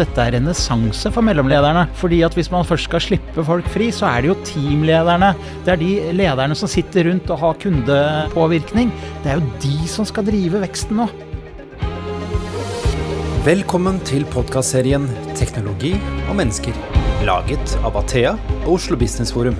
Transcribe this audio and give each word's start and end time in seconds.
dette 0.00 0.24
er 0.24 0.36
renessanse 0.36 1.12
for 1.14 1.24
mellomlederne. 1.26 1.86
Fordi 2.00 2.22
at 2.26 2.36
hvis 2.36 2.50
man 2.52 2.66
først 2.66 2.88
skal 2.88 3.04
slippe 3.04 3.44
folk 3.46 3.68
fri, 3.72 3.90
så 3.94 4.08
er 4.10 4.22
det 4.22 4.32
jo 4.32 4.38
teamlederne. 4.48 5.32
Det 5.66 5.74
er 5.74 5.80
de 5.80 5.90
lederne 6.16 6.56
som 6.58 6.70
sitter 6.70 7.10
rundt 7.10 7.30
og 7.30 7.42
har 7.44 7.58
kundepåvirkning. 7.64 8.92
Det 9.24 9.32
er 9.32 9.40
jo 9.40 9.58
de 9.64 9.90
som 9.90 10.08
skal 10.08 10.26
drive 10.28 10.62
veksten 10.64 11.00
nå. 11.02 11.10
Velkommen 13.40 13.96
til 14.04 14.26
podkastserien 14.28 15.06
'Teknologi 15.32 15.94
og 16.28 16.36
mennesker', 16.36 16.76
laget 17.24 17.76
av 17.80 17.96
Athea 17.96 18.34
og 18.66 18.74
Oslo 18.74 18.98
Business 19.00 19.32
Forum. 19.32 19.56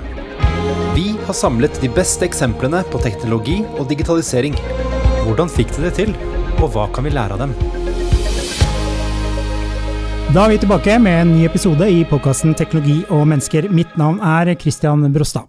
Vi 0.95 1.17
har 1.25 1.33
samlet 1.33 1.81
de 1.81 1.89
beste 1.89 2.27
eksemplene 2.29 2.85
på 2.93 3.01
teknologi 3.01 3.63
og 3.79 3.89
digitalisering. 3.89 4.59
Hvordan 5.25 5.49
fikk 5.49 5.73
de 5.77 5.89
det 5.89 5.95
til, 5.97 6.17
og 6.61 6.75
hva 6.75 6.91
kan 6.93 7.09
vi 7.09 7.17
lære 7.17 7.39
av 7.39 7.47
dem? 7.47 7.80
Da 10.30 10.45
er 10.47 10.52
vi 10.52 10.61
tilbake 10.62 10.95
med 11.02 11.16
en 11.25 11.30
ny 11.34 11.41
episode 11.43 11.89
i 11.91 12.05
podkasten 12.07 12.52
Teknologi 12.55 13.01
og 13.11 13.25
mennesker. 13.27 13.66
Mitt 13.75 13.97
navn 13.98 14.20
er 14.23 14.53
Christian 14.55 15.03
Brostad. 15.11 15.48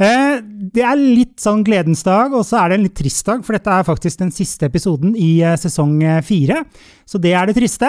Eh, 0.00 0.38
det 0.72 0.80
er 0.80 0.96
litt 0.96 1.42
sånn 1.42 1.60
gledens 1.66 2.00
dag, 2.06 2.32
og 2.32 2.46
så 2.48 2.62
er 2.62 2.70
det 2.70 2.78
en 2.78 2.86
litt 2.86 2.96
trist 2.96 3.26
dag, 3.26 3.42
for 3.44 3.56
dette 3.56 3.74
er 3.74 3.84
faktisk 3.84 4.22
den 4.22 4.32
siste 4.32 4.70
episoden 4.70 5.12
i 5.12 5.42
eh, 5.44 5.58
sesong 5.60 5.98
eh, 6.00 6.22
fire. 6.24 6.62
Så 7.10 7.20
det 7.20 7.34
er 7.36 7.50
det 7.50 7.56
triste. 7.56 7.88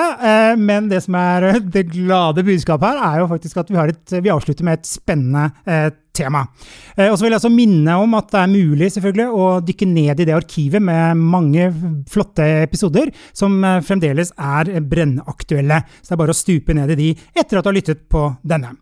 Men 0.57 0.87
det 0.89 1.03
som 1.05 1.13
er 1.13 1.59
det 1.61 1.83
glade 1.91 2.41
budskapet 2.41 2.87
her, 2.89 3.01
er 3.05 3.19
jo 3.21 3.27
faktisk 3.29 3.59
at 3.61 3.69
vi, 3.69 3.77
et, 3.93 4.13
vi 4.17 4.31
avslutter 4.33 4.65
med 4.65 4.79
et 4.79 4.89
spennende 4.89 5.43
tema. 6.09 6.41
Og 6.97 7.13
så 7.13 7.21
vil 7.21 7.29
jeg 7.29 7.37
også 7.37 7.51
minne 7.53 7.99
om 8.01 8.17
at 8.17 8.31
det 8.33 8.39
er 8.41 8.49
mulig 8.49 8.89
selvfølgelig 8.95 9.27
å 9.29 9.45
dykke 9.67 9.89
ned 9.93 10.23
i 10.23 10.25
det 10.25 10.33
arkivet 10.33 10.81
med 10.81 11.21
mange 11.21 11.69
flotte 12.09 12.49
episoder 12.63 13.13
som 13.29 13.61
fremdeles 13.85 14.33
er 14.41 14.73
brennaktuelle. 14.89 15.83
Så 16.01 16.09
det 16.09 16.17
er 16.17 16.23
bare 16.25 16.33
å 16.33 16.41
stupe 16.41 16.79
ned 16.81 16.95
i 16.95 17.01
de 17.03 17.13
etter 17.13 17.61
at 17.61 17.61
du 17.61 17.69
har 17.69 17.77
lyttet 17.77 18.07
på 18.09 18.25
denne. 18.41 18.73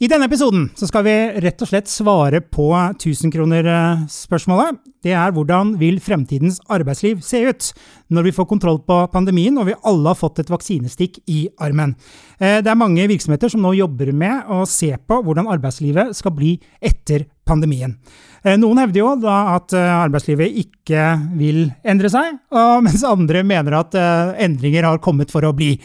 I 0.00 0.08
denne 0.08 0.24
episoden 0.30 0.62
skal 0.80 1.02
vi 1.04 1.12
rett 1.44 1.60
og 1.60 1.68
slett 1.68 1.90
svare 1.92 2.38
på 2.40 2.70
1000-kronerspørsmålet. 2.72 4.78
Det 5.04 5.12
er 5.12 5.28
hvordan 5.36 5.74
vil 5.76 5.98
fremtidens 6.00 6.56
arbeidsliv 6.72 7.20
se 7.20 7.42
ut 7.44 7.68
når 8.08 8.24
vi 8.24 8.32
får 8.32 8.48
kontroll 8.48 8.80
på 8.80 8.96
pandemien 9.12 9.60
og 9.60 9.68
vi 9.68 9.76
alle 9.76 10.08
har 10.08 10.16
fått 10.16 10.40
et 10.40 10.48
vaksinestikk 10.48 11.20
i 11.28 11.52
armen. 11.60 11.92
Eh, 12.40 12.64
det 12.64 12.72
er 12.72 12.80
mange 12.80 13.04
virksomheter 13.12 13.52
som 13.52 13.60
nå 13.60 13.74
jobber 13.76 14.08
med 14.16 14.48
å 14.48 14.64
se 14.64 14.88
på 14.96 15.20
hvordan 15.20 15.52
arbeidslivet 15.52 16.16
skal 16.16 16.32
bli 16.32 16.56
etter 16.80 17.28
pandemien. 17.44 18.00
Eh, 18.40 18.56
noen 18.56 18.80
hevder 18.80 19.02
jo 19.02 19.12
da 19.20 19.52
at 19.58 19.76
eh, 19.76 19.98
arbeidslivet 19.98 20.56
ikke 20.64 21.12
vil 21.36 21.76
endre 21.84 22.08
seg, 22.08 22.40
mens 22.88 23.04
andre 23.04 23.44
mener 23.44 23.76
at 23.82 23.92
endringer 24.00 24.88
har 24.88 25.04
kommet 25.04 25.28
for 25.28 25.44
å 25.44 25.52
bli. 25.52 25.76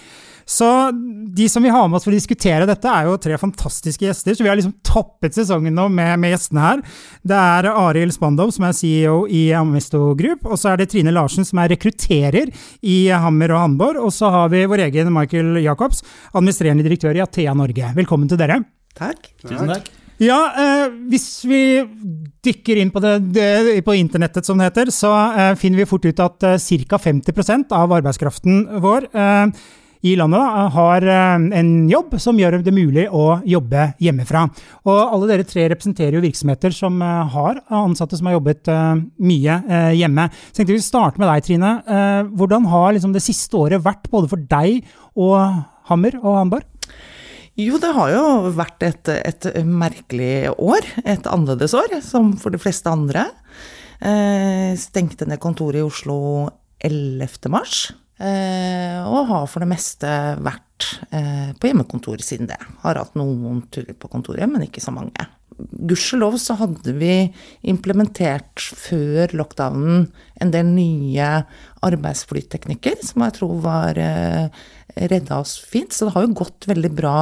Så 0.45 0.91
de 1.35 1.49
som 1.49 1.63
vi 1.65 1.69
har 1.73 1.88
med 1.89 1.97
oss 1.97 2.05
for 2.05 2.13
å 2.13 2.17
diskutere 2.17 2.67
dette, 2.69 2.85
er 2.89 3.07
jo 3.09 3.17
tre 3.21 3.38
fantastiske 3.41 4.05
gjester. 4.05 4.38
Så 4.38 4.45
vi 4.45 4.52
har 4.52 4.59
liksom 4.59 4.75
toppet 4.85 5.33
sesongen 5.33 5.73
nå 5.73 5.87
med, 5.89 6.19
med 6.21 6.35
gjestene 6.35 6.61
her. 6.61 6.83
Det 7.25 7.39
er 7.39 7.69
Arild 7.71 8.13
Spandov, 8.13 8.53
som 8.53 8.67
er 8.67 8.77
CEO 8.77 9.17
i 9.25 9.47
Amesto 9.57 10.13
Group. 10.17 10.45
Og 10.45 10.61
så 10.61 10.71
er 10.71 10.81
det 10.81 10.91
Trine 10.93 11.13
Larsen, 11.15 11.47
som 11.47 11.63
er 11.63 11.73
rekrutterer 11.73 12.53
i 12.85 12.99
Hammer 13.09 13.55
og 13.55 13.63
Hamborg. 13.63 14.05
Og 14.05 14.13
så 14.13 14.29
har 14.33 14.53
vi 14.53 14.67
vår 14.69 14.85
egen 14.87 15.13
Michael 15.15 15.63
Jacobs, 15.65 16.05
administrerende 16.33 16.85
direktør 16.85 17.17
i 17.17 17.25
Athea 17.25 17.57
Norge. 17.57 17.93
Velkommen 17.97 18.30
til 18.30 18.41
dere. 18.41 18.61
Takk. 18.95 19.31
Tusen 19.41 19.71
takk. 19.73 19.89
Ja, 20.21 20.37
eh, 20.55 20.93
hvis 21.11 21.27
vi 21.43 21.61
dykker 22.45 22.77
inn 22.80 22.91
på, 22.93 23.02
det, 23.03 23.17
det, 23.35 23.81
på 23.83 23.97
internettet, 23.99 24.47
som 24.47 24.61
det 24.61 24.69
heter, 24.69 24.91
så 24.93 25.11
eh, 25.33 25.55
finner 25.59 25.81
vi 25.81 25.87
fort 25.89 26.05
ut 26.07 26.21
at 26.23 26.45
eh, 26.47 26.85
ca. 26.87 27.02
50 27.03 27.65
av 27.75 27.95
arbeidskraften 27.97 28.61
vår 28.85 29.09
eh, 29.11 29.65
i 30.06 30.14
landet 30.20 30.38
da, 30.38 30.66
har 30.75 31.06
eh, 31.09 31.45
en 31.59 31.72
jobb 31.89 32.14
som 32.22 32.38
gjør 32.38 32.59
det 32.66 32.73
mulig 32.75 33.08
å 33.09 33.39
jobbe 33.48 33.88
hjemmefra. 34.03 34.44
Og 34.86 35.00
alle 35.02 35.30
dere 35.31 35.48
tre 35.48 35.66
representerer 35.72 36.17
jo 36.17 36.25
virksomheter 36.25 36.76
som 36.76 37.02
eh, 37.02 37.33
har 37.33 37.64
ansatte 37.73 38.20
som 38.20 38.30
har 38.30 38.38
jobbet 38.38 38.70
eh, 38.71 39.02
mye 39.26 39.58
hjemme. 39.98 40.27
Så 40.49 40.60
tenkte 40.60 40.76
vi 40.76 40.83
starte 40.86 41.21
med 41.21 41.30
deg, 41.32 41.45
Trine. 41.45 41.71
Hvordan 42.38 42.67
har 42.70 42.94
liksom 42.94 43.14
det 43.15 43.23
siste 43.26 43.58
året 43.58 43.83
vært 43.83 44.08
både 44.11 44.30
for 44.32 44.42
deg 44.52 44.86
og 45.17 45.36
Hammer 45.89 46.17
og 46.21 46.39
Hamborg? 46.39 46.95
Jo, 47.58 47.80
det 47.82 47.92
har 47.95 48.11
jo 48.11 48.23
vært 48.58 48.83
et, 48.86 49.11
et, 49.15 49.49
merkelig 49.65 50.52
år. 50.54 50.86
Et 51.05 51.30
annerledes 51.32 51.76
år, 51.77 51.99
som 52.05 52.33
for 52.39 52.54
de 52.54 52.60
fleste 52.61 52.92
andre. 52.92 53.30
stengte 54.82 55.27
ned 55.30 55.39
kontoret 55.42 55.80
i 55.80 55.86
Oslo 55.86 56.17
11. 56.83 57.48
mars. 57.54 57.88
Eh, 58.15 58.99
og 59.03 59.27
har 59.27 59.48
for 59.52 59.64
det 59.64 59.67
meste 59.73 60.09
vært 60.39 60.87
eh, 61.11 61.52
på 61.59 61.67
hjemmekontor 61.67 62.21
siden 62.23 62.48
det. 62.48 62.59
Har 62.83 62.99
hatt 63.02 63.17
noen 63.20 63.65
turer 63.73 63.95
på 63.98 64.11
kontoret, 64.11 64.48
men 64.52 64.64
ikke 64.67 64.83
så 64.83 64.93
mange. 64.95 65.27
Gudskjelov 65.55 66.36
så 66.39 66.58
hadde 66.59 66.95
vi 66.98 67.30
implementert 67.67 68.59
før 68.59 69.31
lockdownen 69.39 70.09
en 70.43 70.52
del 70.52 70.67
nye 70.67 71.30
arbeidsflyteknikker 71.86 72.99
som 73.08 73.23
jeg 73.23 73.37
tror 73.37 73.55
var 73.64 73.99
eh, 73.99 74.47
redda 74.95 75.42
oss 75.43 75.58
fint. 75.59 75.95
Så 75.95 76.08
det 76.08 76.15
har 76.15 76.27
jo 76.27 76.39
gått 76.43 76.67
veldig 76.71 76.92
bra 76.95 77.17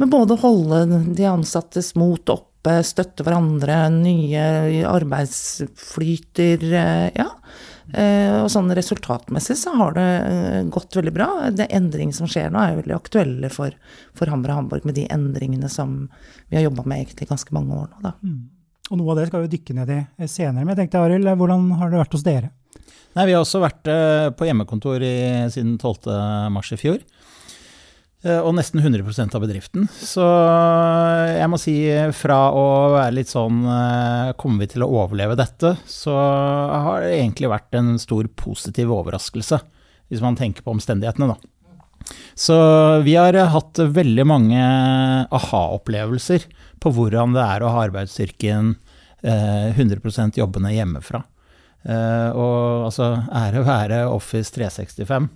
med 0.00 0.12
både 0.12 0.36
å 0.36 0.42
holde 0.46 1.02
de 1.16 1.28
ansattes 1.28 1.92
mot 2.00 2.32
oppe, 2.60 2.76
støtte 2.84 3.24
hverandre, 3.24 3.88
nye 3.94 4.84
arbeidsflyter, 4.88 6.64
ja. 7.16 7.28
Eh, 7.90 8.36
og 8.44 8.46
sånn 8.52 8.70
resultatmessig 8.76 9.56
så 9.58 9.72
har 9.74 9.96
det 9.96 10.06
eh, 10.06 10.60
gått 10.70 10.94
veldig 10.94 11.12
bra. 11.14 11.28
Det 11.50 11.66
endringene 11.74 12.14
som 12.14 12.28
skjer 12.30 12.52
nå, 12.52 12.60
er 12.60 12.74
jo 12.74 12.82
veldig 12.84 12.94
aktuelle 12.94 13.50
for, 13.50 13.74
for 14.14 14.30
Hammer 14.30 14.52
og 14.52 14.60
Hamburg 14.60 14.86
med 14.86 14.94
de 15.00 15.08
endringene 15.10 15.70
som 15.72 16.04
vi 16.48 16.60
har 16.60 16.68
jobba 16.68 16.84
med 16.86 17.02
egentlig 17.02 17.30
ganske 17.32 17.56
mange 17.56 17.74
år 17.74 17.88
nå, 17.90 18.02
da. 18.04 18.14
Mm. 18.22 18.40
Og 18.90 18.98
noe 18.98 19.12
av 19.12 19.20
det 19.20 19.28
skal 19.30 19.44
vi 19.44 19.52
dykke 19.56 19.74
ned 19.80 19.90
i 19.90 19.98
eh, 19.98 20.30
senere. 20.30 20.62
Men 20.62 20.74
jeg 20.74 20.84
tenkte, 20.84 21.02
Arild, 21.02 21.32
hvordan 21.40 21.66
har 21.80 21.90
det 21.90 22.02
vært 22.04 22.14
hos 22.18 22.26
dere? 22.26 22.52
Nei, 23.18 23.26
Vi 23.26 23.34
har 23.34 23.42
også 23.42 23.58
vært 23.58 23.88
på 24.38 24.46
hjemmekontor 24.46 25.02
i, 25.02 25.14
siden 25.50 25.74
12. 25.80 26.12
mars 26.54 26.70
i 26.70 26.78
fjor. 26.78 27.00
Eh, 28.20 28.36
og 28.36 28.52
nesten 28.52 28.82
100% 28.82 29.32
av 29.36 29.40
bedriften. 29.40 29.86
Så 29.96 30.24
jeg 31.32 31.48
må 31.48 31.56
si 31.60 31.76
fra 32.16 32.40
å 32.52 32.64
være 32.92 33.14
litt 33.16 33.30
sånn 33.32 33.62
eh, 33.64 34.32
Kommer 34.40 34.66
vi 34.66 34.74
til 34.74 34.84
å 34.84 34.90
overleve 35.04 35.38
dette? 35.40 35.72
Så 35.88 36.12
har 36.12 37.06
det 37.06 37.14
egentlig 37.16 37.48
vært 37.52 37.78
en 37.80 37.94
stor 38.02 38.28
positiv 38.36 38.92
overraskelse, 38.92 39.62
hvis 40.12 40.24
man 40.24 40.36
tenker 40.36 40.66
på 40.66 40.74
omstendighetene, 40.74 41.32
da. 41.32 41.40
Så 42.34 42.56
vi 43.04 43.14
har 43.14 43.36
hatt 43.52 43.78
veldig 43.78 44.24
mange 44.26 44.60
aha-opplevelser 45.30 46.46
på 46.80 46.92
hvordan 46.96 47.36
det 47.36 47.44
er 47.44 47.62
å 47.62 47.72
ha 47.72 47.84
arbeidsstyrken 47.86 48.72
100 49.22 50.00
eh, 50.00 50.30
jobbende 50.40 50.72
hjemmefra. 50.74 51.22
Og 51.80 52.88
altså, 52.90 53.14
ære 53.32 53.62
være 53.64 54.00
Office 54.12 54.52
365 54.52 55.28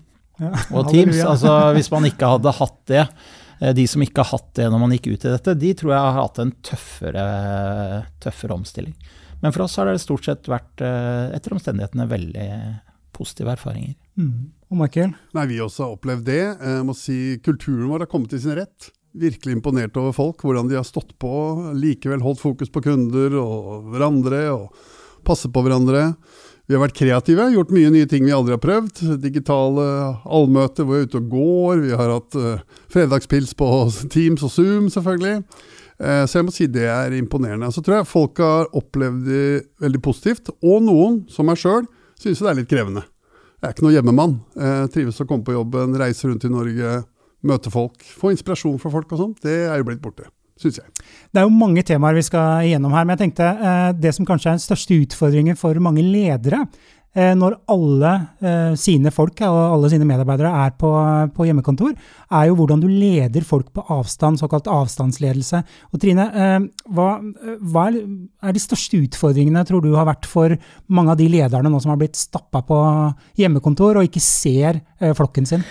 ja, 0.42 0.52
og 0.74 0.88
Teams. 0.92 1.20
Altså, 1.22 1.56
hvis 1.76 1.90
man 1.94 2.08
ikke 2.08 2.30
hadde 2.34 2.54
hatt 2.58 2.78
det, 2.90 3.04
eh, 3.60 3.74
de 3.76 3.84
som 3.90 4.04
ikke 4.04 4.24
har 4.24 4.38
hatt 4.38 4.50
det 4.58 4.70
når 4.72 4.82
man 4.82 4.96
gikk 4.96 5.12
ut 5.12 5.28
i 5.28 5.34
dette, 5.34 5.58
de 5.60 5.74
tror 5.78 5.94
jeg 5.94 6.06
har 6.06 6.18
hatt 6.20 6.40
en 6.42 6.54
tøffere, 6.64 7.26
tøffere 8.24 8.56
omstilling. 8.56 8.96
Men 9.44 9.52
for 9.52 9.66
oss 9.66 9.76
har 9.76 9.90
det 9.90 10.00
stort 10.00 10.24
sett 10.24 10.48
vært, 10.48 10.72
eh, 10.80 11.36
etter 11.36 11.52
omstendighetene, 11.56 12.08
veldig 12.08 12.48
positive 13.14 13.54
erfaringer. 13.54 13.94
Mm. 14.18 14.50
Og 14.70 14.78
Michael? 14.80 15.14
Nei, 15.36 15.46
Vi 15.46 15.60
også 15.62 15.84
har 15.84 15.96
opplevd 15.96 16.24
det. 16.26 16.42
Jeg 16.58 16.84
må 16.86 16.94
si 16.96 17.38
Kulturen 17.44 17.90
vår 17.90 18.06
har 18.06 18.10
kommet 18.10 18.30
til 18.32 18.40
sin 18.40 18.56
rett. 18.58 18.90
Virkelig 19.14 19.54
imponert 19.54 19.96
over 20.00 20.12
folk, 20.12 20.42
hvordan 20.42 20.68
de 20.68 20.74
har 20.74 20.86
stått 20.86 21.12
på. 21.22 21.30
Likevel 21.78 22.24
holdt 22.24 22.42
fokus 22.42 22.72
på 22.72 22.82
kunder 22.82 23.36
og 23.38 23.92
hverandre, 23.92 24.42
og 24.50 24.72
passet 25.24 25.52
på 25.54 25.62
hverandre. 25.62 26.16
Vi 26.64 26.72
har 26.72 26.80
vært 26.80 26.96
kreative, 26.96 27.50
gjort 27.52 27.72
mye 27.76 27.90
nye 27.92 28.08
ting 28.08 28.24
vi 28.24 28.32
aldri 28.32 28.54
har 28.54 28.62
prøvd. 28.62 29.02
Digitale 29.20 29.84
allmøter 30.24 30.86
hvor 30.86 30.96
vi 30.96 31.02
er 31.02 31.08
ute 31.10 31.20
og 31.20 31.26
går. 31.34 31.82
Vi 31.82 31.96
har 32.00 32.12
hatt 32.14 32.36
uh, 32.40 32.78
fredagspils 32.92 33.52
på 33.58 33.68
Teams 34.14 34.44
og 34.46 34.52
Zoom, 34.54 34.86
selvfølgelig. 34.92 35.42
Uh, 36.00 36.22
så 36.24 36.38
jeg 36.38 36.46
må 36.46 36.54
si 36.56 36.68
det 36.72 36.86
er 36.88 37.16
imponerende. 37.18 37.68
Så 37.74 37.84
tror 37.84 37.98
jeg 37.98 38.08
folk 38.08 38.40
har 38.40 38.70
opplevd 38.72 39.26
det 39.28 39.48
veldig 39.84 40.00
positivt. 40.06 40.48
Og 40.64 40.80
noen, 40.86 41.20
som 41.28 41.50
meg 41.50 41.60
sjøl, 41.60 41.84
syns 42.20 42.40
det 42.40 42.48
er 42.54 42.56
litt 42.62 42.70
krevende. 42.72 43.04
Jeg 43.60 43.68
er 43.68 43.76
ikke 43.76 43.84
noe 43.84 43.96
hjemmemann. 43.96 44.38
Jeg 44.56 44.94
trives 44.96 45.20
å 45.20 45.28
komme 45.28 45.44
på 45.44 45.56
jobben, 45.56 45.98
reise 46.00 46.30
rundt 46.30 46.48
i 46.48 46.52
Norge, 46.52 46.96
møte 47.44 47.72
folk. 47.72 48.00
Få 48.16 48.32
inspirasjon 48.32 48.80
fra 48.80 48.92
folk 48.92 49.12
og 49.12 49.20
sånn. 49.20 49.36
Det 49.44 49.58
er 49.66 49.76
jo 49.80 49.88
blitt 49.90 50.02
borte 50.04 50.30
syns 50.60 50.80
jeg. 50.80 50.90
Det 51.34 51.40
er 51.40 51.46
jo 51.48 51.54
mange 51.54 51.84
temaer 51.86 52.18
vi 52.18 52.26
skal 52.26 52.68
igjennom 52.68 52.94
her, 52.94 53.06
men 53.06 53.16
jeg 53.16 53.26
tenkte 53.26 53.48
eh, 53.54 53.88
det 53.98 54.14
som 54.16 54.26
kanskje 54.28 54.52
er 54.52 54.58
den 54.58 54.66
største 54.66 54.98
utfordringen 55.02 55.58
for 55.58 55.78
mange 55.82 56.04
ledere, 56.06 56.62
eh, 57.16 57.32
når 57.38 57.56
alle 57.74 58.12
eh, 58.38 58.76
sine 58.78 59.10
folk 59.14 59.42
og 59.48 59.58
alle 59.58 59.90
sine 59.90 60.06
medarbeidere 60.06 60.52
er 60.62 60.76
på, 60.78 60.92
hjemmekontor, 61.48 61.96
er 62.38 62.46
jo 62.48 62.56
hvordan 62.60 62.84
du 62.84 62.86
leder 62.90 63.46
folk 63.46 63.72
på 63.74 63.84
avstand, 63.96 64.38
såkalt 64.40 64.70
avstandsledelse. 64.70 65.64
Og 65.90 66.02
Trine, 66.02 66.30
eh, 66.30 66.70
hva, 66.94 67.10
er, 67.18 68.00
er, 68.46 68.54
de 68.54 68.62
største 68.62 69.02
utfordringene 69.02 69.66
tror 69.66 69.82
du 69.82 69.92
har 69.98 70.08
vært 70.10 70.30
for 70.30 70.54
mange 70.86 71.16
av 71.16 71.20
de 71.20 71.28
lederne 71.34 71.72
nå 71.72 71.82
som 71.82 71.96
har 71.96 72.00
blitt 72.02 72.18
stappa 72.18 72.62
på 72.66 72.80
hjemmekontor 73.42 73.98
og 73.98 74.10
ikke 74.10 74.22
ser 74.22 74.84
flokken 75.18 75.50
sin? 75.50 75.66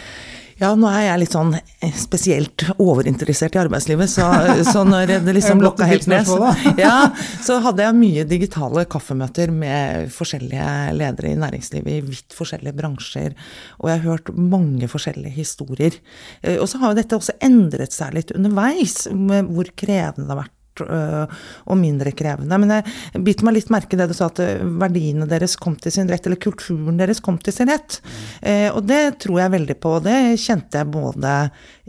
Ja, 0.64 0.70
nå 0.80 0.88
er 0.88 1.02
jeg 1.10 1.20
litt 1.26 1.34
sånn 1.36 1.50
eh, 1.58 1.96
spesielt 2.00 2.64
overinteressert 2.80 3.58
i 3.58 3.60
arbeidslivet, 3.60 4.08
så, 4.08 4.30
så 4.64 4.86
når 4.88 5.12
det 5.26 5.34
liksom 5.36 5.60
lokka 5.64 5.88
helt 5.90 6.08
ned, 6.08 6.30
ja, 6.80 7.10
så 7.44 7.58
hadde 7.66 7.84
jeg 7.84 7.98
mye 7.98 8.24
digitale 8.30 8.86
kaffemøter 8.88 9.52
med 9.52 10.08
forskjellige 10.16 10.70
ledere 10.96 11.34
i 11.34 11.40
næringslivet 11.42 11.98
i 11.98 12.00
vidt 12.08 12.38
forskjellige 12.38 12.78
bransjer, 12.80 13.36
og 13.82 13.92
jeg 13.92 14.00
har 14.06 14.08
hørt 14.14 14.32
mange 14.40 14.88
forskjellige 14.92 15.36
historier. 15.36 16.00
Eh, 16.42 16.56
Og 16.64 16.70
så 16.72 16.80
har 16.80 16.94
jo 16.94 17.02
dette 17.02 17.20
også 17.20 17.36
endret 17.44 17.92
seg 17.92 18.16
litt 18.16 18.32
underveis, 18.32 19.02
med 19.12 19.52
hvor 19.52 19.68
krevende 19.76 20.30
det 20.30 20.32
har 20.38 20.46
vært 20.46 20.60
og 20.82 21.78
mindre 21.78 22.14
krevende. 22.16 22.58
Men 22.62 22.78
jeg 22.78 23.24
bit 23.26 23.44
meg 23.46 23.58
litt 23.58 23.72
merke 23.74 23.96
i 23.96 24.00
det 24.00 24.10
du 24.10 24.16
sa, 24.18 24.30
at 24.32 24.42
øh, 24.44 24.64
verdiene 24.82 25.28
deres 25.30 25.56
kom 25.62 25.76
til 25.80 25.94
sin 25.94 26.10
rett, 26.10 26.26
eller 26.26 26.42
kulturen 26.42 26.98
deres 27.00 27.22
kom 27.24 27.38
til 27.42 27.56
sin 27.56 27.70
rett. 27.72 28.00
Eh, 28.42 28.70
og 28.72 28.84
det 28.90 29.20
tror 29.24 29.44
jeg 29.44 29.56
veldig 29.58 29.78
på, 29.84 29.98
og 30.00 30.08
det 30.08 30.18
kjente 30.42 30.82
jeg 30.82 30.92
både 30.94 31.36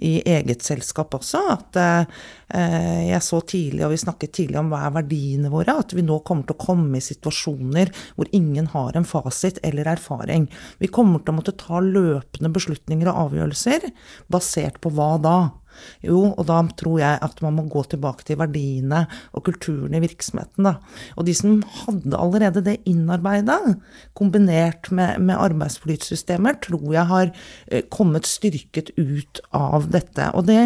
i 0.05 0.17
eget 0.27 0.65
selskap 0.67 1.15
også, 1.15 1.41
at 1.55 1.79
eh, 1.81 3.09
jeg 3.09 3.23
så 3.25 3.41
tidlig, 3.47 3.85
og 3.87 3.95
vi 3.95 4.01
snakket 4.03 4.35
tidlig 4.37 4.61
om 4.61 4.71
hva 4.73 4.85
er 4.89 4.97
verdiene 4.99 5.53
våre, 5.53 5.79
at 5.81 5.95
vi 5.97 6.05
nå 6.05 6.21
kommer 6.27 6.49
til 6.49 6.57
å 6.57 6.65
komme 6.67 6.99
i 6.99 7.05
situasjoner 7.05 7.93
hvor 8.17 8.31
ingen 8.37 8.69
har 8.75 8.99
en 8.99 9.09
fasit 9.09 9.61
eller 9.67 9.89
erfaring. 9.95 10.49
Vi 10.83 10.91
kommer 10.93 11.23
til 11.23 11.35
å 11.35 11.39
måtte 11.39 11.57
ta 11.59 11.81
løpende 11.83 12.53
beslutninger 12.55 13.11
og 13.11 13.29
avgjørelser 13.29 13.91
basert 14.33 14.81
på 14.83 14.93
hva 14.95 15.15
da? 15.23 15.39
Jo, 16.05 16.21
og 16.33 16.45
da 16.49 16.61
tror 16.79 16.99
jeg 17.01 17.21
at 17.25 17.41
man 17.45 17.57
må 17.59 17.67
gå 17.73 17.85
tilbake 17.91 18.27
til 18.27 18.39
verdiene 18.41 19.05
og 19.33 19.45
kulturen 19.47 19.95
i 19.97 20.03
virksomheten. 20.05 20.69
Da. 20.69 20.77
Og 21.19 21.29
de 21.29 21.35
som 21.37 21.61
hadde 21.85 22.19
allerede 22.19 22.65
det 22.65 22.79
innarbeida, 22.91 23.59
kombinert 24.19 24.91
med, 24.95 25.21
med 25.25 25.39
arbeidsflytsystemer, 25.39 26.59
tror 26.65 26.87
jeg 26.95 27.11
har 27.11 27.33
eh, 27.69 27.85
kommet 27.93 28.29
styrket 28.29 28.93
ut 28.99 29.43
av 29.57 29.89
dette. 29.93 30.31
Og 30.35 30.49
det 30.49 30.61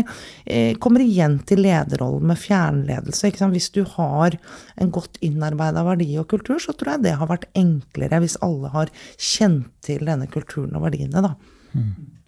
eh, 0.47 0.75
kommer 0.83 1.05
igjen 1.05 1.39
til 1.49 1.63
lederrollen 1.67 2.29
med 2.33 2.41
fjernledelse. 2.41 3.31
Ikke 3.31 3.45
sant? 3.45 3.57
Hvis 3.57 3.73
du 3.75 3.85
har 3.97 4.39
en 4.79 4.93
godt 4.95 5.21
innarbeida 5.25 5.85
verdi 5.87 6.11
og 6.21 6.29
kultur, 6.33 6.59
så 6.63 6.75
tror 6.75 6.97
jeg 6.97 7.09
det 7.09 7.17
har 7.21 7.31
vært 7.31 7.49
enklere 7.59 8.23
hvis 8.23 8.39
alle 8.45 8.71
har 8.75 8.93
kjent 9.17 9.71
til 9.85 10.07
denne 10.09 10.29
kulturen 10.31 10.77
og 10.79 10.89
verdiene. 10.89 11.25
da. 11.25 11.35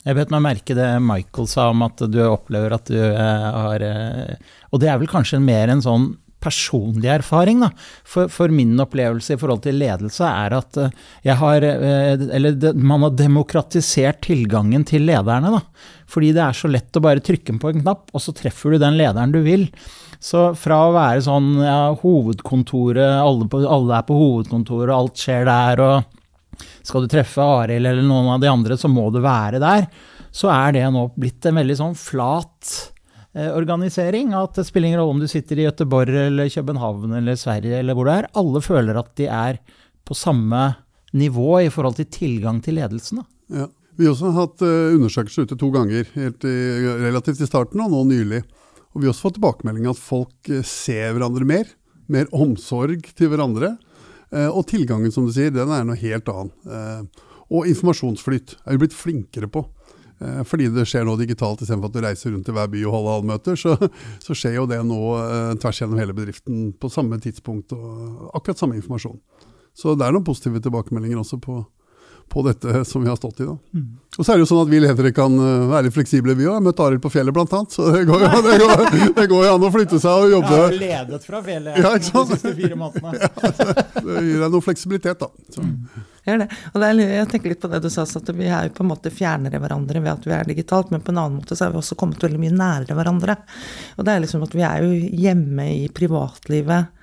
Jeg 0.06 0.16
vet 0.16 0.32
meg 0.32 0.44
merke 0.46 0.76
det 0.76 0.88
Michael 1.04 1.48
sa 1.50 1.68
om 1.74 1.84
at 1.84 2.00
du 2.08 2.20
opplever 2.24 2.72
at 2.72 2.88
du 2.88 2.98
eh, 3.00 3.46
har 3.52 3.84
eh, 3.84 4.50
Og 4.72 4.80
det 4.80 4.88
er 4.88 5.00
vel 5.00 5.10
kanskje 5.10 5.42
mer 5.44 5.72
en 5.72 5.84
sånn 5.84 6.12
personlig 6.40 7.10
erfaring, 7.12 7.58
da. 7.60 7.68
For, 8.08 8.30
for 8.32 8.48
min 8.48 8.72
opplevelse 8.80 9.34
i 9.34 9.40
forhold 9.40 9.60
til 9.66 9.76
ledelse 9.76 10.24
er 10.24 10.54
at 10.56 10.78
eh, 10.80 10.94
jeg 11.26 11.36
har 11.36 11.66
Eller 11.66 12.70
man 12.80 13.04
har 13.04 13.12
demokratisert 13.18 14.22
tilgangen 14.24 14.86
til 14.88 15.04
lederne, 15.04 15.52
da. 15.58 15.60
Fordi 16.08 16.30
det 16.36 16.46
er 16.46 16.56
så 16.56 16.70
lett 16.72 16.96
å 16.96 17.04
bare 17.04 17.20
trykke 17.24 17.58
på 17.60 17.74
en 17.74 17.82
knapp, 17.84 18.08
og 18.14 18.24
så 18.24 18.32
treffer 18.36 18.72
du 18.72 18.80
den 18.80 18.96
lederen 18.96 19.36
du 19.36 19.42
vil. 19.44 19.68
Så 20.20 20.50
fra 20.58 20.80
å 20.86 20.96
være 20.96 21.20
sånn 21.28 21.52
ja, 21.60 21.92
hovedkontoret, 22.00 23.20
alle, 23.20 23.46
på, 23.52 23.60
alle 23.68 24.00
er 24.00 24.08
på 24.08 24.16
hovedkontoret, 24.16 24.90
og 24.94 24.96
alt 24.96 25.22
skjer 25.22 25.46
der, 25.48 25.84
og 25.84 26.19
skal 26.86 27.04
du 27.04 27.10
treffe 27.12 27.44
Arild 27.44 27.86
eller 27.86 28.06
noen 28.06 28.32
av 28.34 28.42
de 28.42 28.50
andre, 28.50 28.78
så 28.80 28.90
må 28.90 29.08
du 29.14 29.20
være 29.24 29.60
der. 29.62 29.88
Så 30.30 30.50
er 30.52 30.76
det 30.76 30.86
nå 30.94 31.08
blitt 31.18 31.46
en 31.48 31.58
veldig 31.58 31.76
sånn 31.80 31.96
flat 31.98 32.74
eh, 33.34 33.50
organisering. 33.50 34.34
At 34.38 34.58
det 34.58 34.66
spiller 34.68 34.90
ingen 34.90 35.02
rolle 35.02 35.16
om 35.16 35.24
du 35.24 35.30
sitter 35.30 35.58
i 35.58 35.66
Gøteborg 35.66 36.20
eller 36.26 36.52
København 36.52 37.18
eller 37.18 37.40
Sverige 37.40 37.82
eller 37.82 37.98
hvor 37.98 38.06
du 38.06 38.14
er. 38.14 38.30
Alle 38.38 38.62
føler 38.64 39.00
at 39.00 39.12
de 39.18 39.26
er 39.26 39.60
på 40.06 40.16
samme 40.18 40.68
nivå 41.16 41.60
i 41.64 41.70
forhold 41.72 41.98
til 41.98 42.10
tilgang 42.12 42.62
til 42.62 42.78
ledelsen. 42.78 43.22
Da. 43.22 43.62
Ja. 43.62 43.68
Vi 43.98 44.06
har 44.06 44.14
også 44.14 44.30
hatt 44.32 44.62
uh, 44.64 44.94
undersøkelser 44.94 45.44
ute 45.44 45.58
to 45.60 45.68
ganger, 45.74 46.06
helt 46.14 46.44
i, 46.48 46.56
relativt 47.02 47.42
i 47.42 47.48
starten 47.48 47.82
og 47.84 47.90
nå 47.92 48.04
nylig. 48.08 48.38
Og 48.94 49.02
vi 49.02 49.06
har 49.06 49.12
også 49.12 49.26
fått 49.26 49.36
tilbakemelding 49.36 49.88
at 49.90 50.00
folk 50.00 50.48
uh, 50.48 50.62
ser 50.64 51.12
hverandre 51.16 51.44
mer. 51.44 51.68
Mer 52.10 52.30
omsorg 52.32 53.10
til 53.18 53.28
hverandre. 53.28 53.74
Uh, 54.30 54.48
og 54.48 54.64
tilgangen, 54.70 55.12
som 55.14 55.26
du 55.26 55.34
sier, 55.34 55.52
den 55.54 55.72
er 55.74 55.84
noe 55.86 55.98
helt 55.98 56.30
annen. 56.30 57.10
og 57.50 57.66
informasjonsflyt 57.66 58.56
er 58.62 58.76
vi 58.76 58.84
blitt 58.84 58.94
flinkere 58.94 59.48
på. 59.50 59.64
Fordi 60.44 60.66
det 60.68 60.84
skjer 60.84 61.06
nå 61.08 61.14
digitalt 61.16 61.62
istedenfor 61.64 61.88
at 61.88 61.94
du 61.96 62.02
reiser 62.04 62.34
rundt 62.34 62.48
i 62.50 62.52
hver 62.52 62.68
by 62.68 62.82
og 62.84 62.92
holder 62.92 63.14
allmøter, 63.16 63.56
så, 63.56 63.72
så 64.20 64.36
skjer 64.36 64.58
jo 64.58 64.66
det 64.68 64.82
nå 64.84 64.98
tvers 65.62 65.80
gjennom 65.80 65.98
hele 65.98 66.14
bedriften 66.14 66.74
på 66.76 66.90
samme 66.92 67.16
tidspunkt 67.24 67.72
og 67.72 68.28
akkurat 68.36 68.60
samme 68.60 68.76
informasjon. 68.76 69.16
Så 69.72 69.96
det 69.96 70.04
er 70.04 70.12
noen 70.12 70.26
positive 70.26 70.60
tilbakemeldinger 70.60 71.22
også 71.22 71.40
på, 71.40 71.62
på 72.30 72.44
dette 72.46 72.84
som 72.86 73.02
vi 73.02 73.10
har 73.10 73.18
stått 73.18 73.40
i. 73.42 73.48
da. 73.48 73.56
Mm. 73.74 73.86
Og 74.18 74.26
så 74.26 74.32
er 74.32 74.38
det 74.38 74.44
jo 74.44 74.50
sånn 74.50 74.62
at 74.62 74.70
vi 74.70 74.80
ledere 74.82 75.10
kan 75.14 75.34
være 75.70 75.86
litt 75.86 75.94
fleksible, 75.96 76.34
vi 76.38 76.46
òg. 76.46 76.52
Jeg 76.52 76.58
har 76.58 76.66
møtt 76.66 76.82
Arild 76.84 77.02
på 77.02 77.10
fjellet 77.12 77.40
annet, 77.40 77.74
så 77.74 77.88
det 77.94 78.04
går, 78.08 78.22
jo, 78.26 78.42
det, 78.46 78.58
går, 78.62 78.84
det 79.16 79.26
går 79.32 79.44
jo 79.46 79.56
an 79.56 79.66
å 79.66 79.72
flytte 79.74 80.00
seg 80.02 80.26
og 80.26 80.36
jobbe. 80.36 80.52
Jeg 80.54 80.66
har 80.66 80.78
ledet 80.84 81.26
fra 81.26 81.42
fjellet 81.46 81.80
ja, 81.82 81.92
de 81.96 82.28
siste 82.30 82.54
fire 82.58 82.78
månedene. 82.78 83.18
ja, 83.30 84.04
det 84.06 84.24
gir 84.28 84.44
deg 84.44 84.54
noe 84.54 84.66
fleksibilitet, 84.66 85.26
da. 85.26 85.30
Mm. 85.58 86.06
Gjør 86.26 86.42
det. 86.42 86.48
Og 86.72 86.82
det 86.82 86.88
er, 86.90 87.02
jeg 87.14 87.28
tenker 87.32 87.54
litt 87.54 87.62
på 87.62 87.70
det 87.72 87.80
du 87.82 87.88
sa, 87.92 88.04
at 88.04 88.32
vi 88.36 88.46
er 88.46 88.68
jo 88.68 88.76
på 88.76 88.84
en 88.84 88.90
måte 88.90 89.12
fjernere 89.14 89.60
hverandre 89.62 90.02
ved 90.04 90.12
at 90.12 90.28
vi 90.28 90.36
er 90.36 90.48
digitalt, 90.48 90.92
men 90.92 91.02
på 91.04 91.14
en 91.14 91.22
annen 91.22 91.40
måte 91.40 91.56
så 91.56 91.66
er 91.66 91.74
vi 91.74 91.80
også 91.80 91.98
kommet 91.98 92.22
veldig 92.22 92.40
mye 92.42 92.56
nærere 92.56 92.96
hverandre. 92.98 93.36
Og 93.96 94.06
det 94.06 94.14
er 94.14 94.24
liksom 94.24 94.44
at 94.46 94.56
vi 94.56 94.66
er 94.66 94.84
jo 94.84 95.20
hjemme 95.24 95.68
i 95.80 95.86
privatlivet 95.96 96.96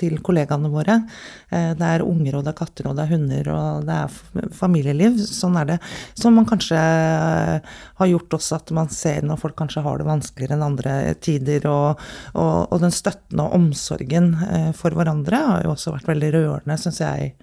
til 0.00 0.18
kollegaene 0.24 0.70
våre. 0.72 0.96
Det 1.50 1.86
er 1.86 2.04
unger, 2.06 2.38
og 2.38 2.44
det 2.46 2.52
er 2.52 2.58
katter, 2.60 2.88
og 2.90 2.96
det 2.98 3.04
er 3.04 3.12
hunder, 3.14 3.50
og 3.54 3.88
det 3.88 3.96
er 3.96 4.50
familieliv. 4.56 5.18
Sånn 5.26 5.58
er 5.60 5.72
det. 5.72 5.78
Som 6.18 6.38
man 6.38 6.48
kanskje 6.48 6.78
har 6.78 8.10
gjort 8.10 8.36
også 8.38 8.60
at 8.60 8.74
man 8.76 8.90
ser 8.94 9.26
når 9.26 9.40
folk 9.42 9.56
kanskje 9.58 9.84
har 9.86 10.00
det 10.00 10.08
vanskeligere 10.08 10.58
enn 10.58 10.66
andre 10.68 10.94
tider. 11.22 11.66
Og, 11.70 12.04
og, 12.34 12.54
og 12.70 12.84
den 12.84 12.94
støtten 12.94 13.42
og 13.42 13.56
omsorgen 13.58 14.32
for 14.78 14.94
hverandre 14.96 15.42
har 15.54 15.66
jo 15.66 15.74
også 15.74 15.96
vært 15.96 16.12
veldig 16.12 16.30
rørende, 16.36 16.78
syns 16.80 17.02
jeg. 17.02 17.34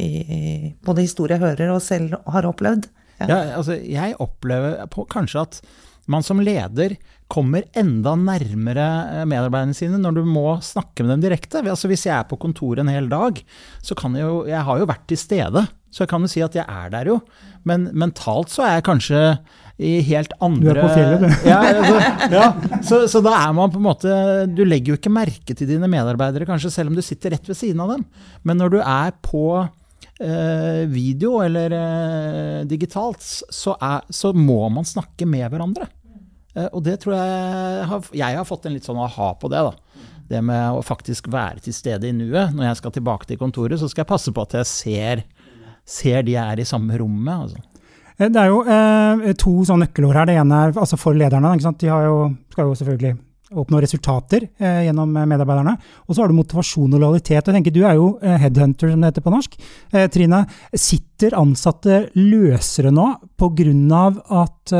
I 0.00 0.72
både 0.86 1.04
historie 1.04 1.36
jeg 1.36 1.44
hører 1.44 1.74
og 1.74 1.84
selv 1.84 2.16
har 2.30 2.48
opplevd. 2.48 2.88
Ja, 3.20 3.28
ja 3.28 3.38
altså 3.58 3.76
jeg 3.76 4.16
opplever 4.22 4.78
på, 4.92 5.04
kanskje 5.10 5.44
at 5.44 5.62
man 6.10 6.24
som 6.26 6.40
leder 6.42 6.96
kommer 7.30 7.66
enda 7.78 8.16
nærmere 8.18 9.24
medarbeiderne 9.28 9.76
sine 9.76 10.00
når 10.00 10.18
du 10.18 10.24
må 10.28 10.58
snakke 10.64 11.04
med 11.04 11.14
dem 11.14 11.24
direkte. 11.24 11.62
Altså 11.62 11.90
Hvis 11.90 12.06
jeg 12.08 12.16
er 12.16 12.28
på 12.28 12.38
kontoret 12.40 12.82
en 12.82 12.92
hel 12.92 13.08
dag, 13.10 13.40
så 13.82 13.96
kan 13.98 14.16
jeg 14.18 14.26
jo 14.26 14.44
Jeg 14.50 14.66
har 14.66 14.80
jo 14.80 14.90
vært 14.90 15.06
til 15.10 15.20
stede, 15.20 15.64
så 15.90 16.04
jeg 16.04 16.12
kan 16.12 16.26
jo 16.26 16.30
si 16.30 16.44
at 16.44 16.58
jeg 16.58 16.66
er 16.66 16.92
der 16.92 17.10
jo. 17.12 17.18
Men 17.66 17.90
mentalt 17.92 18.52
så 18.52 18.64
er 18.66 18.78
jeg 18.78 18.88
kanskje 18.88 19.24
i 19.80 19.92
helt 20.04 20.32
andre 20.44 20.74
Du 20.74 20.78
er 20.78 20.82
på 20.82 20.92
fjellet, 20.92 21.22
du. 21.24 21.28
ja, 21.50 21.58
altså, 21.72 22.00
ja. 22.34 22.80
Så, 22.84 23.00
så, 23.08 23.22
da 23.24 23.34
er 23.38 23.52
man 23.56 23.72
på 23.72 23.80
en 23.80 23.86
måte 23.86 24.16
Du 24.52 24.64
legger 24.66 24.92
jo 24.92 25.00
ikke 25.00 25.12
merke 25.12 25.56
til 25.56 25.68
dine 25.70 25.88
medarbeidere, 25.90 26.48
kanskje, 26.48 26.72
selv 26.74 26.92
om 26.92 26.98
du 26.98 27.04
sitter 27.04 27.36
rett 27.36 27.48
ved 27.48 27.58
siden 27.58 27.80
av 27.84 27.94
dem. 27.94 28.04
Men 28.44 28.60
når 28.60 28.74
du 28.74 28.80
er 28.82 29.14
på 29.24 29.44
eh, 30.20 30.82
video 30.90 31.38
eller 31.44 31.76
eh, 31.78 32.60
digitalt, 32.68 33.24
så, 33.24 33.76
er, 33.76 34.04
så 34.12 34.34
må 34.36 34.62
man 34.72 34.88
snakke 34.88 35.28
med 35.28 35.48
hverandre. 35.48 35.88
Og 36.50 36.80
det 36.82 36.96
tror 37.02 37.14
jeg 37.14 37.84
har, 37.86 38.08
jeg 38.18 38.36
har 38.40 38.46
fått 38.48 38.64
en 38.66 38.74
litt 38.74 38.86
sånn 38.88 38.98
aha 38.98 39.28
på 39.38 39.50
det. 39.52 39.60
da. 39.68 40.06
Det 40.30 40.40
med 40.46 40.78
å 40.78 40.82
faktisk 40.86 41.26
være 41.30 41.62
til 41.64 41.74
stede 41.74 42.06
i 42.06 42.14
nuet. 42.14 42.52
Når 42.54 42.68
jeg 42.68 42.80
skal 42.80 42.94
tilbake 42.94 43.26
til 43.26 43.38
kontoret, 43.38 43.78
så 43.80 43.88
skal 43.90 44.04
jeg 44.04 44.10
passe 44.12 44.34
på 44.34 44.44
at 44.46 44.60
jeg 44.60 44.70
ser, 44.70 45.24
ser 45.86 46.22
de 46.26 46.36
jeg 46.36 46.42
er 46.42 46.62
i 46.62 46.68
samme 46.68 46.98
rommet. 46.98 47.46
Altså. 47.46 47.70
Det 48.20 48.36
er 48.36 48.50
jo 48.52 48.60
eh, 48.62 49.32
to 49.40 49.56
sånne 49.66 49.88
nøkkelord 49.88 50.20
her. 50.20 50.28
Det 50.28 50.38
ene 50.42 50.62
er 50.66 50.78
altså 50.78 50.98
for 51.00 51.16
lederne. 51.16 51.54
De 51.56 51.90
jo, 51.90 52.22
skal 52.52 52.68
jo 52.68 52.78
selvfølgelig 52.78 53.16
oppnå 53.58 53.80
resultater 53.82 54.44
eh, 54.60 54.84
gjennom 54.86 55.10
medarbeiderne. 55.10 55.74
Og 56.06 56.14
så 56.14 56.22
har 56.22 56.30
du 56.30 56.36
motivasjon 56.38 56.94
og 56.94 57.02
lojalitet. 57.02 57.40
Jeg 57.40 57.56
tenker 57.56 57.74
Du 57.74 57.82
er 57.82 57.96
jo 57.98 58.12
eh, 58.22 58.36
headhunter, 58.44 58.92
som 58.92 59.02
det 59.02 59.10
heter 59.10 59.24
på 59.24 59.34
norsk. 59.34 59.56
Eh, 59.90 60.06
Trine, 60.12 60.44
sitter 60.78 61.34
ansatte 61.40 62.04
løsere 62.18 62.92
nå 62.94 63.08
pga. 63.40 64.04
at 64.44 64.76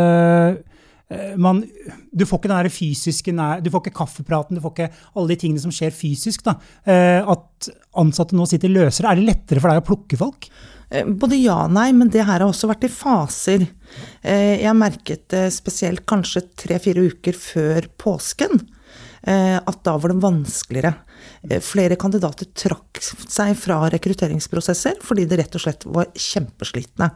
man, 1.40 1.62
du 2.12 2.24
får 2.28 2.40
ikke 2.40 2.50
den 2.52 2.72
fysiske 2.74 3.34
nær, 3.34 3.62
du 3.62 3.70
får 3.72 3.84
ikke 3.84 3.98
kaffepraten, 3.98 4.58
du 4.58 4.64
får 4.64 4.74
ikke 4.76 4.90
alle 5.14 5.32
de 5.32 5.38
tingene 5.42 5.62
som 5.62 5.74
skjer 5.74 5.94
fysisk. 5.94 6.44
Da. 6.46 6.56
At 6.86 7.70
ansatte 7.98 8.36
nå 8.38 8.46
sitter 8.48 8.72
løsere. 8.72 9.10
Er 9.10 9.18
det 9.18 9.26
lettere 9.26 9.62
for 9.62 9.72
deg 9.72 9.82
å 9.82 9.88
plukke 9.88 10.20
folk? 10.20 10.50
Både 10.90 11.38
ja 11.38 11.56
og 11.66 11.74
nei, 11.74 11.88
men 11.94 12.10
det 12.10 12.24
her 12.24 12.40
har 12.40 12.48
også 12.48 12.70
vært 12.70 12.86
i 12.88 12.92
faser. 12.92 13.66
Jeg 14.22 14.78
merket 14.78 15.28
det 15.34 15.48
spesielt 15.54 16.02
kanskje 16.10 16.48
tre-fire 16.58 17.04
uker 17.12 17.38
før 17.38 17.90
påsken. 18.00 18.64
At 19.20 19.82
da 19.84 19.96
var 20.00 20.12
det 20.12 20.22
vanskeligere. 20.22 20.94
Flere 21.60 21.96
kandidater 22.00 22.48
trakk 22.56 23.00
seg 23.02 23.52
fra 23.60 23.82
rekrutteringsprosesser 23.92 25.00
fordi 25.04 25.26
det 25.28 25.40
rett 25.42 25.58
og 25.58 25.64
slett 25.64 25.84
var 25.84 26.08
kjempeslitne. 26.16 27.10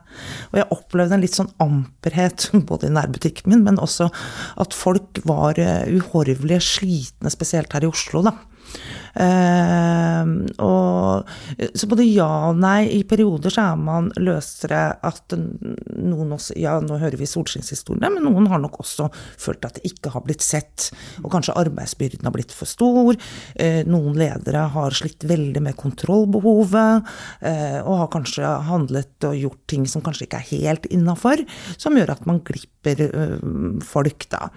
Og 0.53 0.59
jeg 0.61 0.69
opplevde 0.77 1.17
en 1.17 1.25
litt 1.25 1.39
sånn 1.39 1.53
amperhet 1.65 2.51
både 2.69 2.91
i 2.91 2.95
nærbutikken 2.97 3.55
min, 3.55 3.65
men 3.65 3.81
også 3.81 4.11
at 4.61 4.77
folk 4.77 5.23
var 5.25 5.57
uhorvelige 5.57 6.61
slitne, 6.65 7.33
spesielt 7.33 7.73
her 7.73 7.87
i 7.87 7.91
Oslo, 7.91 8.25
da. 8.27 8.37
Eh, 9.15 10.31
og, 10.65 11.29
så 11.75 11.89
både 11.91 12.07
ja 12.07 12.29
og 12.51 12.59
nei. 12.63 12.87
I 12.99 13.03
perioder 13.09 13.53
så 13.55 13.69
er 13.71 13.81
man 13.81 14.11
løsere 14.19 14.83
at 15.05 15.35
noen 15.35 16.35
også 16.35 16.57
Ja, 16.59 16.77
nå 16.83 16.99
hører 17.01 17.19
vi 17.19 17.29
solskinnshistoriene, 17.29 18.11
men 18.15 18.27
noen 18.27 18.49
har 18.51 18.61
nok 18.63 18.81
også 18.83 19.09
følt 19.41 19.65
at 19.67 19.79
det 19.79 19.91
ikke 19.91 20.13
har 20.15 20.25
blitt 20.27 20.45
sett. 20.45 20.91
Og 21.23 21.31
kanskje 21.33 21.57
arbeidsbyrden 21.61 22.27
har 22.27 22.35
blitt 22.35 22.55
for 22.55 22.69
stor. 22.69 23.19
Eh, 23.55 23.83
noen 23.89 24.19
ledere 24.19 24.67
har 24.75 24.97
slitt 24.97 25.27
veldig 25.29 25.63
med 25.65 25.79
kontrollbehovet, 25.81 27.15
eh, 27.47 27.79
og 27.83 28.01
har 28.05 28.13
kanskje 28.15 28.55
handlet 28.69 29.29
og 29.29 29.39
gjort 29.39 29.63
ting 29.71 29.87
som 29.91 30.05
kanskje 30.05 30.29
ikke 30.29 30.41
er 30.41 30.51
helt 30.53 30.89
innafor, 30.95 31.43
som 31.81 31.97
gjør 31.99 32.15
at 32.17 32.27
man 32.29 32.41
glipper 32.47 33.05
eh, 33.07 33.37
folk, 33.85 34.29
da. 34.33 34.49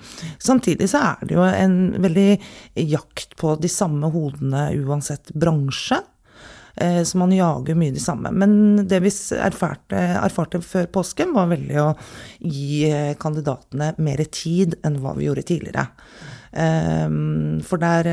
Samtidig 0.44 0.90
så 0.92 1.04
er 1.14 1.28
det 1.28 1.38
jo 1.38 1.46
en 1.48 1.78
veldig 2.04 2.30
jakt 2.88 3.36
på 3.40 3.56
de 3.62 3.72
samme 3.72 4.10
hodene 4.14 4.47
uansett 4.54 5.34
bransje. 5.34 6.02
Eh, 6.78 7.04
så 7.04 7.18
man 7.18 7.34
jager 7.34 7.78
mye 7.78 7.94
de 7.94 8.02
samme. 8.02 8.32
Men 8.32 8.88
det 8.88 9.00
vi 9.02 9.12
erfarte, 9.38 9.98
erfarte 9.98 10.62
før 10.62 10.90
påsken, 11.00 11.34
var 11.34 11.50
veldig 11.50 11.80
å 11.82 11.88
gi 12.40 12.86
eh, 12.92 13.16
kandidatene 13.20 13.94
mer 13.98 14.22
tid 14.30 14.78
enn 14.86 15.00
hva 15.02 15.16
vi 15.18 15.26
gjorde 15.26 15.48
tidligere. 15.50 15.88
Eh, 16.54 17.08
for 17.66 17.82
der 17.82 18.12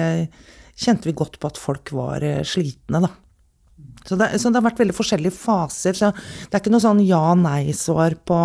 kjente 0.74 1.10
vi 1.10 1.16
godt 1.16 1.38
på 1.40 1.52
at 1.52 1.60
folk 1.60 1.92
var 1.94 2.24
slitne, 2.48 3.04
da. 3.04 3.12
Så 4.04 4.16
det, 4.20 4.34
så 4.40 4.50
det 4.52 4.58
har 4.60 4.66
vært 4.66 4.80
veldig 4.82 4.96
forskjellige 4.96 5.36
faser. 5.36 5.96
Så 5.96 6.10
det 6.12 6.56
er 6.56 6.60
ikke 6.60 6.72
noe 6.72 6.84
sånn 6.84 7.04
ja-nei-svar 7.04 8.16
på 8.28 8.40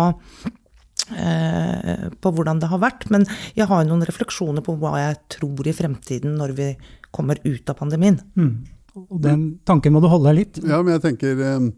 på 1.10 2.32
hvordan 2.34 2.60
det 2.62 2.70
har 2.70 2.80
vært. 2.82 3.08
Men 3.10 3.26
jeg 3.58 3.66
har 3.70 3.86
noen 3.88 4.04
refleksjoner 4.06 4.64
på 4.66 4.76
hva 4.80 4.96
jeg 5.00 5.18
tror 5.36 5.68
i 5.68 5.74
fremtiden 5.76 6.36
når 6.40 6.54
vi 6.58 6.68
kommer 7.10 7.40
ut 7.44 7.70
av 7.70 7.78
pandemien. 7.80 8.20
Mm. 8.38 8.52
Og 8.96 9.22
den 9.22 9.46
tanken 9.68 9.94
må 9.94 10.02
du 10.02 10.08
holde 10.10 10.30
deg 10.30 10.38
litt. 10.40 10.60
Ja, 10.66 10.80
men 10.82 10.96
jeg 10.96 11.04
tenker 11.04 11.42
eh, 11.46 11.68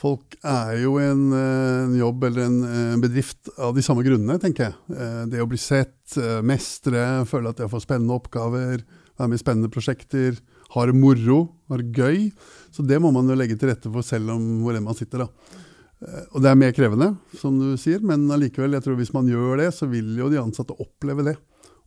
folk 0.00 0.36
er 0.40 0.74
jo 0.82 0.96
en, 1.02 1.28
eh, 1.36 1.76
en 1.86 1.96
jobb 1.98 2.26
eller 2.30 2.46
en, 2.46 2.58
en, 2.66 3.02
bedrift 3.02 3.52
av 3.58 3.76
de 3.76 3.84
samme 3.86 4.04
grunnene, 4.06 4.38
tenker 4.42 4.68
jeg. 4.68 4.78
Eh, 4.96 5.22
det 5.30 5.42
å 5.42 5.48
bli 5.50 5.60
sett, 5.60 5.98
mestre, 6.42 7.22
føle 7.30 7.52
at 7.52 7.60
jeg 7.62 7.70
får 7.70 7.84
spennende 7.84 8.16
oppgaver, 8.16 8.82
være 9.20 9.30
med 9.30 9.38
i 9.38 9.42
spennende 9.42 9.70
prosjekter, 9.70 10.40
ha 10.74 10.86
det 10.86 10.96
moro, 10.98 11.42
ha 11.70 11.78
det 11.78 11.90
gøy. 11.94 12.30
Så 12.74 12.82
det 12.86 12.98
må 13.02 13.12
man 13.14 13.30
jo 13.30 13.38
legge 13.38 13.58
til 13.58 13.70
rette 13.70 13.90
for 13.90 14.06
selv 14.06 14.34
om 14.34 14.48
hvor 14.64 14.74
enn 14.74 14.86
man 14.86 14.98
sitter. 14.98 15.26
da. 15.26 15.66
Og 16.00 16.40
det 16.40 16.48
er 16.48 16.56
mer 16.56 16.72
krevende, 16.72 17.10
som 17.36 17.58
du 17.60 17.74
sier, 17.80 18.00
men 18.00 18.24
allikevel, 18.32 18.72
jeg 18.72 18.86
tror 18.86 18.96
hvis 18.96 19.12
man 19.12 19.28
gjør 19.28 19.60
det, 19.60 19.70
så 19.76 19.88
vil 19.90 20.14
jo 20.16 20.30
de 20.32 20.40
ansatte 20.40 20.76
oppleve 20.80 21.26
det. 21.26 21.36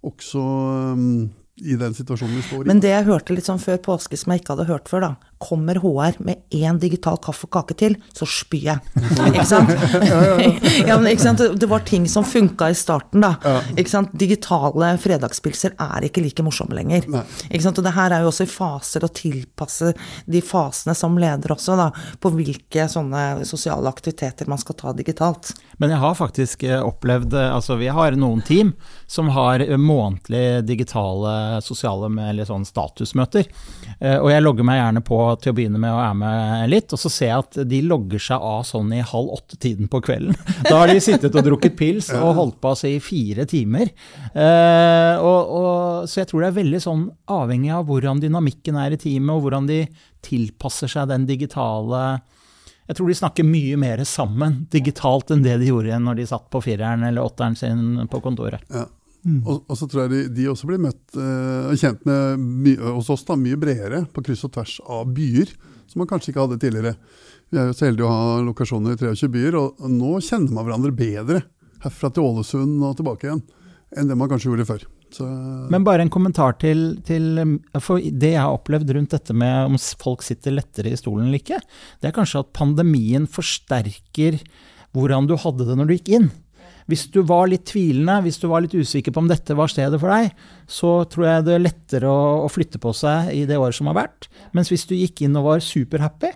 Også 0.06 0.44
i 1.64 1.76
den 1.80 1.94
situasjonen 1.98 2.36
vi 2.38 2.44
står 2.46 2.64
i. 2.64 2.70
Men 2.70 2.82
det 2.84 2.92
jeg 2.92 3.08
hørte 3.08 3.36
litt 3.36 3.48
sånn 3.48 3.62
før 3.62 3.80
påske 3.86 4.18
som 4.20 4.34
jeg 4.34 4.42
ikke 4.42 4.56
hadde 4.56 4.70
hørt 4.70 4.92
før, 4.92 5.06
da. 5.06 5.33
Kommer 5.44 5.80
HR 5.84 6.20
med 6.24 6.46
én 6.56 6.80
digital 6.80 7.18
kaffe 7.24 7.48
og 7.48 7.54
kake 7.58 7.78
til, 7.80 7.98
så 8.16 8.28
spyr 8.30 8.68
jeg. 8.70 8.94
ikke 9.30 9.46
sant? 9.48 9.74
ja, 10.90 10.98
men, 10.98 11.10
ikke 11.12 11.26
sant? 11.26 11.44
Det 11.60 11.70
var 11.70 11.84
ting 11.88 12.08
som 12.12 12.26
funka 12.28 12.70
i 12.72 12.78
starten, 12.78 13.24
da. 13.26 13.60
Ikke 13.76 13.92
sant? 13.92 14.14
Digitale 14.20 14.94
fredagspilser 15.02 15.76
er 15.82 16.08
ikke 16.08 16.24
like 16.24 16.46
morsomme 16.46 16.78
lenger. 16.78 17.08
Ikke 17.50 17.64
sant? 17.66 17.80
Og 17.82 17.88
det 17.88 17.96
her 17.98 18.16
er 18.16 18.24
jo 18.24 18.32
også 18.32 18.48
i 18.48 18.52
faser 18.54 19.06
å 19.06 19.12
tilpasse 19.14 19.94
de 20.26 20.44
fasene 20.44 20.96
som 20.98 21.18
leder 21.20 21.56
også, 21.56 21.78
da. 21.80 21.90
På 22.24 22.32
hvilke 22.34 22.88
sånne 22.92 23.44
sosiale 23.48 23.92
aktiviteter 23.92 24.50
man 24.50 24.62
skal 24.62 24.80
ta 24.80 24.96
digitalt. 24.96 25.54
Men 25.82 25.94
jeg 25.94 26.02
har 26.04 26.18
faktisk 26.18 26.64
eh, 26.68 26.80
opplevd 26.80 27.34
eh, 27.34 27.50
Altså, 27.54 27.76
vi 27.80 27.90
har 27.92 28.16
noen 28.18 28.42
team 28.46 28.74
som 29.10 29.30
har 29.34 29.62
månedlige 29.78 30.62
digitale 30.68 31.62
sosiale 31.62 32.10
med 32.10 32.32
eller 32.32 32.48
sånn 32.48 32.66
statusmøter. 32.68 33.50
Eh, 34.00 34.18
og 34.18 34.30
jeg 34.32 34.44
logger 34.44 34.68
meg 34.68 34.80
gjerne 34.80 35.04
på 35.06 35.20
til 35.42 35.54
å 35.54 35.56
begynne 35.58 35.80
med 35.82 35.94
og 35.94 36.02
er 36.04 36.18
med 36.20 36.70
litt, 36.72 36.94
og 36.94 37.02
så 37.02 37.10
ser 37.12 37.32
jeg 37.32 37.46
at 37.46 37.58
de 37.70 37.80
logger 37.88 38.22
seg 38.22 38.46
av 38.46 38.62
sånn 38.68 38.92
i 38.94 39.02
halv 39.02 39.34
åtte-tiden 39.40 39.90
på 39.92 40.04
kvelden. 40.06 40.38
Da 40.70 40.78
har 40.80 40.92
de 40.92 41.02
sittet 41.04 41.34
og 41.34 41.46
drukket 41.46 41.76
pils 41.80 42.12
og 42.16 42.36
holdt 42.38 42.60
på 42.62 42.74
altså, 42.74 42.90
i 42.92 43.02
fire 43.04 43.48
timer. 43.50 43.90
Eh, 44.32 45.16
og, 45.18 45.56
og, 45.58 46.08
så 46.10 46.22
jeg 46.22 46.30
tror 46.30 46.44
det 46.44 46.52
er 46.52 46.60
veldig 46.62 46.84
sånn 46.84 47.08
avhengig 47.34 47.74
av 47.76 47.88
hvordan 47.90 48.22
dynamikken 48.24 48.78
er 48.80 48.96
i 48.96 49.02
teamet, 49.02 49.34
og 49.36 49.48
hvordan 49.48 49.70
de 49.70 49.82
tilpasser 50.24 50.92
seg 50.92 51.10
den 51.12 51.28
digitale 51.30 52.04
jeg 52.84 52.98
tror 52.98 53.10
de 53.10 53.16
snakker 53.16 53.48
mye 53.48 53.78
mer 53.80 54.02
sammen 54.08 54.66
digitalt 54.72 55.32
enn 55.32 55.44
det 55.46 55.56
de 55.62 55.70
gjorde 55.70 56.00
når 56.04 56.18
de 56.20 56.26
satt 56.28 56.50
på 56.52 56.60
fireren 56.66 57.06
eller 57.08 57.24
åtteren 57.24 57.56
sin 57.56 58.04
på 58.12 58.20
kontoret. 58.24 58.66
Ja. 58.74 58.84
Mm. 59.24 59.40
Og, 59.48 59.62
og, 59.64 59.76
så 59.80 59.88
tror 59.88 60.04
jeg 60.04 60.12
de, 60.12 60.22
de 60.36 60.48
også 60.52 60.68
blir 60.68 60.82
møtt 60.84 61.16
uh, 61.16 61.72
kjent 61.80 62.04
med 62.08 62.42
my, 62.44 62.74
hos 62.98 63.12
oss 63.14 63.24
da, 63.28 63.38
mye 63.40 63.60
bredere, 63.60 64.04
på 64.12 64.24
kryss 64.26 64.44
og 64.48 64.52
tvers 64.58 64.78
av 64.84 65.08
byer, 65.16 65.54
som 65.88 66.04
man 66.04 66.10
kanskje 66.10 66.34
ikke 66.34 66.44
hadde 66.44 66.60
tidligere. 66.60 66.96
Vi 67.54 67.62
er 67.62 67.70
jo 67.70 67.78
så 67.78 67.88
heldige 67.88 68.10
å 68.10 68.14
ha 68.14 68.40
lokasjoner 68.44 68.98
i 68.98 69.00
23 69.00 69.32
byer, 69.32 69.60
og 69.60 69.86
nå 69.92 70.18
kjenner 70.26 70.56
man 70.56 70.68
hverandre 70.68 70.96
bedre 70.98 71.44
herfra 71.84 72.12
til 72.14 72.26
Ålesund 72.26 72.84
og 72.84 72.98
tilbake 73.00 73.30
igjen 73.30 73.44
enn 73.94 74.10
det 74.10 74.18
man 74.18 74.30
kanskje 74.32 74.50
gjorde 74.50 74.68
før. 74.68 74.84
Så, 75.14 75.28
Men 75.70 75.84
bare 75.86 76.02
en 76.02 76.10
kommentar 76.10 76.56
til, 76.58 76.96
til, 77.06 77.38
For 77.78 78.02
det 78.02 78.32
jeg 78.32 78.42
har 78.42 78.56
opplevd 78.56 78.96
rundt 78.96 79.14
dette 79.14 79.36
med 79.38 79.70
om 79.70 79.76
folk 79.78 80.24
sitter 80.26 80.56
lettere 80.56 80.90
i 80.90 80.98
stolen 80.98 81.28
eller 81.28 81.44
ikke, 81.44 81.60
det 82.02 82.10
er 82.10 82.16
kanskje 82.16 82.42
at 82.42 82.54
pandemien 82.58 83.28
forsterker 83.30 84.40
hvordan 84.94 85.30
du 85.30 85.36
hadde 85.38 85.68
det 85.70 85.78
når 85.78 85.90
du 85.90 85.96
gikk 86.00 86.12
inn. 86.18 86.32
Hvis 86.92 87.06
du 87.14 87.22
var 87.28 87.48
litt 87.52 87.66
tvilende, 87.70 88.20
hvis 88.26 88.40
du 88.42 88.48
var 88.52 88.64
litt 88.66 88.76
usikker 88.76 89.14
på 89.14 89.24
om 89.24 89.30
dette 89.32 89.56
var 89.58 89.72
stedet 89.72 90.00
for 90.02 90.12
deg, 90.12 90.34
så 90.68 90.96
tror 91.10 91.28
jeg 91.30 91.46
det 91.48 91.58
er 91.58 91.64
lettere 91.64 92.10
å, 92.12 92.44
å 92.46 92.50
flytte 92.52 92.82
på 92.84 92.94
seg 92.98 93.32
i 93.36 93.44
det 93.50 93.60
året 93.60 93.78
som 93.78 93.92
har 93.92 94.00
vært. 94.02 94.28
Mens 94.56 94.72
hvis 94.74 94.88
du 94.90 94.96
gikk 94.98 95.24
inn 95.24 95.38
og 95.40 95.48
var 95.48 95.64
superhappy, 95.64 96.34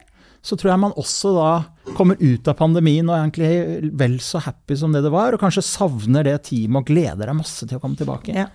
så 0.47 0.55
tror 0.55 0.71
jeg 0.71 0.83
man 0.85 0.95
også 0.99 1.33
da 1.35 1.49
kommer 1.97 2.19
ut 2.21 2.47
av 2.47 2.55
pandemien 2.59 3.07
og 3.09 3.15
er 3.15 3.25
egentlig 3.25 3.91
vel 3.99 4.19
så 4.23 4.39
happy 4.45 4.77
som 4.79 4.93
det 4.95 5.03
det 5.03 5.11
var, 5.11 5.35
og 5.35 5.41
kanskje 5.41 5.65
savner 5.65 6.27
det 6.27 6.37
teamet 6.47 6.83
og 6.83 6.91
gleder 6.91 7.27
deg 7.27 7.39
masse 7.39 7.67
til 7.67 7.79
å 7.79 7.83
komme 7.83 7.99
tilbake. 7.99 8.35
Ja. 8.37 8.47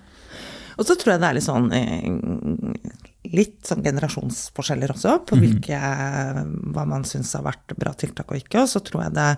Og 0.79 0.89
så 0.89 0.97
tror 0.97 1.15
jeg 1.15 1.23
det 1.23 1.29
er 1.29 1.37
litt 1.37 1.45
sånn 1.45 1.69
eh, 1.77 3.11
litt 3.33 3.65
sånn 3.67 3.83
generasjonsforskjeller 3.85 4.93
også, 4.93 5.17
på 5.29 5.37
mhm. 5.39 5.43
hvilke, 5.43 5.81
hva 6.75 6.85
man 6.89 7.07
syns 7.09 7.33
har 7.39 7.47
vært 7.47 7.75
bra 7.79 7.95
tiltak 7.97 8.33
og 8.33 8.41
ikke. 8.41 8.65
Og 8.65 8.71
så 8.71 8.83
tror 8.85 9.07
jeg 9.07 9.17
det 9.17 9.29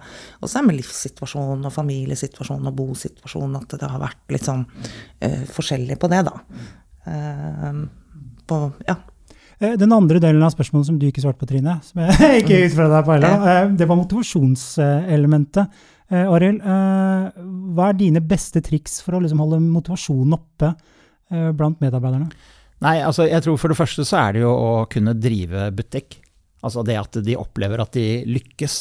også 0.41 0.61
er 0.61 0.69
med 0.69 0.79
livssituasjon 0.81 1.65
og 1.69 1.75
familiesituasjon 1.75 2.71
og 2.71 2.79
bosituasjon 2.79 3.59
at 3.61 3.77
det 3.81 3.91
har 3.91 4.03
vært 4.03 4.35
litt 4.35 4.47
sånn 4.49 4.65
uh, 4.67 5.43
forskjellig 5.55 5.99
på 6.01 6.11
det, 6.13 6.23
da. 6.27 6.37
Uh, 7.07 7.85
på, 8.49 8.61
ja. 8.89 8.99
Eh, 9.61 9.77
den 9.81 9.95
andre 9.95 10.21
delen 10.21 10.43
av 10.45 10.53
spørsmålet 10.53 10.91
som 10.91 10.99
du 11.01 11.07
ikke 11.09 11.23
svarte 11.23 11.41
på, 11.41 11.49
Trine, 11.49 11.79
som 11.87 12.03
jeg 12.03 12.41
ikke 12.43 12.65
utfordra 12.67 12.99
deg 12.99 13.07
på 13.07 13.15
heller, 13.17 13.75
det 13.79 13.89
var 13.91 14.01
motivasjonselementet. 14.03 15.83
Arild, 16.15 16.61
hva 17.75 17.87
er 17.89 17.97
dine 17.97 18.21
beste 18.23 18.61
triks 18.63 18.99
for 19.03 19.17
å 19.17 19.23
liksom 19.25 19.41
holde 19.41 19.57
motivasjonen 19.65 20.37
oppe 20.37 20.69
blant 21.57 21.81
medarbeiderne? 21.83 22.29
Nei, 22.85 22.99
altså 23.01 23.25
jeg 23.29 23.41
tror 23.47 23.57
for 23.61 23.73
det 23.73 23.79
første 23.79 24.05
så 24.05 24.21
er 24.21 24.37
det 24.37 24.45
jo 24.45 24.53
å 24.53 24.73
kunne 24.93 25.17
drive 25.17 25.71
butikk. 25.77 26.19
Altså 26.65 26.85
det 26.85 26.97
at 27.01 27.19
de 27.25 27.37
opplever 27.37 27.81
at 27.81 27.97
de 27.97 28.25
lykkes, 28.29 28.77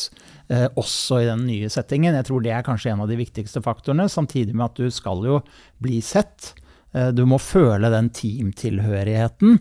eh, 0.52 0.68
også 0.80 1.22
i 1.22 1.30
den 1.30 1.46
nye 1.48 1.72
settingen. 1.72 2.16
Jeg 2.20 2.28
tror 2.30 2.44
det 2.44 2.52
er 2.56 2.66
kanskje 2.68 2.94
en 2.94 3.04
av 3.04 3.12
de 3.12 3.20
viktigste 3.20 3.64
faktorene, 3.64 4.10
samtidig 4.12 4.56
med 4.56 4.70
at 4.70 4.80
du 4.80 4.92
skal 4.92 5.24
jo 5.28 5.40
bli 5.84 6.00
sett. 6.04 6.54
Eh, 6.94 7.10
du 7.16 7.26
må 7.28 7.40
føle 7.42 7.92
den 7.92 8.10
teamtilhørigheten. 8.14 9.60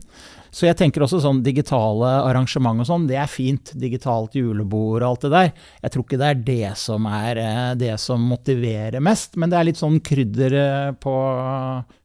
Så 0.52 0.66
jeg 0.68 0.76
tenker 0.76 1.04
også 1.04 1.22
sånn 1.24 1.40
digitale 1.44 2.10
arrangement 2.28 2.82
og 2.82 2.88
sånn, 2.88 3.08
det 3.08 3.16
er 3.22 3.30
fint. 3.30 3.72
Digitalt 3.78 4.36
julebord 4.36 5.00
og 5.00 5.08
alt 5.08 5.26
det 5.26 5.32
der. 5.32 5.50
Jeg 5.86 5.94
tror 5.94 6.06
ikke 6.06 6.20
det 6.20 6.28
er 6.28 6.44
det 6.50 6.76
som 6.82 7.08
er 7.08 7.42
eh, 7.42 7.72
det 7.80 7.94
som 8.02 8.22
motiverer 8.34 9.02
mest, 9.02 9.38
men 9.40 9.50
det 9.50 9.58
er 9.58 9.70
litt 9.70 9.80
sånn 9.80 9.98
krydder 10.04 10.58
eh, 10.60 10.92
på 11.00 11.16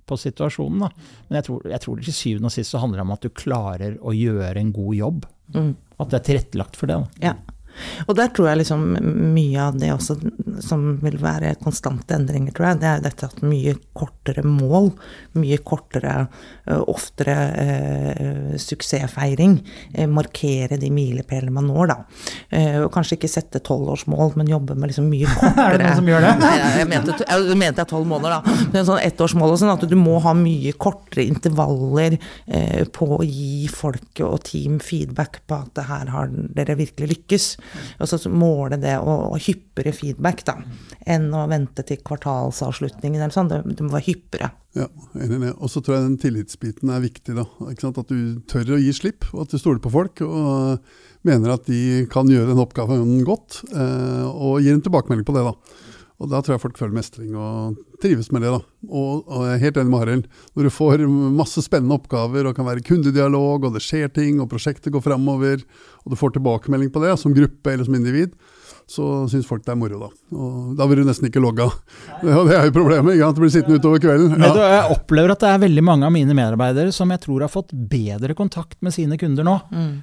på 0.07 0.17
situasjonen. 0.19 0.85
Da. 0.85 1.11
Men 1.27 1.39
jeg 1.41 1.47
tror, 1.49 1.67
jeg 1.73 1.83
tror 1.83 2.01
til 2.03 2.15
syvende 2.15 2.51
og 2.51 2.55
sist 2.55 2.73
så 2.73 2.81
handler 2.83 3.01
det 3.01 3.07
om 3.07 3.15
at 3.17 3.27
du 3.27 3.29
klarer 3.43 3.99
å 3.99 4.15
gjøre 4.15 4.57
en 4.61 4.73
god 4.75 4.95
jobb. 4.97 5.27
Mm. 5.55 5.71
At 5.97 6.11
det 6.11 6.19
er 6.19 6.25
tilrettelagt 6.31 6.79
for 6.79 6.91
det. 6.91 6.97
Da. 6.97 7.29
Ja. 7.31 7.56
Og 8.07 8.15
der 8.17 8.31
tror 8.34 8.51
jeg 8.51 8.62
liksom 8.62 8.86
mye 9.34 9.62
av 9.62 9.77
det 9.79 9.91
også 9.93 10.17
som 10.63 10.86
vil 11.03 11.17
være 11.22 11.55
konstante 11.62 12.15
endringer, 12.17 12.53
tror 12.55 12.72
jeg, 12.72 12.81
det 12.81 12.89
er 12.89 13.03
dette 13.05 13.29
at 13.29 13.41
mye 13.46 13.75
kortere 13.98 14.43
mål, 14.46 14.91
mye 15.38 15.60
kortere, 15.65 16.15
oftere 16.89 17.36
eh, 17.63 18.55
suksessfeiring, 18.62 19.57
eh, 19.93 20.10
markere 20.10 20.79
de 20.81 20.89
milepælene 20.93 21.53
man 21.53 21.67
når, 21.67 21.91
da. 21.91 21.98
og 22.86 22.91
kanskje 22.93 23.17
ikke 23.17 23.29
sette 23.31 23.60
tolvårsmål, 23.65 24.34
men 24.39 24.50
jobbe 24.51 24.75
med 24.77 24.91
liksom 24.91 25.10
mye 25.12 25.27
kortere 25.38 25.65
Er 25.67 25.77
det 25.77 25.84
noen 25.84 26.00
som 26.00 26.10
gjør 26.10 26.24
det? 26.24 26.34
Nei, 26.43 26.53
jeg 26.79 26.89
mente, 26.89 27.17
jeg 27.27 27.60
mente 27.60 27.88
tolv 27.89 28.07
måneder, 28.10 28.38
da. 28.38 28.67
Men 28.74 28.88
sånn 28.88 29.01
ettårsmål 29.03 29.55
og 29.55 29.62
sånn, 29.62 29.74
at 29.74 29.88
du 29.89 29.98
må 30.00 30.17
ha 30.24 30.34
mye 30.38 30.74
kortere 30.79 31.25
intervaller 31.27 32.17
på 32.93 33.10
å 33.17 33.24
gi 33.25 33.67
folk 33.72 34.22
og 34.25 34.39
team 34.48 34.77
feedback 34.84 35.41
på 35.48 35.60
at 35.60 35.81
her 35.89 36.12
har 36.13 36.31
dere 36.31 36.77
virkelig 36.79 37.10
lykkes. 37.13 37.48
Og 38.00 38.09
så 38.09 38.19
måle 38.31 38.79
det 38.81 38.95
og, 39.00 39.33
og 39.33 39.41
hyppigere 39.43 39.95
feedback, 39.95 40.43
da. 40.47 40.57
Enn 41.07 41.29
å 41.36 41.45
vente 41.51 41.86
til 41.88 42.01
kvartalsavslutningen 42.05 43.21
eller 43.21 43.36
sånn. 43.36 43.51
Det, 43.51 43.62
det 43.71 43.86
må 43.86 43.93
være 43.95 44.09
hyppigere. 44.09 44.51
Ja, 44.77 44.88
enig 45.17 45.41
med. 45.41 45.53
Og 45.57 45.71
så 45.74 45.81
tror 45.81 45.97
jeg 45.97 46.05
den 46.05 46.21
tillitsbiten 46.21 46.91
er 46.93 47.03
viktig. 47.03 47.38
da. 47.38 47.47
At 47.67 48.12
du 48.12 48.39
tør 48.50 48.75
å 48.75 48.81
gi 48.81 48.93
slipp, 48.95 49.29
og 49.33 49.45
at 49.45 49.55
du 49.55 49.62
stoler 49.62 49.81
på 49.83 49.93
folk. 49.93 50.21
Og 50.25 50.77
mener 51.27 51.55
at 51.55 51.67
de 51.69 52.05
kan 52.12 52.29
gjøre 52.29 52.51
den 52.51 52.62
oppgaven 52.63 53.19
godt, 53.27 53.62
eh, 53.74 54.25
og 54.27 54.62
gir 54.63 54.77
en 54.77 54.83
tilbakemelding 54.86 55.27
på 55.27 55.38
det. 55.38 55.45
da. 55.47 55.86
Og 56.17 56.31
Da 56.31 56.39
tror 56.41 56.55
jeg 56.55 56.63
folk 56.63 56.79
føler 56.79 56.95
mestring 56.97 57.36
og 57.38 57.77
trives 58.01 58.31
med 58.33 58.41
det. 58.41 58.50
da. 58.55 58.59
Og, 58.89 59.27
og 59.29 59.43
jeg 59.45 59.53
er 59.53 59.63
helt 59.67 59.77
enig 59.77 59.91
med 59.93 60.01
Harald. 60.01 60.27
Når 60.57 60.65
du 60.65 60.74
får 60.74 61.03
masse 61.38 61.62
spennende 61.62 61.93
oppgaver 62.00 62.50
og 62.50 62.55
kan 62.57 62.65
være 62.65 62.81
kundedialog, 62.88 63.67
og 63.69 63.75
det 63.75 63.83
skjer 63.86 64.09
ting, 64.15 64.39
og 64.41 64.50
prosjektet 64.50 64.93
går 64.95 65.03
framover, 65.05 65.62
og 66.05 66.13
du 66.13 66.17
får 66.17 66.33
tilbakemelding 66.39 66.89
på 66.93 67.03
det 67.05 67.13
som 67.21 67.36
gruppe 67.38 67.69
eller 67.74 67.86
som 67.86 67.97
individ, 68.00 68.33
så 68.88 69.27
syns 69.27 69.45
folk 69.45 69.65
det 69.67 69.74
er 69.74 69.77
moro, 69.77 69.97
da. 70.07 70.09
Og 70.33 70.74
da 70.79 70.88
vil 70.88 71.01
du 71.03 71.09
nesten 71.09 71.27
ikke 71.27 71.41
logge 71.43 71.65
av. 71.67 71.74
Og 72.39 72.47
det 72.47 72.55
er 72.55 72.69
jo 72.69 72.74
problemet. 72.79 73.13
ikke 73.17 73.25
sant? 73.27 73.36
Du 73.38 73.43
blir 73.43 73.51
sittende 73.53 73.77
utover 73.81 74.01
kvelden. 74.01 74.38
Ja. 74.39 74.51
du, 74.55 74.62
jeg 74.63 74.95
opplever 74.95 75.33
at 75.36 75.43
det 75.43 75.50
er 75.51 75.63
veldig 75.67 75.83
mange 75.86 76.07
av 76.07 76.13
mine 76.15 76.33
medarbeidere 76.38 76.93
som 76.95 77.12
jeg 77.12 77.19
tror 77.25 77.43
har 77.45 77.51
fått 77.51 77.75
bedre 77.91 78.33
kontakt 78.39 78.79
med 78.81 78.95
sine 78.95 79.19
kunder 79.19 79.43
nå. 79.45 79.57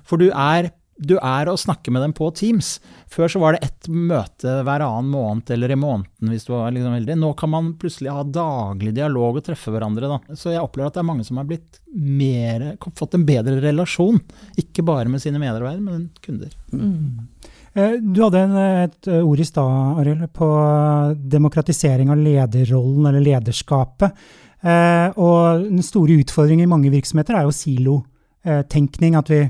For 0.07 0.21
du 0.21 0.29
er, 0.31 0.69
du 0.97 1.17
er 1.19 1.49
å 1.51 1.57
snakke 1.59 1.91
med 1.91 2.03
dem 2.05 2.13
på 2.17 2.29
Teams. 2.37 2.77
Før 3.11 3.31
så 3.33 3.41
var 3.43 3.57
det 3.57 3.67
ett 3.67 3.89
møte 3.91 4.61
hver 4.67 4.85
annen 4.87 5.11
måned 5.11 5.51
eller 5.51 5.75
i 5.75 5.79
måneden 5.79 6.31
hvis 6.31 6.47
du 6.47 6.53
var 6.55 6.71
liksom 6.75 6.95
heldig. 6.95 7.17
Nå 7.19 7.33
kan 7.39 7.51
man 7.53 7.73
plutselig 7.81 8.13
ha 8.15 8.23
daglig 8.25 8.95
dialog 8.97 9.41
og 9.41 9.47
treffe 9.47 9.75
hverandre. 9.75 10.11
Da. 10.13 10.37
Så 10.39 10.55
jeg 10.55 10.63
opplever 10.63 10.93
at 10.93 10.99
det 10.99 11.03
er 11.03 11.11
mange 11.11 11.27
som 11.27 11.41
har 11.41 11.49
blitt 11.51 11.81
mer, 11.95 12.77
fått 12.95 13.19
en 13.19 13.27
bedre 13.27 13.59
relasjon. 13.65 14.21
Ikke 14.61 14.87
bare 14.87 15.11
med 15.11 15.23
sine 15.25 15.43
medarbeidere, 15.43 15.83
men 15.83 16.09
kunder. 16.25 16.55
Mm. 16.73 17.27
Du 17.75 18.21
hadde 18.23 18.41
et 18.85 19.09
ord 19.19 19.41
i 19.43 19.45
stad, 19.49 19.99
Arild, 19.99 20.29
på 20.31 20.49
demokratisering 21.19 22.13
av 22.15 22.21
lederrollen 22.23 23.09
eller 23.11 23.25
lederskapet. 23.25 24.15
Eh, 24.63 25.09
Og 25.19 25.65
den 25.67 25.83
store 25.83 26.21
utfordringen 26.23 26.69
i 26.69 26.71
mange 26.71 26.93
virksomheter 26.95 27.35
er 27.35 27.49
jo 27.49 27.57
silotenkning. 27.59 29.17
At 29.19 29.33
vi, 29.33 29.41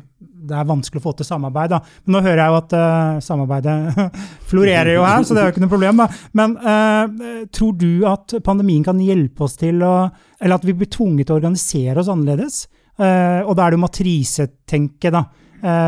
det 0.49 0.57
er 0.57 0.69
vanskelig 0.69 1.01
å 1.01 1.05
få 1.07 1.15
til 1.19 1.29
samarbeid. 1.29 1.73
Da. 1.73 1.81
Men 2.05 2.17
nå 2.17 2.23
hører 2.25 2.43
jeg 2.43 2.53
jo 2.53 2.59
at 2.59 2.75
uh, 2.77 3.23
samarbeidet 3.25 4.09
florerer 4.51 4.93
jo 4.97 5.07
her, 5.07 5.25
så 5.25 5.37
det 5.37 5.43
er 5.43 5.49
jo 5.49 5.55
ikke 5.55 5.65
noe 5.65 5.73
problem. 5.73 6.03
Da. 6.03 6.09
Men 6.41 6.57
uh, 6.61 7.45
tror 7.55 7.77
du 7.81 8.05
at 8.11 8.37
pandemien 8.47 8.85
kan 8.87 9.01
hjelpe 9.03 9.47
oss 9.47 9.59
til 9.61 9.83
å 9.85 9.95
Eller 10.41 10.59
at 10.59 10.67
vi 10.67 10.75
blir 10.77 10.91
tvunget 10.93 11.29
til 11.29 11.37
å 11.37 11.41
organisere 11.41 12.01
oss 12.03 12.11
annerledes? 12.13 12.65
Uh, 13.01 13.43
og 13.47 13.55
da 13.57 13.65
er 13.65 13.73
det 13.73 13.79
jo 13.79 13.85
matrisetenke, 13.87 15.11
da, 15.15 15.25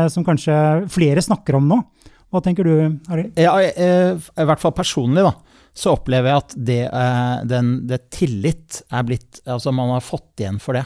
som 0.09 0.23
kanskje 0.25 0.53
flere 0.89 1.21
snakker 1.21 1.59
om 1.59 1.67
nå. 1.69 1.77
Hva 2.33 2.41
tenker 2.43 2.65
du, 2.65 2.97
Arild? 3.13 3.37
Ja, 3.39 3.53
I 3.61 4.47
hvert 4.49 4.63
fall 4.63 4.73
personlig, 4.75 5.21
da. 5.23 5.35
Så 5.77 5.93
opplever 5.93 6.31
jeg 6.31 6.41
at 6.41 6.55
det, 6.57 6.79
den, 7.47 7.69
det 7.87 7.99
tillit 8.15 8.79
er 8.89 9.05
blitt 9.05 9.43
Altså, 9.45 9.69
man 9.71 9.93
har 9.93 10.01
fått 10.01 10.41
igjen 10.41 10.57
for 10.59 10.79
det. 10.79 10.83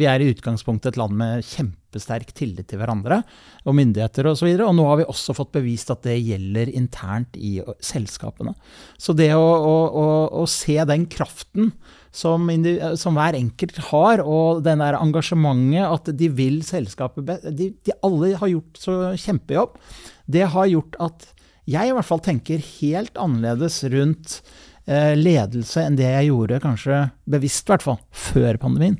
Vi 0.00 0.08
er 0.08 0.24
i 0.24 0.30
utgangspunktet 0.32 0.94
et 0.94 0.98
land 1.02 1.20
med 1.20 1.44
kjempesterk 1.90 2.32
tillit 2.34 2.68
til 2.70 2.78
hverandre 2.78 3.22
og 3.64 3.74
myndigheter 3.74 4.26
osv. 4.26 4.30
Og, 4.30 4.38
så 4.38 4.46
videre, 4.46 4.68
og 4.68 4.76
nå 4.76 4.86
har 4.86 5.00
vi 5.00 5.08
også 5.08 5.34
fått 5.34 5.52
bevist 5.52 5.90
at 5.90 6.02
det 6.04 6.18
gjelder 6.18 6.70
internt 6.70 7.36
i 7.36 7.60
selskapene. 7.80 8.54
Så 8.98 9.12
det 9.12 9.32
å, 9.34 9.40
å, 9.40 9.74
å, 9.90 10.06
å 10.42 10.46
se 10.46 10.78
den 10.86 11.06
kraften 11.10 11.72
som, 12.12 12.48
som 12.98 13.18
hver 13.18 13.36
enkelt 13.38 13.78
har, 13.90 14.22
og 14.22 14.62
den 14.64 14.80
der 14.82 14.98
engasjementet, 14.98 15.86
at 15.86 16.10
de 16.16 16.30
vil 16.30 16.62
selskapet 16.66 17.26
best 17.26 17.46
de, 17.50 17.72
de 17.84 17.94
Alle 18.02 18.34
har 18.38 18.50
gjort 18.50 18.80
så 18.80 18.96
kjempejobb. 19.18 19.76
Det 20.30 20.48
har 20.54 20.66
gjort 20.70 20.98
at 21.00 21.30
jeg 21.70 21.90
i 21.90 21.94
hvert 21.94 22.08
fall 22.08 22.22
tenker 22.24 22.62
helt 22.80 23.18
annerledes 23.20 23.82
rundt 23.92 24.40
eh, 24.90 25.14
ledelse 25.18 25.84
enn 25.84 25.98
det 25.98 26.08
jeg 26.08 26.30
gjorde, 26.30 26.62
kanskje 26.64 27.02
bevisst 27.30 27.68
i 27.68 27.74
hvert 27.74 27.86
fall, 27.86 28.00
før 28.10 28.58
pandemien. 28.62 28.98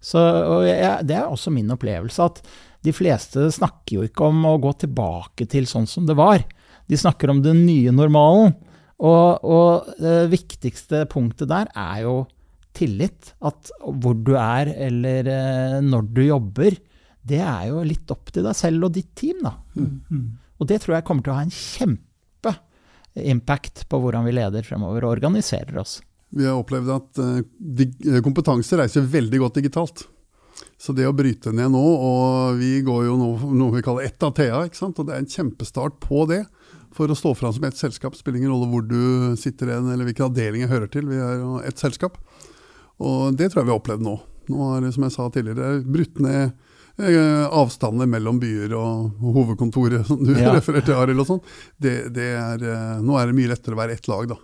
Så, 0.00 0.18
og 0.22 0.66
jeg, 0.68 1.06
det 1.08 1.16
er 1.18 1.26
også 1.26 1.50
min 1.54 1.70
opplevelse 1.74 2.22
at 2.22 2.42
de 2.86 2.92
fleste 2.94 3.50
snakker 3.50 3.96
jo 3.96 4.02
ikke 4.06 4.24
om 4.30 4.44
å 4.46 4.60
gå 4.62 4.72
tilbake 4.84 5.46
til 5.50 5.66
sånn 5.68 5.86
som 5.90 6.06
det 6.06 6.14
var. 6.18 6.38
De 6.88 6.96
snakker 6.98 7.30
om 7.32 7.42
den 7.44 7.66
nye 7.66 7.92
normalen. 7.94 8.54
Og, 8.98 9.44
og 9.46 9.84
det 10.02 10.30
viktigste 10.32 11.06
punktet 11.10 11.48
der 11.50 11.66
er 11.74 12.02
jo 12.06 12.26
tillit. 12.78 13.34
At 13.42 13.70
hvor 13.82 14.14
du 14.14 14.36
er 14.38 14.66
eller 14.88 15.26
eh, 15.32 15.80
når 15.84 16.02
du 16.14 16.22
jobber, 16.26 16.72
det 17.28 17.40
er 17.44 17.68
jo 17.70 17.82
litt 17.86 18.10
opp 18.14 18.30
til 18.32 18.44
deg 18.46 18.54
selv 18.56 18.84
og 18.88 18.94
ditt 18.96 19.12
team, 19.18 19.38
da. 19.44 19.52
Og 20.58 20.64
det 20.70 20.78
tror 20.82 20.94
jeg 20.96 21.06
kommer 21.06 21.22
til 21.22 21.32
å 21.34 21.38
ha 21.38 21.44
en 21.46 21.54
kjempeimpact 21.54 23.76
på 23.90 23.96
hvordan 24.02 24.22
vi 24.26 24.32
leder 24.38 24.62
fremover 24.66 25.00
og 25.04 25.12
organiserer 25.18 25.76
oss. 25.82 25.92
Vi 26.34 26.44
har 26.44 26.58
opplevd 26.60 26.90
at 26.92 27.20
eh, 27.24 28.20
kompetanse 28.24 28.76
reiser 28.78 29.06
veldig 29.08 29.40
godt 29.46 29.60
digitalt. 29.60 30.04
Så 30.78 30.92
det 30.94 31.06
å 31.08 31.14
bryte 31.14 31.50
ned 31.54 31.72
nå, 31.74 31.80
og 31.82 32.58
vi 32.58 32.80
går 32.86 33.06
jo 33.08 33.16
nå 33.18 33.28
noe 33.58 33.74
vi 33.76 33.82
kaller 33.82 34.06
ett 34.06 34.22
av 34.26 34.34
TA, 34.36 34.60
og 34.66 35.00
det 35.06 35.14
er 35.14 35.22
en 35.22 35.30
kjempestart 35.30 35.98
på 36.02 36.24
det. 36.30 36.44
For 36.94 37.10
å 37.10 37.16
stå 37.18 37.32
fram 37.36 37.52
som 37.54 37.64
ett 37.68 37.78
selskap 37.78 38.14
spiller 38.18 38.40
ingen 38.40 38.52
rolle 38.54 38.68
hvor 38.70 38.84
du 38.86 39.36
sitter 39.38 39.70
igjen, 39.70 39.90
eller 39.92 40.08
hvilken 40.08 40.28
avdeling 40.30 40.64
jeg 40.64 40.70
hører 40.72 40.90
til. 40.90 41.06
Vi 41.10 41.18
er 41.20 41.36
jo 41.42 41.58
ett 41.66 41.78
selskap. 41.82 42.16
Og 42.98 43.36
det 43.38 43.50
tror 43.52 43.62
jeg 43.62 43.68
vi 43.68 43.74
har 43.74 43.80
opplevd 43.82 44.06
nå. 44.06 44.16
Nå 44.48 44.70
har 44.72 44.82
det, 44.82 44.94
som 44.96 45.04
jeg 45.06 45.14
sa 45.14 45.26
tidligere, 45.34 45.82
brutt 45.84 46.18
ned 46.24 46.54
eh, 46.98 47.44
avstander 47.54 48.08
mellom 48.10 48.40
byer 48.42 48.72
og 48.78 49.20
hovedkontoret, 49.22 50.06
som 50.08 50.22
du 50.24 50.32
Ja. 50.34 50.54
refererte 50.58 50.90
til, 50.90 50.98
Arild. 50.98 51.22
og 51.22 51.28
sånn. 51.34 51.42
Det, 51.78 51.94
det 52.16 52.30
er, 52.38 52.66
nå 53.04 53.18
er 53.20 53.28
det 53.30 53.38
mye 53.38 53.52
lettere 53.52 53.76
å 53.78 53.82
være 53.82 53.98
ett 53.98 54.08
lag, 54.10 54.30
da. 54.32 54.38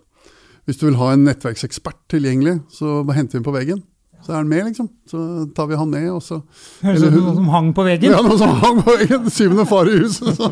Hvis 0.65 0.79
du 0.81 0.87
vil 0.89 0.97
ha 1.01 1.11
en 1.13 1.25
nettverksekspert 1.29 1.99
tilgjengelig, 2.09 2.59
så 2.73 3.03
henter 3.13 3.37
vi 3.39 3.43
den 3.43 3.49
på 3.51 3.53
veggen. 3.59 3.83
Så 4.25 4.33
er 4.33 4.39
han 4.39 4.49
med, 4.49 4.63
liksom. 4.71 4.87
Så 5.05 5.19
tar 5.53 5.67
vi 5.69 5.77
han 5.77 5.91
med, 5.93 6.07
og 6.09 6.23
så 6.25 6.39
Høres 6.81 6.97
Eller 7.03 7.11
ut 7.11 7.19
som 7.19 7.25
hun- 7.27 7.35
som 7.43 7.49
hang 7.53 7.67
på 7.77 7.85
veggen. 7.85 8.15
Ja, 8.15 8.23
noen 8.25 8.39
som 8.41 8.55
hang 8.63 8.79
på 8.81 8.95
veggen. 8.97 9.27
Syvende 9.31 9.67
far 9.69 9.85
i 9.93 9.99
huset. 10.01 10.31
Så, 10.39 10.49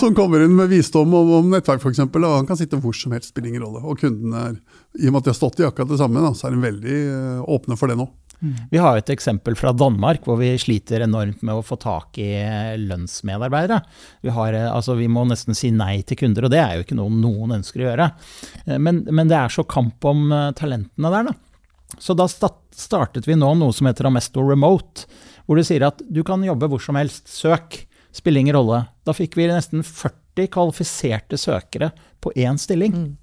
som 0.00 0.14
kommer 0.16 0.40
inn 0.46 0.54
med 0.56 0.70
visdom 0.72 1.12
om, 1.12 1.34
om 1.42 1.50
nettverk, 1.52 1.82
f.eks. 1.84 2.00
Og 2.06 2.24
han 2.24 2.46
kan 2.48 2.56
sitte 2.56 2.80
hvor 2.80 2.96
som 2.96 3.12
helst, 3.12 3.28
spiller 3.34 3.50
ingen 3.52 3.66
rolle. 3.66 3.82
Og 3.84 4.00
kundene 4.00 4.40
er, 4.46 4.56
i 4.96 5.06
og 5.10 5.12
med 5.12 5.20
at 5.20 5.28
de 5.28 5.34
har 5.34 5.36
stått 5.36 5.60
i 5.60 5.68
akkurat 5.68 5.92
det 5.92 6.00
samme, 6.00 6.22
da, 6.24 6.32
så 6.32 6.48
er 6.48 6.56
de 6.56 6.64
veldig 6.64 6.96
eh, 7.12 7.44
åpne 7.58 7.76
for 7.76 7.92
det 7.92 7.98
nå. 8.00 8.08
Vi 8.70 8.78
har 8.78 8.96
et 9.00 9.10
eksempel 9.10 9.56
fra 9.58 9.72
Danmark 9.74 10.22
hvor 10.28 10.38
vi 10.38 10.52
sliter 10.60 11.02
enormt 11.02 11.40
med 11.42 11.58
å 11.58 11.64
få 11.66 11.78
tak 11.82 12.18
i 12.22 12.28
lønnsmedarbeidere. 12.78 13.80
Vi, 14.22 14.30
har, 14.34 14.52
eh, 14.54 14.68
altså, 14.70 14.94
vi 14.98 15.08
må 15.10 15.24
nesten 15.28 15.56
si 15.58 15.70
nei 15.74 16.00
til 16.06 16.20
kunder, 16.20 16.46
og 16.46 16.52
det 16.54 16.60
er 16.62 16.76
jo 16.78 16.86
ikke 16.86 16.98
noe 16.98 17.10
noen 17.14 17.56
ønsker 17.58 17.82
å 17.82 17.88
gjøre. 17.90 18.08
Eh, 18.66 18.78
Men, 18.78 19.02
men 19.10 19.28
det 19.30 19.36
er 19.40 19.48
så 19.54 19.64
kamp 19.66 20.04
om 20.08 20.30
eh, 20.32 20.50
talentene 20.58 21.12
der, 21.14 21.30
da. 21.32 21.36
Så 21.98 22.14
da 22.14 22.26
startet 22.28 23.26
vi 23.26 23.34
nå 23.38 23.54
noe 23.56 23.72
som 23.74 23.88
heter 23.88 24.06
Amesto 24.10 24.42
Remote, 24.44 25.06
hvor 25.46 25.56
du 25.56 25.64
sier 25.64 25.86
at 25.88 26.02
du 26.12 26.20
kan 26.26 26.42
jobbe 26.44 26.68
hvor 26.68 26.82
som 26.84 26.98
helst. 27.00 27.26
Søk, 27.32 27.86
spiller 28.14 28.44
ingen 28.44 28.58
rolle. 28.58 28.82
Da 29.08 29.14
fikk 29.16 29.38
vi 29.38 29.46
nesten 29.48 29.80
40 29.82 30.50
kvalifiserte 30.52 31.38
søkere 31.40 31.90
på 32.22 32.30
én 32.36 32.58
stilling. 32.60 33.16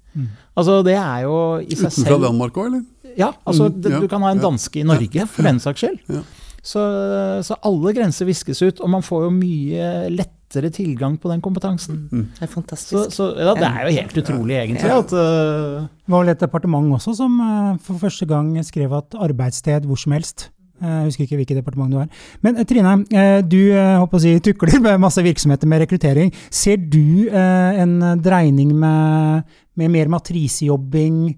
Altså 0.56 0.80
det 0.84 0.94
er 0.96 1.26
jo 1.26 1.36
i 1.60 1.76
seg 1.76 1.90
Utenfra 1.92 2.08
selv 2.08 2.22
Danmark 2.24 2.56
òg, 2.56 2.66
eller? 2.70 2.82
Ja, 3.16 3.32
altså 3.46 3.68
Mm, 3.70 3.82
ja, 3.90 4.00
du 4.00 4.08
kan 4.08 4.22
ha 4.22 4.30
en 4.34 4.40
ja. 4.42 4.48
danske 4.48 4.80
i 4.80 4.86
Norge, 4.86 5.26
for 5.32 5.42
den 5.46 5.58
saks 5.62 5.80
skyld. 5.84 5.98
Ja. 6.12 6.22
Så, 6.66 6.80
så 7.46 7.54
alle 7.62 7.92
grenser 7.94 8.26
viskes 8.26 8.58
ut, 8.64 8.80
og 8.82 8.90
man 8.90 9.04
får 9.06 9.28
jo 9.28 9.30
mye 9.30 9.90
lettere 10.10 10.70
tilgang 10.74 11.14
på 11.22 11.30
den 11.30 11.40
kompetansen. 11.44 12.08
Det 12.10 12.42
er 12.42 12.50
fantastisk. 12.50 13.12
så 13.14 13.28
ja, 13.38 13.52
det 13.54 13.68
er 13.68 13.86
jo 13.86 13.94
helt 14.00 14.18
utrolig, 14.24 14.56
egentlig. 14.64 14.90
Ja. 14.90 14.98
At, 14.98 15.14
uh, 15.14 15.86
Det 15.86 16.10
var 16.10 16.24
vel 16.24 16.32
et 16.34 16.42
departement 16.42 16.90
også 16.98 17.14
som 17.20 17.38
eh, 17.40 17.78
for 17.86 17.98
første 18.02 18.26
gang 18.26 18.50
skrev 18.66 18.92
at 18.98 19.14
arbeidssted 19.14 19.86
hvor 19.86 19.96
som 20.02 20.12
helst. 20.18 20.48
Eh, 20.82 20.88
Jeg 20.90 21.04
husker 21.12 21.24
ikke 21.28 21.36
hvilket 21.38 21.60
departement 21.62 21.94
du 21.94 22.00
er. 22.02 22.10
Men 22.42 22.58
Trine, 22.66 22.96
du 23.46 23.60
håper 24.02 24.18
å 24.18 24.22
si, 24.26 24.34
tukler 24.42 24.80
med 24.88 24.98
masse 25.06 25.22
virksomheter 25.22 25.70
med 25.70 25.84
rekruttering. 25.86 26.34
Ser 26.50 26.76
du 26.82 27.28
en 27.30 28.00
dreining 28.26 28.74
med, 28.74 29.46
med 29.78 29.94
mer 29.94 30.10
matrisejobbing, 30.18 31.36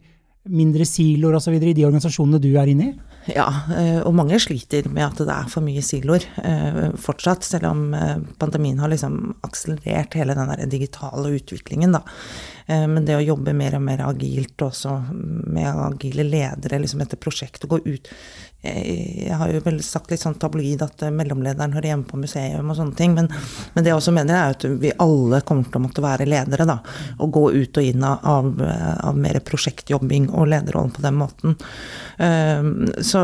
mindre 0.48 0.86
siloer 0.88 1.38
osv. 1.38 1.56
i 1.60 1.76
de 1.76 1.86
organisasjonene 1.86 2.40
du 2.42 2.50
er 2.56 2.72
inne 2.72 2.88
i? 2.90 2.96
Ja, 3.28 3.48
eh, 3.76 3.98
og 4.06 4.14
mange 4.16 4.38
sliter 4.40 4.86
med 4.88 5.04
at 5.04 5.18
det 5.20 5.34
er 5.34 5.48
for 5.52 5.64
mye 5.64 5.82
siloer 5.84 6.24
eh, 6.40 6.78
fortsatt, 7.00 7.44
selv 7.44 7.68
om 7.68 7.82
eh, 7.96 8.16
pandemien 8.40 8.78
har 8.80 8.88
liksom 8.92 9.18
akselerert 9.44 10.16
hele 10.16 10.36
den 10.38 10.48
der 10.52 10.70
digitale 10.70 11.34
utviklingen, 11.36 11.92
da. 11.98 12.00
Eh, 12.68 12.86
Men 12.88 13.04
det 13.04 13.16
å 13.16 13.24
jobbe 13.24 13.54
mer 13.56 13.78
og 13.78 13.84
mer 13.84 14.04
agilt, 14.04 14.60
også 14.62 14.92
med 15.48 15.68
agile 15.86 16.26
ledere 16.26 16.82
liksom 16.82 17.00
etter 17.04 17.20
prosjekt, 17.20 17.64
og 17.64 17.74
gå 17.74 17.78
ut 17.86 18.10
eh, 18.62 19.28
Jeg 19.28 19.38
har 19.40 19.52
jo 19.54 19.62
vel 19.64 19.80
sagt 19.84 20.12
litt 20.12 20.20
sånn 20.20 20.36
tabloid 20.40 20.84
at 20.84 21.06
eh, 21.06 21.14
mellomlederen 21.14 21.72
hører 21.76 21.92
hjemme 21.92 22.08
på 22.10 22.20
museum 22.20 22.68
og 22.68 22.76
sånne 22.76 22.98
ting, 22.98 23.14
men, 23.16 23.30
men 23.72 23.84
det 23.84 23.92
jeg 23.92 24.00
også 24.02 24.14
mener 24.16 24.36
er 24.36 24.56
at 24.56 24.66
vi 24.82 24.92
alle 25.00 25.40
kommer 25.48 25.68
til 25.70 25.80
å 25.80 25.84
måtte 25.86 26.04
være 26.04 26.28
ledere, 26.28 26.68
da. 26.68 26.78
Og 27.24 27.32
gå 27.38 27.44
ut 27.56 27.80
og 27.80 27.88
inn 27.88 28.04
av, 28.04 28.26
av, 28.28 29.16
mer 29.16 29.40
prosjektjobbing 29.48 30.28
og 30.36 30.50
lederrollen 30.52 30.92
på 30.94 31.04
den 31.04 31.16
måten. 31.18 31.56
Så, 32.18 33.20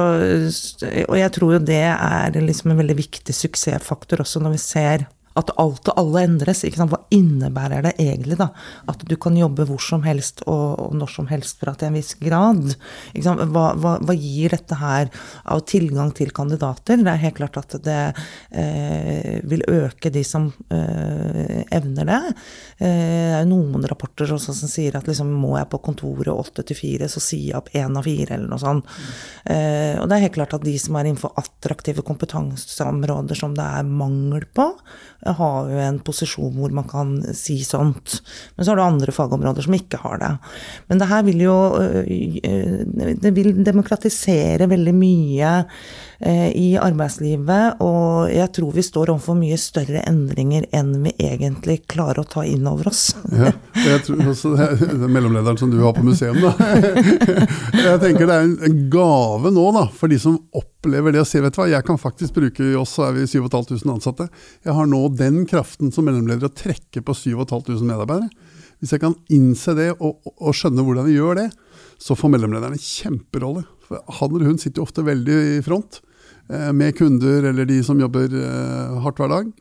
og 1.05 1.17
jeg 1.19 1.33
tror 1.35 1.57
jo 1.57 1.61
det 1.67 1.83
er 1.91 2.39
liksom 2.39 2.73
en 2.73 2.81
veldig 2.81 2.97
viktig 2.99 3.35
suksessfaktor 3.35 4.23
også 4.25 4.43
når 4.43 4.55
vi 4.55 4.63
ser 4.63 5.07
At 5.35 5.51
alt 5.59 5.89
og 5.91 5.99
alle 5.99 6.25
endres. 6.29 6.63
Hva 6.77 7.01
innebærer 7.15 7.83
det 7.89 7.95
egentlig, 8.03 8.39
da? 8.39 8.51
At 8.91 9.03
du 9.09 9.17
kan 9.21 9.37
jobbe 9.39 9.67
hvor 9.69 9.83
som 9.83 10.05
helst 10.07 10.45
og, 10.47 10.79
og 10.87 10.95
når 10.99 11.11
som 11.11 11.29
helst 11.31 11.59
fra 11.63 11.75
til 11.79 11.91
en 11.91 11.99
viss 11.99 12.15
grad. 12.21 12.75
Hva, 13.15 13.65
hva, 13.75 13.97
hva, 13.99 14.15
gir 14.15 14.55
dette 14.55 14.79
her 14.79 15.11
av 15.51 15.65
tilgang 15.69 16.13
til 16.15 16.31
kandidater? 16.35 17.03
Det 17.03 17.11
er 17.11 17.23
helt 17.25 17.41
klart 17.41 17.59
at 17.63 17.77
det 17.85 18.01
eh, 18.55 19.41
vil 19.51 19.67
øke 19.71 20.13
de 20.15 20.25
som 20.27 20.51
eh, 20.71 21.65
evner 21.75 22.11
det. 22.11 22.23
Eh, 22.79 23.35
det 23.35 23.39
er 23.39 23.45
jo 23.45 23.51
noen 23.53 23.87
rapporter 23.87 24.31
også 24.35 24.55
som 24.57 24.71
sier 24.71 24.97
at 24.99 25.07
liksom, 25.09 25.31
må 25.31 25.55
jeg 25.59 25.71
på 25.71 25.81
kontoret 25.85 26.33
åtte 26.33 26.65
til 26.67 26.79
fire, 26.79 27.09
så 27.11 27.23
sier 27.23 27.53
jeg 27.53 27.59
opp 27.59 27.71
én 27.77 27.99
av 27.99 28.07
fire, 28.07 28.35
eller 28.37 28.51
noe 28.51 28.63
sånt. 28.63 28.91
Mm. 29.45 30.01
og 30.01 30.09
det 30.09 30.17
er 30.17 30.23
helt 30.25 30.37
klart 30.39 30.55
at 30.57 30.65
de 30.65 30.73
som 30.81 30.97
er 30.97 31.09
innenfor 31.09 31.35
attraktive 31.41 32.03
kompetanseområder 32.07 33.37
som 33.39 33.55
det 33.57 33.65
er 33.65 33.87
mangel 33.87 34.47
på, 34.57 34.67
har 35.25 35.69
jo 35.71 35.81
en 35.81 36.01
posisjon 36.05 36.55
hvor 36.57 36.73
man 36.75 36.89
kan 36.89 37.15
si 37.37 37.59
sånt. 37.65 38.19
Men 38.57 38.65
så 38.65 38.73
har 38.73 38.81
du 38.81 38.85
andre 38.85 39.15
fagområder 39.15 39.67
som 39.67 39.77
ikke 39.77 40.01
har 40.03 40.19
det. 40.21 40.33
Men 40.89 41.01
det 41.01 41.09
her 41.11 41.23
vil 41.29 41.45
jo 41.45 41.59
øh, 41.81 43.15
Det 43.25 43.31
vil 43.37 43.55
demokratisere 43.65 44.69
veldig 44.69 44.95
mye 44.97 45.55
i 46.25 46.69
arbeidslivet, 46.81 47.83
og 47.85 48.31
jeg 48.33 48.49
tror 48.57 48.73
vi 48.73 48.85
står 48.87 49.11
overfor 49.13 49.37
mye 49.37 49.59
større 49.61 50.05
endringer 50.09 50.65
enn 50.73 50.93
vi 51.05 51.13
egentlig 51.21 51.83
klarer 51.91 52.23
å 52.23 52.29
ta 52.37 52.45
inn 52.49 52.64
over 52.71 52.89
oss. 52.91 53.03
Ja, 53.33 53.51
jeg 53.85 54.03
tror 54.07 54.31
også 54.33 54.53
det 54.57 54.69
er 54.69 55.11
mellomlederen 55.11 55.59
som 55.61 55.73
du 55.73 55.79
har 55.83 55.95
på 55.97 56.05
museum, 56.07 56.39
da. 56.43 56.53
Jeg 57.85 58.01
tenker 58.03 58.29
det 58.29 58.37
er 58.37 58.49
en 58.69 58.79
gave 58.93 59.51
nå, 59.53 59.65
da, 59.77 59.85
for 59.93 60.13
de 60.13 60.19
som 60.21 60.39
opplever 60.57 61.15
det 61.15 61.23
og 61.23 61.29
sier 61.29 61.45
vet 61.45 61.57
du 61.57 61.61
hva, 61.61 61.69
jeg 61.71 61.87
kan 61.87 62.01
faktisk 62.01 62.37
bruke 62.37 62.71
oss, 62.81 62.95
så 62.97 63.09
er 63.09 63.19
vi 63.19 63.27
7500 63.29 63.93
ansatte. 63.93 64.29
Jeg 64.65 64.77
har 64.77 64.89
nå 64.89 65.03
den 65.19 65.43
kraften 65.51 65.93
som 65.95 66.07
mellomleder 66.09 66.49
å 66.49 66.57
trekke 66.57 67.05
på 67.05 67.17
7500 67.17 67.85
medarbeidere. 67.89 68.53
Hvis 68.81 68.95
jeg 68.95 69.05
kan 69.05 69.15
innse 69.33 69.73
det 69.79 69.93
og, 69.95 70.19
og, 70.35 70.51
skjønne 70.57 70.85
hvordan 70.85 71.07
vi 71.09 71.17
gjør 71.17 71.39
det, 71.41 71.47
så 72.01 72.17
får 72.19 72.35
mellomlederen 72.35 72.77
en 72.77 72.83
kjemperolle. 72.83 73.63
For 73.87 74.03
han 74.19 74.35
eller 74.35 74.51
hun 74.51 74.61
sitter 74.61 74.83
jo 74.83 74.89
ofte 74.89 75.05
veldig 75.07 75.39
i 75.55 75.63
front 75.65 76.01
eh, 76.51 76.69
med 76.77 76.97
kunder 76.99 77.51
eller 77.51 77.69
de 77.69 77.79
som 77.87 78.01
jobber 78.01 78.33
eh, 78.41 78.99
hardt 79.05 79.23
hver 79.23 79.33
dag. 79.33 79.53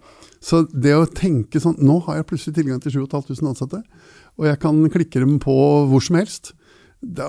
Så 0.43 0.65
det 0.67 0.91
å 0.97 1.08
tenke 1.08 1.62
sånn 1.63 1.77
Nå 1.79 2.01
har 2.08 2.19
jeg 2.19 2.27
plutselig 2.27 2.58
tilgang 2.58 2.82
til 2.84 2.97
7500 2.97 3.53
ansatte, 3.53 3.79
og 4.36 4.49
jeg 4.49 4.60
kan 4.60 4.82
klikke 4.91 5.21
dem 5.23 5.38
på 5.41 5.56
hvor 5.89 6.03
som 6.03 6.19
helst 6.19 6.51
da 7.04 7.28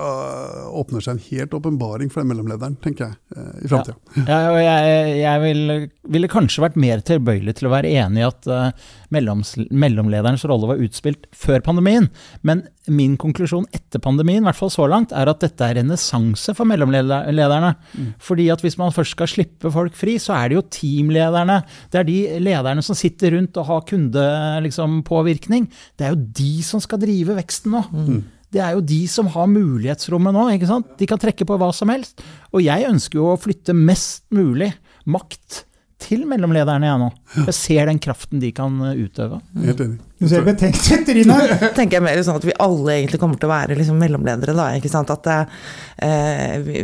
åpner 0.71 1.03
seg 1.03 1.17
en 1.17 1.23
helt 1.27 1.53
åpenbaring 1.53 2.09
for 2.11 2.23
den 2.23 2.29
mellomlederen, 2.31 2.77
tenker 2.83 3.09
jeg, 3.09 3.17
eh, 3.35 3.65
i 3.65 3.69
framtida. 3.69 3.97
Ja. 4.23 4.37
ja, 4.47 4.59
jeg, 4.63 5.15
jeg 5.19 5.41
ville, 5.43 5.77
ville 6.15 6.29
kanskje 6.31 6.63
vært 6.63 6.77
mer 6.79 7.03
tilbøyelig 7.05 7.57
til 7.59 7.67
å 7.67 7.73
være 7.73 7.91
enig 7.99 8.23
i 8.23 8.27
at 8.27 8.47
uh, 8.47 8.93
melloms, 9.13 9.55
mellomlederens 9.69 10.45
rolle 10.47 10.69
var 10.71 10.83
utspilt 10.85 11.27
før 11.35 11.63
pandemien, 11.65 12.07
men 12.47 12.63
min 12.87 13.17
konklusjon 13.19 13.65
etter 13.75 13.99
pandemien, 14.03 14.43
i 14.43 14.47
hvert 14.47 14.59
fall 14.59 14.71
så 14.73 14.87
langt, 14.89 15.11
er 15.15 15.27
at 15.27 15.43
dette 15.43 15.67
er 15.67 15.79
renessanse 15.79 16.53
for 16.55 16.69
mellomlederne. 16.69 17.73
Mm. 17.97 18.11
Fordi 18.21 18.47
at 18.53 18.61
hvis 18.63 18.77
man 18.79 18.93
først 18.95 19.15
skal 19.17 19.31
slippe 19.31 19.71
folk 19.73 19.97
fri, 19.97 20.15
så 20.21 20.37
er 20.37 20.51
det 20.51 20.59
jo 20.59 20.67
teamlederne. 20.77 21.59
Det 21.91 22.01
er 22.01 22.07
de 22.07 22.19
lederne 22.45 22.85
som 22.85 22.97
sitter 22.97 23.35
rundt 23.35 23.57
og 23.59 23.67
har 23.71 23.83
kundepåvirkning. 23.89 25.65
Liksom, 25.67 25.97
det 25.97 26.07
er 26.07 26.13
jo 26.15 26.23
de 26.39 26.53
som 26.67 26.83
skal 26.83 27.01
drive 27.01 27.37
veksten 27.41 27.75
nå. 27.75 27.83
Mm 27.91 28.23
det 28.55 28.63
er 28.63 28.75
jo 28.77 28.83
de 28.87 29.01
som 29.11 29.27
har 29.33 29.51
mulighetsrommet 29.51 30.35
nå. 30.35 30.47
ikke 30.55 30.69
sant? 30.69 30.95
De 30.99 31.07
kan 31.09 31.19
trekke 31.19 31.47
på 31.47 31.59
hva 31.59 31.71
som 31.75 31.91
helst. 31.91 32.23
Og 32.55 32.63
jeg 32.63 32.87
ønsker 32.87 33.19
jo 33.19 33.33
å 33.33 33.39
flytte 33.39 33.75
mest 33.75 34.23
mulig 34.35 34.71
makt 35.11 35.65
til 36.05 36.25
mellomlederne, 36.27 36.87
jeg 36.87 36.99
nå. 37.01 37.07
Jeg 37.47 37.55
ser 37.55 37.87
den 37.89 37.99
kraften 38.03 38.41
de 38.41 38.51
kan 38.55 38.73
utøve. 38.95 39.39
Helt 39.63 39.81
enig. 39.81 39.99
Du 40.19 40.27
ser 40.31 40.43
betenkt 40.45 40.79
ut, 40.91 41.03
Trine. 41.07 41.37
tenker 41.77 41.97
jeg 41.97 42.05
mer 42.05 42.19
sånn 42.23 42.39
at 42.39 42.47
vi 42.47 42.55
alle 42.63 42.97
egentlig 42.97 43.19
kommer 43.21 43.39
til 43.39 43.49
å 43.49 43.53
være 43.53 43.77
liksom 43.79 43.97
mellomledere. 43.99 44.55
da, 44.55 44.67
ikke 44.77 44.91
sant? 44.91 45.11
At 45.11 45.27
eh, 45.31 46.55
vi, 46.63 46.83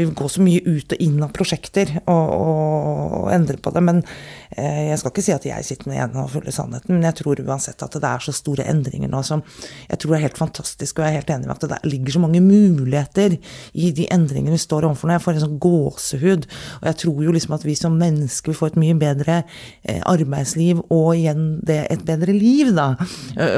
vi 0.00 0.08
går 0.16 0.32
så 0.32 0.44
mye 0.44 0.64
ut 0.66 0.96
og 0.96 1.04
inn 1.04 1.20
av 1.24 1.32
prosjekter 1.36 1.94
og, 2.02 2.32
og, 2.36 3.16
og 3.20 3.30
endrer 3.36 3.60
på 3.62 3.72
det. 3.76 3.84
Men 3.86 4.02
eh, 4.02 4.45
jeg 4.56 4.98
skal 5.00 5.12
ikke 5.12 5.24
si 5.24 5.34
at 5.34 5.46
jeg 5.48 5.66
sitter 5.68 5.90
med 5.90 6.14
den 6.14 6.28
fulle 6.32 6.52
sannheten, 6.54 6.96
men 6.96 7.04
jeg 7.08 7.18
tror 7.20 7.42
uansett 7.44 7.82
at 7.84 7.96
det 8.00 8.08
er 8.08 8.24
så 8.24 8.32
store 8.34 8.64
endringer 8.70 9.10
nå 9.12 9.20
som 9.26 9.42
jeg 9.90 10.00
tror 10.02 10.16
er 10.16 10.24
helt 10.24 10.38
fantastisk. 10.40 10.98
Og 10.98 11.04
jeg 11.04 11.12
er 11.12 11.20
helt 11.20 11.32
enig 11.34 11.48
med 11.48 11.56
at 11.56 11.66
det 11.70 11.90
ligger 11.90 12.16
så 12.16 12.22
mange 12.22 12.40
muligheter 12.44 13.36
i 13.76 13.90
de 13.96 14.06
endringene 14.12 14.56
vi 14.56 14.62
står 14.62 14.86
overfor 14.88 15.10
nå. 15.10 15.16
Jeg 15.16 15.24
får 15.24 15.36
en 15.36 15.44
sånn 15.44 15.58
gåsehud. 15.62 16.46
Og 16.80 16.88
jeg 16.90 16.98
tror 17.02 17.22
jo 17.26 17.34
liksom 17.36 17.56
at 17.56 17.66
vi 17.66 17.76
som 17.78 17.98
mennesker 18.00 18.52
vil 18.52 18.58
få 18.58 18.70
et 18.70 18.78
mye 18.80 18.96
bedre 18.98 19.38
eh, 19.42 20.00
arbeidsliv 20.08 20.82
og 20.84 21.10
igjen 21.14 21.44
det, 21.66 21.82
et 21.92 22.06
bedre 22.08 22.34
liv 22.36 22.72
da. 22.76 22.92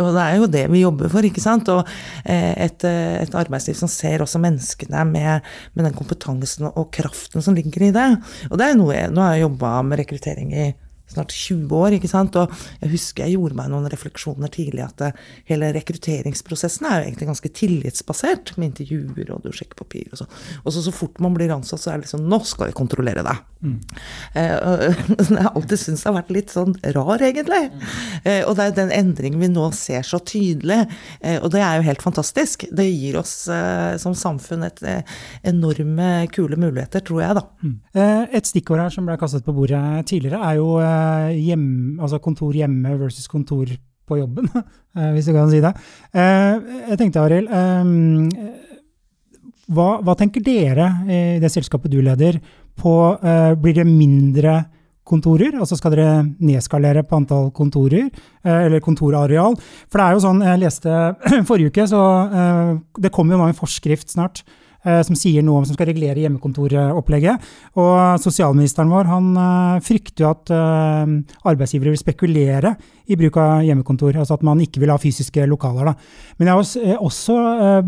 Og 0.02 0.10
det 0.16 0.24
er 0.24 0.40
jo 0.40 0.50
det 0.58 0.64
vi 0.72 0.84
jobber 0.84 1.12
for, 1.12 1.26
ikke 1.26 1.44
sant. 1.44 1.70
Og 1.72 1.84
eh, 2.24 2.52
et, 2.68 2.88
eh, 2.88 3.20
et 3.22 3.38
arbeidsliv 3.38 3.78
som 3.78 3.90
ser 3.92 4.24
også 4.24 4.42
menneskene 4.42 5.04
med, 5.08 5.46
med, 5.74 5.86
den 5.88 5.96
kompetansen 5.96 6.68
og 6.68 6.90
kraften 6.94 7.44
som 7.44 7.56
ligger 7.56 7.88
i 7.88 7.94
det. 7.94 8.10
Og 8.50 8.58
det 8.60 8.68
er 8.68 8.78
noe 8.78 8.94
jeg, 8.96 9.14
Nå 9.14 9.24
har 9.24 9.36
jeg 9.36 9.46
jobba 9.46 9.78
med 9.86 10.00
rekruttering 10.02 10.52
i 10.52 10.68
snart 11.12 11.34
20 11.34 11.74
år. 11.78 11.96
ikke 11.98 12.10
sant? 12.10 12.36
Og 12.36 12.52
jeg 12.82 12.92
husker 12.94 13.26
jeg 13.26 13.36
gjorde 13.36 13.58
meg 13.58 13.70
noen 13.72 13.88
refleksjoner 13.92 14.52
tidlig 14.54 14.84
at 14.86 14.96
det, 15.02 15.12
eh, 15.12 15.34
hele 15.52 15.72
rekrutteringsprosessen 15.76 16.88
er 16.88 17.00
jo 17.00 17.08
egentlig 17.08 17.30
ganske 17.32 17.52
tillitsbasert, 17.60 18.56
med 18.58 18.72
intervjuer 18.72 19.34
og 19.34 19.44
du 19.44 19.52
sjekker 19.52 19.78
papir 19.78 20.08
og 20.12 20.22
sånn. 20.22 20.32
Og 20.64 20.74
så, 20.74 20.84
så 20.84 20.94
fort 20.94 21.20
man 21.22 21.36
blir 21.36 21.52
ansatt, 21.54 21.82
så 21.82 21.92
er 21.92 21.98
det 21.98 22.08
liksom 22.08 22.26
Nå 22.28 22.42
skal 22.44 22.70
vi 22.70 22.76
kontrollere 22.76 23.24
deg. 23.24 23.44
Mm. 23.58 23.78
Eh, 24.38 24.54
jeg 25.18 25.42
har 25.42 25.54
alltid 25.54 25.80
syntes 25.80 26.04
det 26.04 26.08
har 26.08 26.16
vært 26.20 26.34
litt 26.34 26.52
sånn 26.54 26.74
rar, 26.94 27.22
egentlig. 27.24 27.62
Eh, 28.22 28.42
og 28.44 28.54
det 28.58 28.66
er 28.66 28.76
den 28.76 28.92
endringen 28.94 29.42
vi 29.42 29.50
nå 29.50 29.68
ser 29.76 30.06
så 30.06 30.20
tydelig. 30.22 30.84
Eh, 31.20 31.38
og 31.42 31.50
det 31.54 31.62
er 31.64 31.78
jo 31.78 31.86
helt 31.88 32.04
fantastisk. 32.04 32.66
Det 32.74 32.86
gir 32.86 33.18
oss 33.20 33.34
eh, 33.52 33.96
som 34.00 34.16
samfunn 34.18 34.66
et 34.68 34.82
eh, 34.86 35.16
enorme 35.48 36.28
kule 36.34 36.58
muligheter, 36.60 37.02
tror 37.04 37.24
jeg, 37.24 37.38
da. 37.38 37.44
Mm. 37.64 37.76
Et 38.38 38.46
stikkord 38.46 38.82
her 38.82 38.94
som 38.94 39.08
ble 39.08 39.16
kastet 39.20 39.46
på 39.46 39.54
bordet 39.56 39.82
tidligere, 40.10 40.40
er 40.44 40.58
jo 40.60 40.68
hjem, 41.34 41.98
altså 42.00 42.20
kontor 42.22 42.56
hjemme 42.56 42.94
versus 43.00 43.28
kontor 43.30 43.70
på 44.08 44.20
jobben, 44.22 44.48
eh, 44.96 45.10
hvis 45.16 45.28
du 45.28 45.34
kan 45.36 45.50
si 45.52 45.60
det. 45.64 45.74
Eh, 46.12 46.72
jeg 46.92 47.00
tenkte, 47.00 47.24
Arild, 47.24 47.52
eh, 47.52 48.48
hva, 49.68 49.90
hva, 50.00 50.16
tenker 50.16 50.44
dere 50.44 50.88
i 51.04 51.20
det 51.42 51.50
selskapet 51.52 51.92
du 51.92 51.98
leder 52.00 52.38
på 52.78 52.92
Blir 53.60 53.74
det 53.76 53.84
mindre 53.84 54.54
kontorer? 55.04 55.58
Altså 55.58 55.76
skal 55.76 55.92
dere 55.92 56.22
nedskalere 56.24 57.02
på 57.04 57.18
antall 57.18 57.50
kontorer, 57.52 58.06
eller 58.48 58.80
kontorareal? 58.80 59.58
For 59.90 60.00
det 60.00 60.06
er 60.06 60.16
jo 60.16 60.22
sånn, 60.24 60.40
jeg 60.46 60.62
leste 60.62 60.94
forrige 61.50 61.74
uke, 61.74 61.84
så 61.90 62.00
det 62.96 63.12
kommer 63.12 63.36
jo 63.36 63.42
nå 63.42 63.50
en 63.50 63.60
forskrift 63.60 64.14
snart 64.14 64.40
Eh, 64.40 64.67
som 64.84 65.16
sier 65.18 65.42
noe 65.44 65.60
om 65.60 65.66
som 65.66 65.76
skal 65.76 65.88
regulere 65.90 66.22
hjemmekontoropplegget. 66.22 67.48
Og 67.78 68.22
sosialministeren 68.22 68.92
vår 68.92 69.10
han 69.10 69.32
eh, 69.42 69.80
frykter 69.84 70.24
jo 70.24 70.30
at 70.30 70.52
eh, 70.54 71.12
arbeidsgivere 71.50 71.94
vil 71.94 72.00
spekulere 72.00 72.74
i 73.08 73.16
bruk 73.18 73.38
av 73.40 73.64
hjemmekontor. 73.66 74.16
Altså 74.20 74.36
at 74.36 74.44
man 74.46 74.60
ikke 74.62 74.82
vil 74.82 74.92
ha 74.92 74.98
fysiske 75.00 75.46
lokaler. 75.50 75.90
Da. 75.90 75.94
Men 76.38 76.50
jeg 76.50 76.58
har 76.58 77.02
også, 77.02 77.36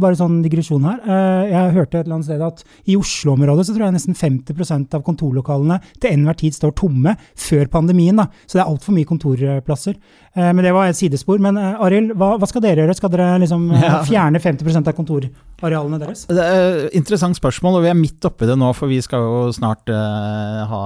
bare 0.01 0.19
sånn 0.19 0.41
digresjon 0.45 0.87
her, 0.89 1.03
jeg 1.51 1.75
hørte 1.77 1.99
et 1.99 2.07
eller 2.07 2.17
annet 2.17 2.29
sted 2.31 2.45
at 2.45 2.63
i 2.89 2.97
Oslo-området 2.99 3.67
så 3.69 3.75
tror 3.75 3.87
jeg 3.87 3.97
nesten 3.99 4.17
50% 4.17 4.97
av 4.97 5.05
kontorlokalene 5.07 5.77
til 6.01 6.15
enhver 6.15 6.39
tid 6.41 6.57
står 6.57 6.73
tomme 6.81 7.15
før 7.39 7.69
pandemien. 7.73 8.17
Da. 8.23 8.31
Så 8.47 8.59
det 8.59 8.65
er 8.65 8.73
altfor 8.73 8.97
mye 8.97 9.09
kontorplasser. 9.09 10.01
Men 10.35 10.63
det 10.63 10.71
var 10.71 10.87
et 10.87 10.99
sidespor. 10.99 11.41
Men 11.43 11.57
Arild, 11.59 12.13
hva, 12.15 12.37
hva, 12.39 12.47
skal 12.47 12.63
dere 12.63 12.85
gjøre? 12.85 12.95
Skal 12.95 13.11
dere 13.11 13.39
liksom 13.43 13.65
fjerne 14.11 14.39
50% 14.39 14.91
av 14.91 14.95
kontorarealene 14.95 15.99
deres? 15.99 16.23
Det 16.31 16.45
er 16.45 16.85
interessant 16.97 17.35
spørsmål, 17.39 17.81
og 17.81 17.83
vi 17.83 17.91
er 17.91 17.99
midt 17.99 18.29
oppi 18.29 18.47
det 18.47 18.55
nå, 18.61 18.69
for 18.79 18.91
vi 18.93 19.01
skal 19.03 19.25
jo 19.27 19.41
snart 19.57 19.91
uh, 19.91 20.61
ha 20.71 20.83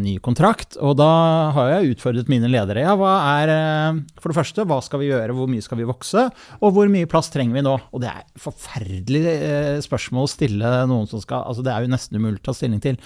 ny 0.00 0.16
kontrakt. 0.24 0.78
Og 0.80 0.96
da 0.96 1.10
har 1.56 1.74
jeg 1.74 1.96
utfordret 1.96 2.32
mine 2.32 2.48
ledere. 2.48 2.86
Ja, 2.86 2.94
hva 2.96 3.18
er 3.34 3.52
uh, 3.52 4.00
For 4.22 4.32
det 4.32 4.38
første, 4.38 4.64
hva 4.68 4.80
skal 4.84 5.02
vi 5.02 5.10
gjøre, 5.10 5.36
hvor 5.36 5.50
mye 5.52 5.64
skal 5.64 5.82
vi 5.82 5.88
vokse, 5.88 6.28
og 6.62 6.72
hvor 6.76 6.88
mye 6.92 7.10
plass 7.10 7.28
trenger 7.34 7.58
vi 7.58 7.66
nå? 7.68 7.76
Og 7.92 8.02
det 8.02 8.14
er 8.14 8.24
forferdelig 8.40 9.24
uh, 9.26 9.76
spørsmål 9.84 10.24
å 10.24 10.32
stille 10.32 10.72
noen 10.88 11.08
som 11.10 11.20
skal 11.20 11.44
Altså, 11.46 11.62
det 11.62 11.74
er 11.74 11.84
jo 11.84 11.92
nesten 11.92 12.16
umulig 12.16 12.40
å 12.40 12.48
ta 12.48 12.56
stilling 12.56 12.80
til. 12.82 12.96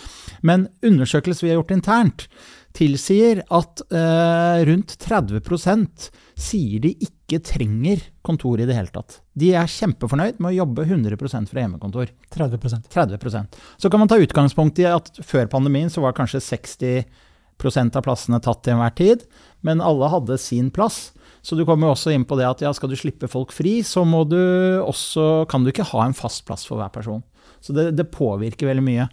Men 0.46 0.68
undersøkelser 0.86 1.48
vi 1.48 1.52
har 1.52 1.58
gjort 1.60 1.74
internt, 1.74 2.28
tilsier 2.76 3.42
at 3.50 3.82
rundt 4.68 4.96
30% 5.02 6.10
sier 6.40 6.82
de 6.82 6.92
ikke 7.04 7.40
trenger 7.44 8.02
kontor 8.26 8.60
i 8.62 8.66
det 8.68 8.76
hele 8.76 8.92
tatt. 8.94 9.20
De 9.38 9.52
er 9.56 9.70
kjempefornøyd 9.70 10.40
med 10.40 10.52
å 10.52 10.58
jobbe 10.62 10.86
100% 10.86 11.50
fra 11.50 11.64
hjemmekontor. 11.64 12.12
30% 12.34 12.90
30% 12.92 13.58
Så 13.80 13.90
kan 13.90 14.02
man 14.02 14.10
ta 14.10 14.20
utgangspunkt 14.20 14.80
i 14.82 14.88
at 14.88 15.12
før 15.24 15.50
pandemien 15.52 15.92
så 15.92 16.04
var 16.04 16.16
kanskje 16.16 16.42
60 16.46 17.04
av 17.60 18.00
plassene 18.00 18.40
tatt 18.40 18.62
til 18.64 18.72
enhver 18.72 18.94
tid, 18.96 19.24
men 19.60 19.82
alle 19.84 20.08
hadde 20.08 20.38
sin 20.40 20.70
plass. 20.72 21.12
Så 21.42 21.56
du 21.56 21.64
kommer 21.68 21.92
også 21.92 22.12
inn 22.12 22.24
på 22.24 22.36
det 22.38 22.46
at 22.48 22.62
ja, 22.64 22.72
skal 22.72 22.88
du 22.88 22.96
slippe 22.96 23.28
folk 23.28 23.52
fri, 23.52 23.80
så 23.84 24.04
må 24.04 24.24
du 24.28 24.40
også, 24.80 25.46
kan 25.48 25.64
du 25.64 25.70
ikke 25.72 25.88
ha 25.92 26.06
en 26.06 26.16
fast 26.16 26.46
plass 26.48 26.66
for 26.68 26.80
hver 26.80 26.92
person. 26.92 27.22
Så 27.60 27.74
det, 27.76 27.90
det 27.98 28.08
påvirker 28.14 28.70
veldig 28.70 28.84
mye. 28.84 29.06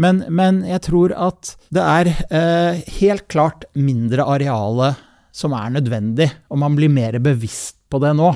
Men, 0.00 0.24
men, 0.32 0.62
jeg 0.68 0.82
tror 0.88 1.12
at 1.12 1.54
det 1.74 1.84
er 1.84 2.12
eh, 2.32 2.80
helt 3.00 3.26
klart 3.32 3.66
mindre 3.76 4.24
areale 4.24 4.94
som 5.36 5.54
er 5.54 5.74
nødvendig, 5.76 6.30
og 6.50 6.62
man 6.62 6.76
blir 6.78 6.90
mer 6.92 7.18
bevisst 7.22 7.78
på 7.90 8.00
det 8.02 8.14
nå. 8.18 8.32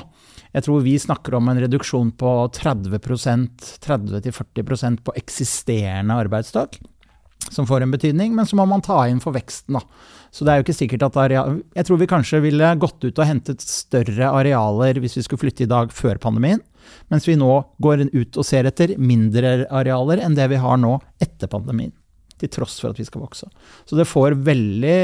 Jeg 0.55 0.63
tror 0.67 0.83
vi 0.85 0.95
snakker 0.99 1.35
om 1.35 1.49
en 1.51 1.59
reduksjon 1.59 2.13
på 2.15 2.33
30% 2.55 3.71
30-40% 3.83 5.01
på 5.03 5.15
eksisterende 5.19 6.15
arbeidstak, 6.15 6.77
som 7.51 7.67
får 7.67 7.83
en 7.83 7.91
betydning, 7.91 8.31
men 8.37 8.47
så 8.47 8.55
må 8.55 8.63
man 8.69 8.83
ta 8.85 9.01
inn 9.09 9.19
for 9.23 9.35
veksten, 9.35 9.75
da. 9.75 9.83
Så 10.31 10.45
det 10.45 10.53
er 10.53 10.59
jo 10.59 10.65
ikke 10.65 10.77
sikkert 10.77 11.03
at 11.09 11.19
areal, 11.19 11.59
Jeg 11.75 11.87
tror 11.87 11.99
vi 11.99 12.07
kanskje 12.11 12.41
ville 12.43 12.71
gått 12.79 13.03
ut 13.03 13.19
og 13.19 13.27
hentet 13.27 13.63
større 13.63 14.31
arealer 14.31 14.99
hvis 14.99 15.19
vi 15.19 15.25
skulle 15.27 15.43
flytte 15.43 15.63
i 15.63 15.69
dag 15.71 15.91
før 15.95 16.19
pandemien, 16.23 16.63
mens 17.11 17.27
vi 17.27 17.37
nå 17.39 17.51
går 17.81 18.07
ut 18.13 18.39
og 18.39 18.47
ser 18.47 18.69
etter 18.69 18.95
mindre 18.97 19.65
arealer 19.69 20.23
enn 20.25 20.37
det 20.37 20.49
vi 20.51 20.59
har 20.61 20.81
nå 20.81 20.97
etter 21.21 21.51
pandemien. 21.51 21.93
Til 22.41 22.51
tross 22.51 22.79
for 22.81 22.91
at 22.91 22.99
vi 22.99 23.07
skal 23.07 23.23
vokse. 23.23 23.47
Så 23.87 23.95
det 23.95 24.07
får 24.09 24.35
veldig, 24.43 24.97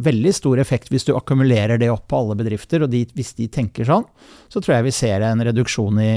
veldig 0.00 0.32
stor 0.32 0.62
effekt 0.62 0.92
hvis 0.92 1.04
du 1.04 1.12
akkumulerer 1.16 1.80
det 1.80 1.90
opp 1.92 2.06
på 2.08 2.22
alle 2.22 2.38
bedrifter, 2.38 2.84
og 2.84 2.92
de, 2.92 3.02
hvis 3.18 3.34
de 3.36 3.50
tenker 3.52 3.88
sånn, 3.88 4.06
så 4.48 4.62
tror 4.62 4.78
jeg 4.78 4.88
vi 4.88 4.96
ser 4.96 5.26
en 5.26 5.44
reduksjon 5.44 6.00
i 6.00 6.14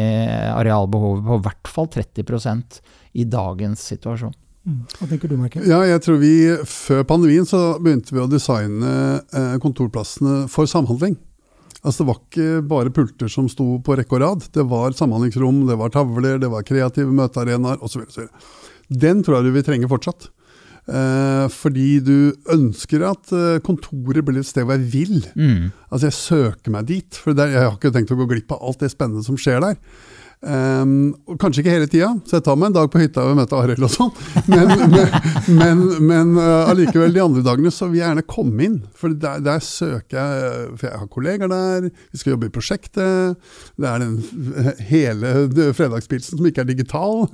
arealbehovet 0.54 1.28
på 1.28 1.42
i 1.42 1.46
hvert 1.50 1.74
fall 1.76 1.92
30% 1.92 2.80
i 3.20 3.28
dagens 3.28 3.84
situasjon. 3.92 4.38
Mm. 4.62 4.82
Hva 4.94 5.08
tenker 5.10 5.32
du, 5.32 5.36
Marke? 5.42 5.64
Ja, 5.66 5.80
jeg 5.90 6.04
tror 6.06 6.20
vi 6.22 6.36
Før 6.70 7.02
pandemien 7.10 7.48
så 7.50 7.80
begynte 7.82 8.14
vi 8.14 8.22
å 8.22 8.28
designe 8.30 8.92
eh, 9.34 9.56
kontorplassene 9.62 10.44
for 10.54 10.70
samhandling. 10.70 11.16
Altså 11.82 12.04
Det 12.04 12.10
var 12.12 12.20
ikke 12.20 12.50
bare 12.70 12.94
pulter 12.94 13.32
som 13.32 13.48
sto 13.50 13.80
på 13.82 13.96
rekke 13.98 14.18
og 14.18 14.22
rad. 14.22 14.44
Det 14.54 14.66
var 14.70 14.94
samhandlingsrom, 14.98 15.64
det 15.70 15.80
var 15.80 15.94
tavler, 15.94 16.38
det 16.42 16.52
var 16.52 16.68
kreative 16.68 17.10
møtearenaer 17.18 17.82
osv. 17.82 18.06
Den 18.92 19.24
tror 19.26 19.40
jeg 19.40 19.56
vi 19.56 19.66
trenger 19.66 19.90
fortsatt. 19.90 20.30
Eh, 20.90 21.46
fordi 21.54 22.00
du 22.02 22.16
ønsker 22.50 23.04
at 23.06 23.34
eh, 23.38 23.60
kontoret 23.66 24.26
blir 24.26 24.42
et 24.42 24.50
sted 24.50 24.66
hvor 24.66 24.78
jeg 24.78 24.90
vil. 24.94 25.28
Mm. 25.38 25.70
Altså 25.90 26.10
Jeg 26.10 26.18
søker 26.18 26.74
meg 26.74 26.90
dit. 26.90 27.18
For 27.18 27.38
der, 27.38 27.54
jeg 27.54 27.66
har 27.66 27.78
ikke 27.78 27.94
tenkt 27.96 28.14
å 28.14 28.20
gå 28.20 28.30
glipp 28.30 28.54
av 28.56 28.66
alt 28.66 28.82
det 28.82 28.92
spennende 28.94 29.26
som 29.26 29.38
skjer 29.40 29.62
der. 29.64 29.78
Um, 30.42 31.12
kanskje 31.38 31.62
ikke 31.62 31.74
hele 31.76 31.86
tida, 31.86 32.08
så 32.26 32.40
jeg 32.40 32.46
tar 32.48 32.56
meg 32.58 32.72
en 32.72 32.78
dag 32.80 32.88
på 32.90 32.98
hytta 32.98 33.28
og 33.30 33.36
møter 33.38 33.60
Arild 33.60 33.86
og 33.86 33.92
sånn. 33.94 34.10
Men, 34.50 34.72
men, 35.60 35.84
men 36.02 36.32
uh, 36.40 36.72
allikevel, 36.72 37.14
de 37.14 37.22
andre 37.22 37.44
dagene 37.46 37.70
så 37.74 37.86
vil 37.92 38.00
jeg 38.00 38.08
gjerne 38.08 38.26
komme 38.26 38.66
inn. 38.66 38.80
For 38.98 39.14
der, 39.14 39.44
der, 39.46 39.62
søker 39.62 40.18
jeg 40.18 40.64
For 40.80 40.88
jeg 40.88 41.02
har 41.04 41.12
kollegaer 41.14 41.52
der, 41.52 41.90
vi 41.94 42.22
skal 42.22 42.34
jobbe 42.34 42.50
i 42.50 42.54
prosjektet. 42.56 43.38
Det 43.78 43.92
er 43.92 44.02
den 44.02 44.18
hele 44.90 45.36
fredagspilsen 45.78 46.42
som 46.42 46.50
ikke 46.50 46.66
er 46.66 46.72
digital. 46.72 47.28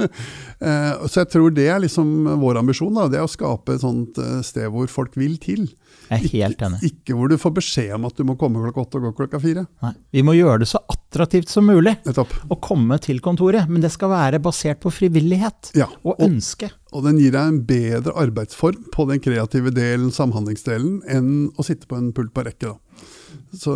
Uh, 0.59 1.07
så 1.07 1.23
jeg 1.23 1.31
tror 1.31 1.55
det 1.55 1.69
er 1.71 1.83
liksom 1.85 2.27
vår 2.43 2.59
ambisjon. 2.59 2.91
da, 2.97 3.07
Det 3.07 3.21
er 3.21 3.27
å 3.27 3.31
skape 3.31 3.77
et 3.77 3.85
sånt 3.87 4.19
uh, 4.19 4.41
sted 4.43 4.67
hvor 4.73 4.91
folk 4.91 5.15
vil 5.15 5.39
til. 5.39 5.69
Jeg 6.07 6.17
er 6.17 6.31
helt 6.33 6.61
enig. 6.67 6.79
Ikke, 6.81 6.97
ikke, 7.01 7.17
hvor 7.19 7.31
du 7.31 7.37
får 7.41 7.53
beskjed 7.57 7.93
om 7.97 8.07
at 8.09 8.17
du 8.17 8.23
må 8.27 8.37
komme 8.39 8.61
klokka 8.63 8.85
åtte 8.85 8.99
og 8.99 9.07
gå 9.07 9.13
klokka 9.21 9.41
fire. 9.43 9.65
Nei, 9.83 9.93
Vi 10.15 10.23
må 10.25 10.35
gjøre 10.37 10.63
det 10.63 10.69
så 10.71 10.81
attraktivt 10.93 11.51
som 11.51 11.67
mulig 11.67 11.97
Nettopp. 12.05 12.33
å 12.51 12.59
komme 12.63 12.99
til 13.03 13.21
kontoret, 13.23 13.69
men 13.69 13.83
det 13.83 13.91
skal 13.93 14.13
være 14.13 14.41
basert 14.43 14.81
på 14.83 14.93
frivillighet 14.93 15.73
ja, 15.77 15.89
og, 16.03 16.15
og 16.15 16.25
ønske. 16.29 16.71
Og 16.95 17.03
den 17.07 17.19
gir 17.21 17.35
deg 17.35 17.51
en 17.51 17.61
bedre 17.67 18.15
arbeidsform 18.17 18.87
på 18.93 19.07
den 19.11 19.21
kreative 19.23 19.73
delen, 19.75 20.09
samhandlingsdelen, 20.15 21.01
enn 21.11 21.31
å 21.57 21.67
sitte 21.67 21.89
på 21.89 21.99
en 21.99 22.13
pult 22.15 22.33
på 22.35 22.47
rekke. 22.47 22.73
da. 22.73 23.07
Så, 23.53 23.73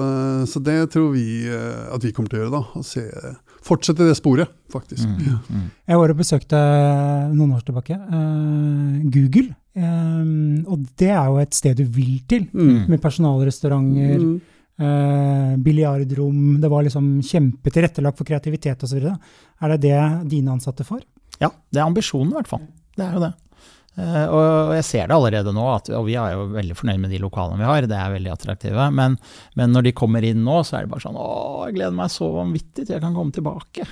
så, 0.48 0.60
det 0.60 0.92
tror 0.94 1.12
vi 1.14 1.48
eh, 1.48 1.88
at 1.94 2.04
vi 2.04 2.12
kommer 2.16 2.32
til 2.32 2.42
å 2.42 2.46
gjøre. 2.46 2.60
da, 2.60 2.84
se, 2.86 3.06
Fortsette 3.62 4.08
det 4.08 4.18
sporet, 4.18 4.50
faktisk. 4.74 5.06
Mm, 5.06 5.38
mm. 5.46 5.66
Jeg 5.92 6.00
var 6.02 6.14
og 6.14 6.18
besøkte 6.18 6.62
noen 7.30 7.52
år 7.54 7.66
tilbake 7.68 7.94
uh, 7.94 8.96
Google. 9.14 9.52
Um, 9.72 10.66
og 10.68 10.82
det 11.00 11.14
er 11.14 11.30
jo 11.32 11.38
et 11.40 11.56
sted 11.56 11.78
du 11.80 11.86
vil 11.88 12.18
til, 12.28 12.44
mm. 12.52 12.90
med 12.92 13.00
personalrestauranter, 13.00 14.18
mm. 14.20 14.34
uh, 14.84 15.54
biljardrom 15.64 16.58
Det 16.60 16.72
var 16.74 16.84
liksom 16.84 17.14
kjempetilrettelagt 17.24 18.20
for 18.20 18.28
kreativitet 18.28 18.84
osv. 18.84 19.06
Er 19.08 19.74
det 19.74 19.80
det 19.86 20.02
dine 20.34 20.58
ansatte 20.58 20.84
får? 20.88 21.06
Ja, 21.40 21.54
det 21.72 21.80
er 21.80 21.88
ambisjonen 21.88 22.34
i 22.34 22.40
hvert 22.42 22.52
fall. 22.52 22.68
Det 22.98 23.06
er 23.06 23.16
jo 23.16 23.24
det. 23.24 23.32
Uh, 23.92 24.28
og 24.32 24.74
jeg 24.78 24.88
ser 24.88 25.08
det 25.08 25.16
allerede 25.16 25.52
nå, 25.56 25.64
at, 25.72 25.90
og 25.96 26.06
vi 26.08 26.18
er 26.20 26.36
jo 26.36 26.50
veldig 26.52 26.76
fornøyd 26.80 27.02
med 27.06 27.16
de 27.16 27.22
lokalene 27.24 27.60
vi 27.60 27.70
har. 27.70 27.88
Det 27.88 27.98
er 28.02 28.14
veldig 28.18 28.34
attraktive. 28.36 28.90
Men, 29.00 29.16
men, 29.60 29.72
når 29.72 29.88
de 29.88 29.96
kommer 29.96 30.28
inn 30.28 30.44
nå, 30.44 30.58
så 30.68 30.78
er 30.78 30.86
det 30.88 30.94
bare 30.94 31.06
sånn 31.06 31.20
Å, 31.20 31.32
jeg 31.70 31.80
gleder 31.80 31.96
meg 31.96 32.12
så 32.12 32.28
vanvittig 32.36 32.86
til 32.86 32.98
jeg 32.98 33.04
kan 33.04 33.16
komme 33.16 33.36
tilbake. 33.36 33.88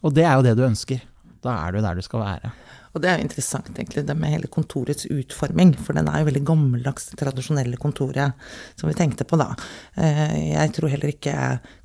Og 0.00 0.16
det 0.16 0.24
er 0.24 0.38
jo 0.38 0.48
det 0.48 0.56
du 0.56 0.64
ønsker. 0.68 1.04
Da 1.44 1.60
er 1.66 1.76
du 1.76 1.84
der 1.84 2.00
du 2.00 2.04
skal 2.04 2.24
være. 2.24 2.52
Og 2.94 3.02
det 3.02 3.10
er 3.10 3.18
jo 3.18 3.26
interessant, 3.26 3.70
egentlig, 3.74 4.04
det 4.08 4.16
med 4.18 4.32
hele 4.32 4.50
kontorets 4.52 5.08
utforming. 5.10 5.74
For 5.84 5.96
den 5.96 6.08
er 6.10 6.22
jo 6.22 6.28
veldig 6.30 6.44
gammeldags, 6.48 7.10
det 7.12 7.20
tradisjonelle 7.22 7.80
kontoret 7.80 8.48
som 8.78 8.90
vi 8.90 8.96
tenkte 8.98 9.26
på 9.28 9.38
da. 9.40 9.50
Eh, 9.96 10.52
jeg 10.52 10.74
tror 10.76 10.92
heller 10.92 11.12
ikke 11.12 11.36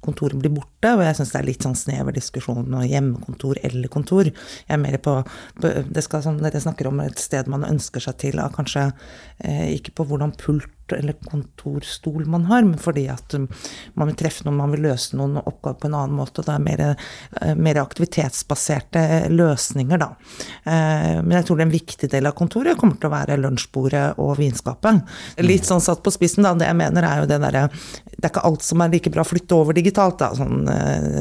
kontoret 0.03 0.39
blir 0.39 0.53
borte, 0.53 0.93
og 0.93 1.03
jeg 1.05 1.19
syns 1.19 1.33
det 1.33 1.41
er 1.41 1.49
litt 1.49 1.65
sånn 1.65 1.77
snever 1.79 2.15
diskusjon 2.15 2.63
om 2.63 2.85
hjemmekontor 2.87 3.61
eller 3.63 3.91
kontor. 3.93 4.29
Jeg 4.29 4.77
er 4.77 4.81
mer 4.81 4.99
på 5.03 5.19
Det 5.63 6.03
skal, 6.03 6.23
som 6.25 6.37
dere 6.41 6.61
snakker 6.61 6.87
om, 6.89 6.99
et 7.03 7.19
sted 7.21 7.47
man 7.51 7.65
ønsker 7.67 8.03
seg 8.03 8.17
til, 8.21 8.41
kanskje 8.55 8.89
eh, 9.43 9.73
ikke 9.77 9.95
på 9.97 10.07
hvordan 10.09 10.35
pult 10.39 10.72
eller 10.91 11.13
kontorstol 11.13 12.25
man 12.25 12.45
har, 12.45 12.63
men 12.63 12.77
fordi 12.81 13.07
at 13.11 13.33
um, 13.37 13.47
man 13.99 14.09
vil 14.09 14.17
treffe 14.19 14.45
noen, 14.45 14.59
man 14.59 14.73
vil 14.73 14.83
løse 14.87 15.17
noen 15.17 15.39
oppgaver 15.39 15.79
på 15.79 15.89
en 15.89 15.97
annen 15.99 16.17
måte. 16.17 16.41
og 16.41 16.47
Det 16.47 16.53
er 16.53 16.63
mer, 16.63 16.83
eh, 17.41 17.53
mer 17.55 17.79
aktivitetsbaserte 17.81 19.03
løsninger, 19.33 20.01
da. 20.01 20.09
Eh, 20.65 21.21
men 21.21 21.37
jeg 21.37 21.47
tror 21.47 21.59
det 21.59 21.65
er 21.65 21.69
en 21.69 21.75
viktig 21.77 22.09
del 22.11 22.29
av 22.29 22.35
kontoret 22.37 22.77
kommer 22.79 22.99
til 22.99 23.09
å 23.09 23.13
være 23.13 23.39
lunsjbordet 23.39 24.05
og 24.23 24.35
vinskapet. 24.39 25.03
Litt 25.45 25.67
sånn 25.69 25.83
satt 25.83 26.03
på 26.03 26.13
spissen, 26.13 26.43
da. 26.43 26.53
Det 26.57 26.69
jeg 26.69 26.79
mener 26.79 27.07
er 27.07 27.23
jo 27.23 27.29
det 27.29 27.39
derre 27.43 27.69
Det 28.13 28.29
er 28.29 28.31
ikke 28.31 28.45
alt 28.47 28.63
som 28.63 28.81
er 28.81 28.91
like 28.93 29.11
bra 29.11 29.23
å 29.23 29.27
flytte 29.27 29.55
over 29.57 29.75
digitalt, 29.75 30.19
da. 30.19 30.31
Sånn 30.37 30.63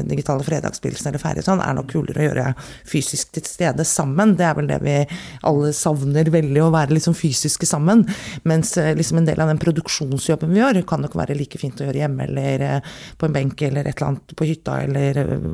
digitale 0.07 0.43
fredagspilsen 0.45 1.09
eller 1.09 1.19
ferie 1.19 1.43
sånn 1.43 1.61
er 1.63 1.73
nok 1.75 1.89
kulere 1.91 2.21
å 2.21 2.27
gjøre 2.29 2.53
fysisk 2.87 3.33
til 3.35 3.43
stede 3.47 3.83
sammen. 3.87 4.35
Det 4.39 4.45
er 4.47 4.55
vel 4.55 4.69
det 4.69 4.79
vi 4.83 4.95
alle 5.43 5.73
savner 5.75 6.29
veldig, 6.31 6.61
å 6.63 6.71
være 6.73 6.95
liksom 6.95 7.15
fysiske 7.17 7.67
sammen. 7.67 8.05
Mens 8.47 8.75
liksom 8.77 9.19
en 9.19 9.27
del 9.27 9.41
av 9.43 9.51
den 9.51 9.52
produksjonsjobben 9.61 10.53
vi 10.53 10.61
gjør, 10.61 10.81
kan 10.87 11.03
nok 11.03 11.15
være 11.17 11.37
like 11.37 11.59
fint 11.61 11.81
å 11.81 11.87
gjøre 11.87 12.03
hjemme 12.03 12.27
eller 12.27 12.65
eh, 12.67 12.91
på 13.17 13.27
en 13.27 13.35
benk 13.35 13.61
eller 13.67 13.87
et 13.87 13.95
eller 13.95 14.09
annet 14.11 14.35
på 14.37 14.47
hytta 14.49 14.79
eller 14.85 15.19
eh, 15.23 15.47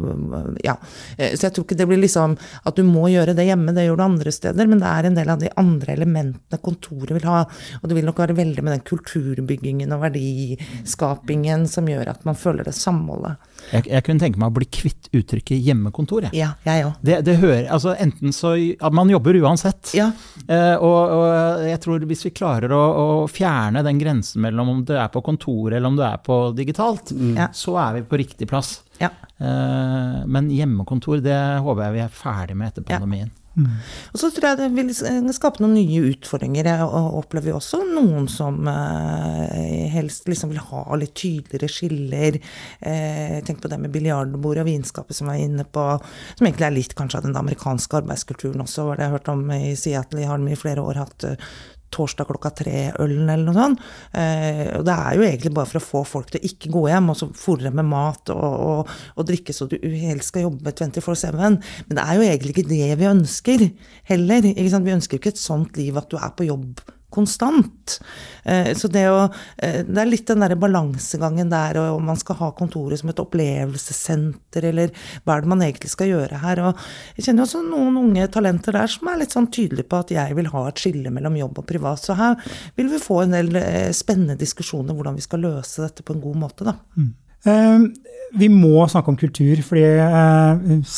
Ja. 0.66 0.76
Eh, 1.18 1.36
så 1.36 1.48
jeg 1.48 1.56
tror 1.56 1.68
ikke 1.68 1.80
det 1.80 1.90
blir 1.90 2.02
liksom 2.02 2.36
at 2.40 2.80
du 2.80 2.84
må 2.88 3.08
gjøre 3.12 3.36
det 3.38 3.48
hjemme, 3.50 3.74
det 3.76 3.88
gjør 3.88 4.00
du 4.00 4.06
andre 4.06 4.34
steder, 4.36 4.70
men 4.70 4.82
det 4.84 4.90
er 4.92 5.10
en 5.10 5.20
del 5.20 5.34
av 5.34 5.44
de 5.44 5.52
andre 5.60 5.96
elementene 5.96 6.62
kontoret 6.64 7.16
vil 7.16 7.30
ha. 7.30 7.44
Og 7.82 7.90
det 7.90 7.98
vil 7.98 8.10
nok 8.10 8.24
være 8.24 8.38
veldig 8.38 8.66
med 8.66 8.78
den 8.78 8.88
kulturbyggingen 8.88 9.96
og 9.96 10.04
verdiskapingen 10.08 11.68
som 11.70 11.90
gjør 11.90 12.14
at 12.14 12.28
man 12.28 12.38
føler 12.40 12.68
det 12.68 12.76
samholdet. 12.78 13.40
Jeg, 13.74 13.86
jeg 13.90 14.06
kunne 14.06 14.22
tenke 14.22 14.42
meg 14.42 14.52
å 14.52 14.56
bli 14.56 14.68
kvitt 14.70 15.10
uttrykket 15.16 15.62
hjemmekontor. 15.66 16.28
Jeg. 16.30 16.38
Ja, 16.40 16.50
jeg 16.66 16.88
også. 16.88 17.06
Det, 17.06 17.18
det 17.28 17.36
hører, 17.42 17.68
altså 17.76 17.96
enten 17.96 18.36
så, 18.36 18.54
at 18.58 18.96
Man 18.96 19.12
jobber 19.12 19.38
uansett. 19.40 19.94
Ja. 19.98 20.10
Eh, 20.48 20.76
og, 20.76 20.98
og, 21.16 21.66
jeg 21.68 21.82
tror 21.84 22.06
hvis 22.10 22.26
vi 22.28 22.34
klarer 22.36 22.74
å, 22.76 22.82
å, 22.82 23.08
fjerne 23.32 23.84
den 23.86 24.02
grensen 24.02 24.44
mellom 24.46 24.74
om 24.74 24.84
du 24.88 24.96
er 24.98 25.10
på 25.14 25.24
kontoret 25.26 25.78
eller 25.78 25.92
om 25.92 25.98
du 26.00 26.06
er 26.06 26.20
på 26.24 26.42
digitalt, 26.58 27.14
mm. 27.14 27.38
så 27.56 27.78
er 27.82 28.00
vi 28.00 28.06
på 28.10 28.22
riktig 28.22 28.50
plass. 28.50 28.80
Ja. 29.00 29.12
Eh, 29.38 30.22
men 30.28 30.50
hjemmekontor, 30.54 31.22
det 31.24 31.40
håper 31.64 31.88
jeg 31.88 31.98
vi 31.98 32.06
er 32.06 32.16
ferdig 32.24 32.58
med 32.60 32.74
etter 32.74 32.88
pandemien. 32.88 33.32
Mm. 33.60 33.80
Og 34.14 34.22
så 34.22 34.30
tror 34.34 34.48
jeg 34.50 34.60
det 34.62 34.70
vil 34.78 35.34
skape 35.36 35.64
noen 35.64 35.76
nye 35.78 36.14
utfordringer. 36.14 36.70
Jeg 36.72 36.88
opplever 37.20 37.52
jo 37.52 37.60
også 37.60 37.82
noen 37.88 38.30
som 38.32 38.68
eh, 38.72 39.88
helst 39.94 40.30
liksom 40.30 40.54
vil 40.54 40.62
ha 40.70 40.84
litt 41.00 41.16
tydeligere 41.20 41.72
skiller. 41.72 42.40
Eh, 42.80 43.40
tenk 43.46 43.62
på 43.64 43.72
det 43.72 43.82
med 43.84 43.94
biljardbordet 43.94 44.64
og 44.64 44.70
vinskapet 44.72 45.18
som 45.18 45.32
jeg 45.32 45.44
er 45.44 45.52
inne 45.52 45.68
på, 45.68 45.86
som 46.36 46.48
egentlig 46.48 46.70
er 46.70 46.78
litt 46.78 46.96
kanskje 46.98 47.22
av 47.22 47.28
den 47.28 47.40
amerikanske 47.40 48.02
arbeidskulturen 48.02 48.64
også, 48.64 48.88
var 48.88 49.00
det 49.00 49.06
jeg 49.06 49.14
har 49.14 49.20
hørt 49.20 49.34
om 49.34 49.44
i 49.56 49.76
Seattle. 49.80 50.24
Jeg 50.24 50.32
har 50.32 50.48
i 50.50 50.60
flere 50.60 50.86
år 50.86 51.04
hatt 51.04 51.28
eh, 51.28 51.52
torsdag 51.94 52.30
klokka 52.30 52.52
tre-ølen 52.62 53.30
eller 53.30 53.48
noe 53.48 53.58
sånt. 53.58 53.88
Eh, 54.14 54.66
og 54.78 54.86
det 54.88 54.96
er 54.96 55.18
jo 55.18 55.26
egentlig 55.28 55.54
bare 55.56 55.70
for 55.72 55.82
å 55.82 55.86
få 55.86 56.04
folk 56.08 56.34
til 56.34 56.42
å 56.42 56.52
ikke 56.52 56.74
gå 56.74 56.86
hjem 56.92 57.12
og 57.14 57.20
så 57.20 57.30
fòre 57.44 57.74
med 57.74 57.90
mat 57.90 58.34
og, 58.36 58.46
og, 58.46 58.94
og, 59.16 59.26
drikke 59.30 59.56
så 59.56 59.70
du 59.70 59.78
helst 59.82 60.34
skal 60.34 60.48
jobbe 60.48 60.74
24-7. 60.76 61.40
Men 61.40 62.00
det 62.00 62.06
er 62.06 62.20
jo 62.20 62.30
egentlig 62.30 62.56
ikke 62.56 62.70
det 62.70 62.94
vi 63.00 63.10
ønsker 63.10 63.68
heller. 64.12 64.54
Vi 64.54 64.96
ønsker 64.96 65.18
jo 65.18 65.24
ikke 65.24 65.36
et 65.36 65.42
sånt 65.42 65.78
liv 65.80 65.98
at 66.00 66.10
du 66.12 66.18
er 66.20 66.34
på 66.36 66.48
jobb 66.50 66.82
konstant. 67.10 68.00
Eh, 68.44 68.72
så 68.78 68.90
det, 68.92 69.06
å, 69.10 69.26
eh, 69.58 69.82
det 69.86 70.02
er 70.02 70.10
litt 70.10 70.28
den 70.30 70.44
derre 70.44 70.58
balansegangen 70.60 71.52
der, 71.52 71.80
og 71.82 72.00
om 72.00 72.10
man 72.12 72.20
skal 72.20 72.38
ha 72.42 72.52
kontoret 72.58 73.02
som 73.02 73.12
et 73.12 73.22
opplevelsessenter, 73.22 74.70
eller 74.72 74.94
hva 75.24 75.38
er 75.38 75.46
det 75.46 75.54
man 75.54 75.64
egentlig 75.66 75.92
skal 75.94 76.12
gjøre 76.12 76.42
her. 76.44 76.64
Og 76.70 76.84
jeg 77.18 77.30
kjenner 77.30 77.46
også 77.46 77.64
noen 77.66 77.98
unge 78.04 78.28
talenter 78.34 78.78
der 78.78 78.92
som 78.92 79.10
er 79.12 79.22
litt 79.24 79.36
sånn 79.36 79.50
tydelige 79.54 79.90
på 79.90 80.04
at 80.04 80.14
jeg 80.16 80.38
vil 80.38 80.52
ha 80.54 80.68
et 80.70 80.84
skille 80.84 81.14
mellom 81.14 81.38
jobb 81.40 81.64
og 81.64 81.70
privat. 81.70 82.04
Så 82.04 82.18
her 82.20 82.38
vil 82.78 82.92
vi 82.94 83.02
få 83.02 83.24
en 83.24 83.38
del 83.38 83.56
eh, 83.60 83.90
spennende 83.96 84.40
diskusjoner 84.40 84.96
hvordan 84.98 85.18
vi 85.18 85.26
skal 85.26 85.44
løse 85.46 85.86
dette 85.86 86.06
på 86.06 86.16
en 86.16 86.24
god 86.24 86.46
måte, 86.48 86.68
da. 86.70 86.78
Mm. 86.98 87.12
Eh, 87.48 87.84
vi 88.38 88.50
må 88.52 88.84
snakke 88.90 89.10
om 89.10 89.18
kultur, 89.18 89.62
fordi 89.66 89.86
eh, 90.04 90.92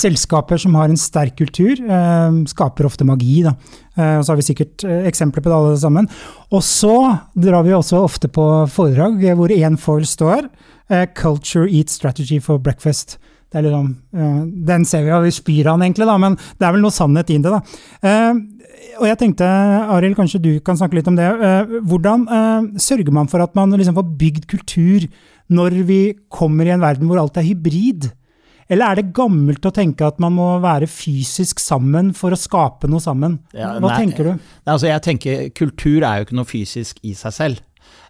selskaper 0.00 0.60
som 0.60 0.76
har 0.78 0.88
en 0.88 1.00
sterk 1.00 1.36
kultur, 1.40 1.76
eh, 1.76 2.38
skaper 2.52 2.88
ofte 2.88 3.06
magi. 3.08 3.42
Da. 3.44 3.54
Eh, 3.96 4.16
og 4.18 4.24
så 4.24 4.32
har 4.32 4.40
vi 4.40 4.46
sikkert 4.48 4.84
eh, 4.88 5.06
eksempler 5.10 5.44
på 5.44 5.52
det 5.52 5.58
alle 5.58 5.80
sammen. 5.80 6.08
Og 6.50 6.64
så 6.64 6.96
drar 7.36 7.66
vi 7.66 7.76
også 7.76 8.00
ofte 8.00 8.30
på 8.32 8.46
foredrag 8.72 9.20
hvor 9.36 9.52
én 9.52 9.78
foil 9.80 10.06
står. 10.08 10.50
'Culture 10.90 11.70
Eat 11.70 11.88
Strategy 11.88 12.40
for 12.42 12.58
Breakfast'. 12.58 13.16
Det 13.50 13.58
er 13.58 13.66
liksom, 13.66 13.90
uh, 14.14 14.40
den 14.70 14.86
ser 14.86 15.04
vi, 15.06 15.12
og 15.16 15.26
vi 15.26 15.34
spyr 15.34 15.72
den 15.72 15.82
egentlig, 15.88 16.06
da, 16.06 16.16
men 16.22 16.38
det 16.38 16.66
er 16.66 16.74
vel 16.76 16.84
noe 16.84 16.94
sannhet 16.94 17.32
i 17.34 17.40
det. 17.42 17.50
da. 17.50 17.62
Uh, 18.06 18.60
og 19.00 19.08
jeg 19.08 19.18
tenkte, 19.20 19.48
Arild, 19.94 20.16
kanskje 20.18 20.40
du 20.42 20.52
kan 20.64 20.78
snakke 20.78 20.98
litt 20.98 21.08
om 21.08 21.16
det. 21.18 21.26
Eh, 21.26 21.74
hvordan 21.88 22.24
eh, 22.28 22.70
sørger 22.80 23.12
man 23.14 23.28
for 23.32 23.42
at 23.44 23.54
man 23.56 23.72
liksom 23.76 23.96
får 23.96 24.08
bygd 24.20 24.48
kultur 24.50 25.06
når 25.50 25.76
vi 25.88 26.00
kommer 26.32 26.68
i 26.68 26.74
en 26.74 26.82
verden 26.82 27.08
hvor 27.08 27.20
alt 27.22 27.38
er 27.40 27.46
hybrid? 27.48 28.10
Eller 28.70 28.86
er 28.86 29.00
det 29.00 29.14
gammelt 29.16 29.64
å 29.66 29.72
tenke 29.74 30.06
at 30.06 30.20
man 30.22 30.36
må 30.36 30.50
være 30.62 30.86
fysisk 30.90 31.58
sammen 31.62 32.12
for 32.14 32.30
å 32.30 32.38
skape 32.38 32.90
noe 32.90 33.02
sammen? 33.02 33.40
Ja, 33.56 33.72
Hva 33.80 33.90
nei, 33.90 34.04
tenker 34.04 34.28
du? 34.28 34.52
Altså 34.70 34.92
jeg 34.92 35.02
tenker 35.02 35.48
Kultur 35.58 36.04
er 36.06 36.20
jo 36.20 36.28
ikke 36.28 36.38
noe 36.38 36.48
fysisk 36.48 37.00
i 37.02 37.16
seg 37.18 37.34
selv. 37.34 37.64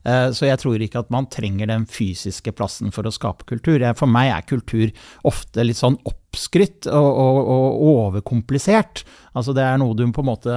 Eh, 0.05 0.31
Så 0.33 0.47
jeg 0.49 0.59
tror 0.63 0.81
ikke 0.81 1.03
at 1.05 1.11
man 1.13 1.27
trenger 1.29 1.67
den 1.69 1.85
fysiske 1.87 2.53
plassen 2.57 2.93
for 2.95 3.05
å 3.05 3.13
skape 3.13 3.45
kultur. 3.45 3.83
For 3.99 4.07
meg 4.09 4.31
er 4.33 4.47
kultur 4.49 4.93
ofte 5.29 5.65
litt 5.67 5.77
sånn 5.77 5.99
oppskrytt 6.09 6.87
og, 6.89 7.09
og, 7.11 7.39
og 7.51 7.83
overkomplisert. 7.91 9.03
Altså 9.37 9.53
det 9.55 9.63
er 9.67 9.77
noe 9.79 9.95
du 9.95 10.03
på 10.11 10.23
en 10.25 10.29
måte 10.31 10.55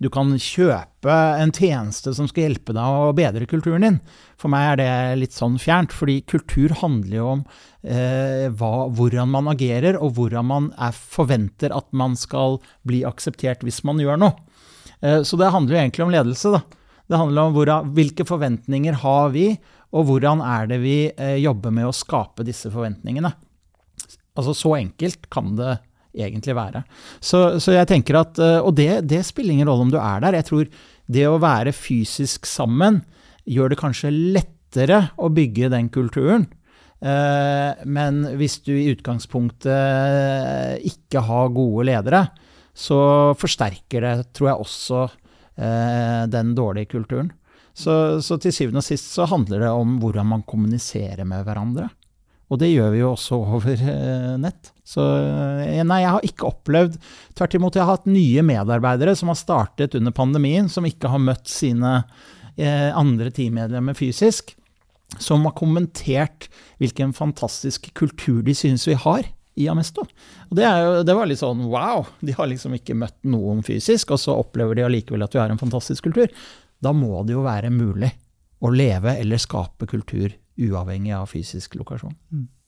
Du 0.00 0.08
kan 0.12 0.30
kjøpe 0.40 1.12
en 1.40 1.52
tjeneste 1.52 2.14
som 2.16 2.28
skal 2.30 2.46
hjelpe 2.46 2.72
deg 2.76 2.84
å 3.08 3.10
bedre 3.16 3.46
kulturen 3.50 3.82
din. 3.84 3.98
For 4.40 4.52
meg 4.52 4.74
er 4.74 4.80
det 4.80 5.18
litt 5.24 5.34
sånn 5.36 5.58
fjernt, 5.60 5.92
fordi 5.92 6.20
kultur 6.30 6.72
handler 6.80 7.16
jo 7.18 7.26
om 7.34 7.42
eh, 7.82 8.46
hva, 8.54 8.86
hvordan 8.94 9.30
man 9.32 9.50
agerer, 9.52 9.98
og 10.00 10.14
hvordan 10.18 10.46
man 10.48 10.70
er, 10.78 10.92
forventer 10.94 11.74
at 11.76 11.90
man 11.96 12.16
skal 12.20 12.60
bli 12.86 13.02
akseptert 13.08 13.64
hvis 13.66 13.82
man 13.84 13.98
gjør 14.02 14.20
noe. 14.22 14.34
Eh, 15.02 15.22
Så 15.26 15.36
det 15.40 15.50
handler 15.52 15.76
jo 15.76 15.82
egentlig 15.82 16.06
om 16.06 16.14
ledelse, 16.14 16.54
da. 16.58 16.62
Det 17.10 17.18
handler 17.20 17.48
om 17.48 17.56
hvordan, 17.56 17.90
hvilke 17.96 18.24
forventninger 18.28 18.94
har 19.02 19.32
vi, 19.34 19.48
og 19.94 20.08
hvordan 20.08 20.40
er 20.42 20.66
det 20.70 20.78
vi 20.82 20.96
eh, 21.12 21.36
jobber 21.42 21.70
med 21.74 21.86
å 21.88 21.94
skape 21.94 22.46
disse 22.46 22.70
forventningene. 22.72 23.30
Altså 24.34 24.54
så 24.56 24.72
enkelt 24.80 25.28
kan 25.30 25.52
det 25.58 25.76
egentlig 26.14 26.54
være. 26.56 26.82
Så, 27.22 27.58
så 27.62 27.74
jeg 27.76 27.86
tenker 27.90 28.18
at, 28.22 28.38
eh, 28.42 28.58
Og 28.62 28.74
det, 28.78 29.04
det 29.10 29.22
spiller 29.26 29.54
ingen 29.54 29.68
rolle 29.70 29.86
om 29.86 29.92
du 29.92 30.00
er 30.00 30.20
der. 30.24 30.38
Jeg 30.40 30.48
tror 30.48 30.64
det 31.14 31.26
å 31.28 31.38
være 31.42 31.74
fysisk 31.76 32.46
sammen 32.48 33.02
gjør 33.44 33.74
det 33.74 33.78
kanskje 33.82 34.10
lettere 34.14 35.10
å 35.20 35.28
bygge 35.30 35.70
den 35.74 35.90
kulturen. 35.92 36.48
Eh, 37.04 37.84
Men 37.84 38.24
hvis 38.40 38.58
du 38.64 38.72
i 38.74 38.88
utgangspunktet 38.94 40.80
ikke 40.88 41.20
har 41.28 41.52
gode 41.54 41.86
ledere, 41.90 42.24
så 42.74 43.34
forsterker 43.38 44.00
det, 44.02 44.14
tror 44.34 44.48
jeg, 44.50 44.58
også 44.64 45.04
den 45.54 46.54
dårlige 46.58 46.90
kulturen. 46.90 47.28
Så, 47.74 48.22
så 48.22 48.38
til 48.38 48.54
syvende 48.54 48.82
og 48.82 48.86
sist 48.86 49.10
så 49.14 49.26
handler 49.30 49.64
det 49.64 49.70
om 49.70 49.96
hvordan 50.02 50.28
man 50.30 50.42
kommuniserer 50.46 51.26
med 51.26 51.42
hverandre. 51.46 51.88
Og 52.52 52.60
det 52.60 52.70
gjør 52.70 52.92
vi 52.92 53.00
jo 53.00 53.10
også 53.14 53.38
over 53.56 53.72
eh, 53.74 54.34
nett. 54.40 54.70
Så 54.86 55.02
eh, 55.02 55.80
nei, 55.86 56.02
jeg 56.04 56.12
har 56.12 56.26
ikke 56.28 56.50
opplevd 56.50 56.98
Tvert 57.34 57.56
imot, 57.56 57.74
jeg 57.74 57.86
har 57.86 57.96
hatt 57.96 58.10
nye 58.10 58.44
medarbeidere 58.46 59.16
som 59.18 59.32
har 59.32 59.38
startet 59.40 59.96
under 59.98 60.14
pandemien, 60.14 60.68
som 60.70 60.86
ikke 60.86 61.10
har 61.10 61.22
møtt 61.22 61.48
sine 61.50 61.96
eh, 62.54 62.90
andre 62.94 63.32
teammedlemmer 63.34 63.96
fysisk, 63.98 64.54
som 65.18 65.46
har 65.48 65.56
kommentert 65.58 66.46
hvilken 66.82 67.14
fantastisk 67.16 67.90
kultur 67.98 68.42
de 68.46 68.54
synes 68.56 68.86
vi 68.86 68.94
har 68.98 69.26
i 69.60 69.68
Amesto. 69.70 70.06
Og 70.48 70.58
det, 70.58 70.66
jo, 70.66 70.96
det 71.06 71.16
var 71.16 71.30
litt 71.30 71.42
sånn 71.42 71.64
wow, 71.70 72.06
de 72.24 72.34
har 72.36 72.50
liksom 72.50 72.74
ikke 72.78 72.96
møtt 72.98 73.18
noen 73.28 73.62
fysisk, 73.66 74.14
og 74.14 74.22
så 74.22 74.36
opplever 74.40 74.78
de 74.78 74.86
allikevel 74.86 75.26
at 75.26 75.34
vi 75.34 75.42
har 75.42 75.52
en 75.52 75.60
fantastisk 75.60 76.08
kultur. 76.08 76.32
Da 76.82 76.92
må 76.96 77.22
det 77.24 77.36
jo 77.36 77.44
være 77.46 77.72
mulig 77.74 78.10
å 78.64 78.72
leve 78.72 79.16
eller 79.20 79.40
skape 79.40 79.88
kultur 79.90 80.32
uavhengig 80.60 81.14
av 81.16 81.30
fysisk 81.30 81.74
lokasjon. 81.78 82.14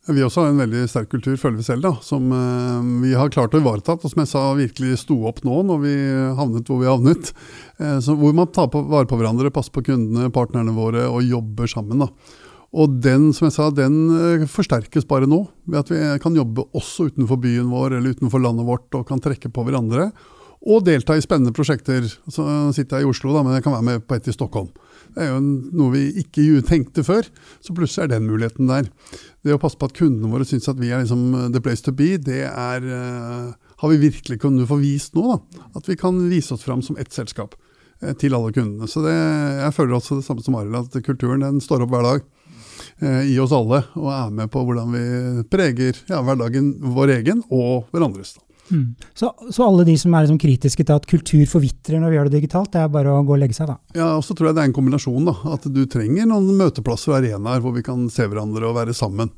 Vi 0.07 0.23
også 0.23 0.45
har 0.45 0.53
en 0.53 0.61
veldig 0.63 0.85
sterk 0.87 1.09
kultur, 1.11 1.35
føler 1.41 1.59
vi 1.59 1.65
selv, 1.67 1.83
da, 1.83 1.97
som 2.05 2.31
eh, 2.31 2.91
vi 3.03 3.15
har 3.19 3.33
klart 3.35 3.57
å 3.57 3.59
ivareta. 3.59 3.97
Og 3.99 4.13
som 4.13 4.23
jeg 4.23 4.31
sa, 4.31 4.43
virkelig 4.55 5.01
sto 5.03 5.17
opp 5.27 5.41
nå 5.47 5.65
når 5.67 5.81
vi 5.83 5.95
havnet 6.39 6.71
hvor 6.71 6.79
vi 6.79 6.87
havnet. 6.87 7.33
Eh, 7.83 7.97
så 8.05 8.15
hvor 8.19 8.37
man 8.37 8.53
tar 8.55 8.71
på, 8.71 8.85
vare 8.87 9.11
på 9.11 9.19
hverandre, 9.19 9.51
passer 9.55 9.75
på 9.75 9.83
kundene, 9.89 10.31
partnerne 10.35 10.77
våre 10.77 11.09
og 11.11 11.27
jobber 11.27 11.71
sammen. 11.71 12.07
da. 12.07 12.11
Og 12.75 12.97
den 13.03 13.29
som 13.37 13.47
jeg 13.47 13.55
sa, 13.55 13.69
den 13.71 13.99
eh, 14.17 14.47
forsterkes 14.51 15.07
bare 15.09 15.29
nå, 15.31 15.45
ved 15.71 15.83
at 15.85 15.93
vi 15.93 16.01
kan 16.23 16.35
jobbe 16.37 16.67
også 16.77 17.11
utenfor 17.13 17.39
byen 17.43 17.71
vår 17.71 17.99
eller 17.99 18.17
utenfor 18.17 18.43
landet 18.43 18.67
vårt 18.67 18.99
og 18.99 19.07
kan 19.09 19.23
trekke 19.23 19.53
på 19.53 19.67
hverandre. 19.67 20.11
Og 20.67 20.83
delta 20.83 21.15
i 21.15 21.23
spennende 21.23 21.55
prosjekter. 21.55 22.09
Så 22.33 22.43
sitter 22.75 22.99
jeg 22.99 23.07
i 23.07 23.11
Oslo, 23.13 23.31
da, 23.37 23.45
men 23.47 23.55
jeg 23.55 23.63
kan 23.63 23.77
være 23.77 23.87
med 23.87 24.07
på 24.09 24.17
et 24.17 24.27
i 24.27 24.35
Stockholm. 24.35 24.73
Det 25.15 25.23
er 25.23 25.31
jo 25.31 25.43
noe 25.79 25.93
vi 25.93 26.03
ikke 26.25 26.63
tenkte 26.67 27.05
før, 27.07 27.29
så 27.63 27.75
plutselig 27.77 28.09
er 28.09 28.17
den 28.17 28.27
muligheten 28.27 28.67
der. 28.69 28.89
Det 29.47 29.55
å 29.55 29.61
passe 29.63 29.79
på 29.79 29.87
at 29.87 29.95
kundene 29.97 30.33
våre 30.33 30.49
syns 30.49 30.67
at 30.69 30.81
vi 30.81 30.91
er 30.91 31.05
liksom 31.05 31.53
the 31.55 31.63
place 31.63 31.87
to 31.87 31.95
be, 31.95 32.17
det 32.19 32.43
er, 32.49 32.83
uh, 32.83 33.55
har 33.81 33.93
vi 33.93 34.01
virkelig 34.09 34.41
kunnet 34.43 34.67
få 34.69 34.81
vist 34.83 35.15
nå. 35.17 35.37
da. 35.37 35.69
At 35.79 35.87
vi 35.89 35.97
kan 36.01 36.19
vise 36.33 36.57
oss 36.57 36.67
fram 36.67 36.83
som 36.83 36.99
ett 36.99 37.15
selskap 37.15 37.55
uh, 38.03 38.13
til 38.19 38.35
alle 38.35 38.51
kundene. 38.57 38.91
Så 38.91 39.05
det, 39.07 39.15
jeg 39.15 39.77
føler 39.79 40.01
også 40.01 40.19
det 40.19 40.27
samme 40.27 40.43
som 40.45 40.59
Arild, 40.59 40.83
at 40.83 41.07
kulturen 41.07 41.47
den 41.47 41.63
står 41.63 41.87
opp 41.87 41.95
hver 41.95 42.11
dag 42.11 42.27
i 42.97 43.35
oss 43.43 43.53
alle 43.53 43.83
og 44.01 44.07
er 44.09 44.31
med 44.33 44.49
på 44.49 44.63
hvordan 44.65 44.95
vi 44.95 45.03
preger 45.53 45.99
ja, 46.09 46.23
hverdagen 46.25 46.71
vår 46.97 47.19
egen 47.19 47.43
og 47.53 47.91
hverandres. 47.93 48.37
da. 48.39 48.47
Mm. 48.71 48.95
Så, 49.15 49.35
så, 49.51 49.65
alle 49.67 49.85
de 49.87 49.95
som 49.99 50.15
er 50.15 50.25
liksom 50.25 50.39
kritiske 50.43 50.85
til 50.85 50.97
at 50.97 51.07
kultur 51.07 51.45
forvitrer 51.51 52.01
når 52.03 52.11
vi 52.11 52.19
gjør 52.19 52.31
det 52.31 52.41
digitalt, 52.41 52.73
det 52.75 52.81
er 52.83 52.91
bare 52.93 53.13
å 53.15 53.23
gå 53.27 53.37
og 53.37 53.43
legge 53.43 53.55
seg, 53.55 53.71
da? 53.71 53.77
Ja, 53.95 54.09
og 54.17 54.25
så 54.27 54.35
tror 54.35 54.51
jeg 54.51 54.59
det 54.59 54.65
er 54.65 54.71
en 54.71 54.77
kombinasjon. 54.77 55.29
da, 55.29 55.37
At 55.55 55.69
du 55.71 55.83
trenger 55.91 56.27
noen 56.31 56.51
møteplasser 56.59 57.13
og 57.13 57.19
arenaer 57.21 57.63
hvor 57.63 57.77
vi 57.77 57.85
kan 57.87 58.09
se 58.13 58.27
hverandre 58.27 58.67
og 58.69 58.79
være 58.81 58.97
sammen. 58.97 59.31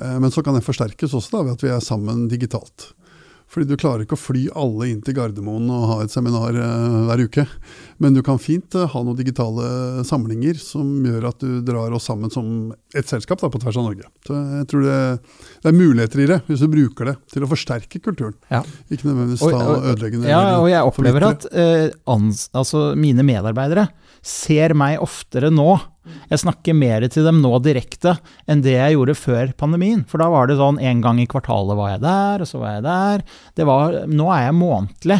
Men 0.00 0.32
så 0.32 0.40
kan 0.44 0.56
det 0.56 0.64
forsterkes 0.64 1.12
også 1.12 1.34
da, 1.34 1.44
ved 1.44 1.58
at 1.58 1.66
vi 1.66 1.72
er 1.74 1.84
sammen 1.84 2.24
digitalt. 2.30 2.92
Fordi 3.50 3.66
du 3.66 3.74
klarer 3.80 4.04
ikke 4.04 4.14
å 4.14 4.20
fly 4.20 4.44
alle 4.54 4.90
inn 4.92 5.00
til 5.02 5.16
Gardermoen 5.16 5.66
og 5.74 5.86
ha 5.90 5.96
et 6.04 6.12
seminar 6.12 6.54
uh, 6.54 7.06
hver 7.08 7.24
uke. 7.26 7.44
Men 7.98 8.14
du 8.14 8.22
kan 8.26 8.38
fint 8.38 8.76
uh, 8.78 8.86
ha 8.92 9.02
noen 9.02 9.18
digitale 9.18 10.04
samlinger 10.06 10.60
som 10.62 10.86
gjør 11.06 11.26
at 11.32 11.42
du 11.42 11.58
drar 11.66 11.96
oss 11.96 12.06
sammen 12.06 12.30
som 12.30 12.70
et 12.94 13.10
selskap 13.10 13.42
da, 13.42 13.50
på 13.50 13.58
tvers 13.62 13.80
av 13.80 13.88
Norge. 13.88 14.06
Så 14.26 14.38
jeg 14.60 14.68
tror 14.70 14.86
det, 14.86 15.00
det, 15.64 15.72
er 15.72 15.76
muligheter 15.80 16.22
i 16.22 16.28
det, 16.30 16.38
hvis 16.46 16.62
du 16.62 16.70
bruker 16.70 17.10
det 17.10 17.16
til 17.34 17.46
å 17.46 17.50
forsterke 17.50 18.02
kulturen. 18.02 18.38
Ja. 18.52 18.62
Ikke 18.86 19.10
nødvendigvis 19.10 19.42
ta 19.42 19.66
ødeleggende 19.80 20.30
Ja, 20.30 20.44
og 20.60 20.70
jeg 20.70 20.92
opplever 20.92 21.26
at 21.32 21.50
uh, 21.50 21.88
ans, 22.14 22.46
altså 22.54 22.92
mine 22.98 23.26
medarbeidere 23.26 23.88
ser 24.26 24.76
meg 24.78 25.00
oftere 25.02 25.52
nå 25.54 25.78
jeg 26.30 26.42
snakker 26.42 26.76
mer 26.76 27.04
til 27.12 27.26
dem 27.26 27.40
nå 27.42 27.50
direkte 27.64 28.14
enn 28.50 28.62
det 28.64 28.76
jeg 28.76 28.96
gjorde 28.96 29.16
før 29.18 29.52
pandemien. 29.58 30.04
For 30.08 30.22
da 30.22 30.30
var 30.32 30.48
det 30.48 30.58
sånn 30.60 30.80
en 30.82 31.02
gang 31.04 31.20
i 31.22 31.28
kvartalet 31.30 31.78
var 31.78 31.92
jeg 31.94 32.04
der, 32.04 32.44
og 32.44 32.48
så 32.48 32.62
var 32.62 32.76
jeg 32.76 32.86
der. 32.86 33.26
Var, 33.70 34.00
nå 34.10 34.30
er 34.34 34.46
jeg 34.46 34.56
månedlig, 34.58 35.18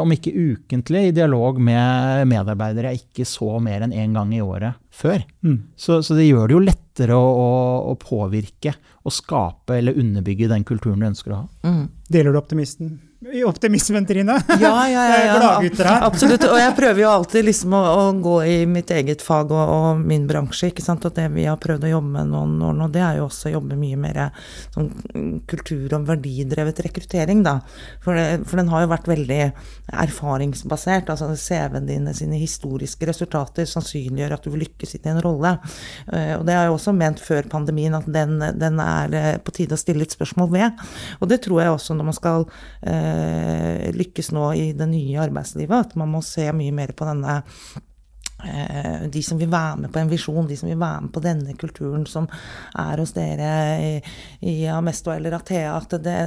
om 0.00 0.14
ikke 0.14 0.32
ukentlig, 0.32 1.02
i 1.08 1.14
dialog 1.16 1.58
med 1.60 2.28
medarbeidere 2.30 2.94
jeg 2.94 3.04
ikke 3.04 3.26
så 3.28 3.58
mer 3.62 3.84
enn 3.84 3.92
én 3.92 4.06
en 4.08 4.18
gang 4.20 4.36
i 4.36 4.42
året 4.44 4.80
før. 4.94 5.24
Mm. 5.44 5.58
Så, 5.76 6.00
så, 6.06 6.16
det 6.16 6.28
gjør 6.28 6.48
det 6.48 6.56
jo 6.56 6.62
lettere 6.64 7.18
å, 7.18 7.26
å, 7.44 7.50
å, 7.92 7.96
påvirke 8.00 8.76
og 9.04 9.12
skape 9.12 9.80
eller 9.80 9.98
underbygge 10.00 10.48
den 10.52 10.64
kulturen 10.64 11.02
du 11.02 11.10
ønsker 11.10 11.34
å 11.34 11.42
ha. 11.42 11.48
Mm. 11.66 11.84
Deler 12.08 12.32
du 12.32 12.40
optimisten? 12.40 12.96
Optimismen, 13.44 14.06
Trine. 14.06 14.36
Ja, 14.60 14.88
ja, 14.88 15.02
ja, 15.08 15.62
ja. 15.78 15.94
Absolutt. 16.06 16.44
Og 16.44 16.58
jeg 16.58 16.74
prøver 16.76 17.00
jo 17.04 17.10
alltid 17.10 17.46
liksom 17.46 17.74
å, 17.76 17.82
å 17.82 18.02
gå 18.20 18.34
i 18.44 18.56
mitt 18.68 18.90
eget 18.92 19.22
fag 19.24 19.52
og, 19.54 19.62
og, 19.62 20.02
min 20.04 20.26
bransje. 20.28 20.68
ikke 20.72 20.84
sant? 20.84 21.04
Og 21.08 21.14
det 21.16 21.26
vi 21.32 21.46
har 21.48 21.60
prøvd 21.60 21.86
å 21.86 21.92
jobbe 21.94 22.12
med 22.18 22.32
noen 22.32 22.58
år 22.68 22.76
nå, 22.78 22.88
det 22.92 23.02
er 23.04 23.20
jo 23.20 23.28
også 23.28 23.48
å 23.48 23.54
jobbe 23.56 23.78
mye 23.80 24.00
mer 24.00 24.20
sånn 24.74 24.90
kultur- 25.48 25.96
og 25.96 26.08
verdidrevet 26.08 26.82
rekruttering, 26.84 27.44
da. 27.46 27.56
For, 28.04 28.18
det, 28.18 28.44
for, 28.48 28.60
den 28.60 28.72
har 28.72 28.84
jo 28.84 28.92
vært 28.92 29.08
veldig 29.08 29.40
erfaringsbasert. 30.04 31.12
altså 31.14 31.30
CV-en 31.38 31.88
dine 31.88 32.14
sine 32.16 32.40
historiske 32.40 33.08
resultater 33.08 33.68
sannsynliggjør 33.68 34.36
at 34.36 34.44
du 34.44 34.52
vil 34.52 34.64
lykkes 34.66 34.96
i 34.98 35.02
en 35.12 35.22
rolle. 35.24 35.56
Og 36.10 36.44
det 36.46 36.56
har 36.56 36.68
jeg 36.68 36.76
også 36.76 36.94
ment 36.96 37.22
før 37.22 37.48
pandemien, 37.52 37.94
at 37.96 38.06
den, 38.10 38.36
den 38.60 38.80
er 38.82 39.40
på 39.44 39.54
tide 39.56 39.76
å 39.76 39.80
stille 39.80 40.04
litt 40.04 40.14
spørsmål 40.14 40.52
ved. 40.52 40.84
Og 41.20 41.30
det 41.30 41.40
tror 41.44 41.62
jeg 41.62 41.74
også 41.74 41.96
når 41.96 42.10
man 42.10 42.16
skal 42.16 42.46
eh, 42.82 43.13
lykkes 43.94 44.32
nå 44.34 44.52
i 44.58 44.68
det 44.76 44.88
nye 44.90 45.22
arbeidslivet. 45.24 45.90
At 45.90 45.98
man 46.00 46.12
må 46.14 46.22
se 46.24 46.46
mye 46.56 46.74
mer 46.74 46.94
på 46.96 47.08
denne 47.08 47.40
Eh, 47.42 47.93
de 49.10 49.22
som 49.24 49.38
vil 49.40 49.50
være 49.52 49.84
med 49.84 49.92
på 49.92 50.00
en 50.00 50.10
visjon, 50.10 50.46
de 50.48 50.56
som 50.58 50.68
vil 50.68 50.80
være 50.80 51.06
med 51.06 51.12
på 51.14 51.22
denne 51.24 51.56
kulturen 51.60 52.06
som 52.08 52.28
er 52.80 53.00
hos 53.00 53.14
dere 53.16 53.50
i, 53.80 53.92
i 54.50 54.54
Amesto 54.70 55.12
eller 55.14 55.38
Athea, 55.38 55.76
at 55.76 55.96
det 56.04 56.18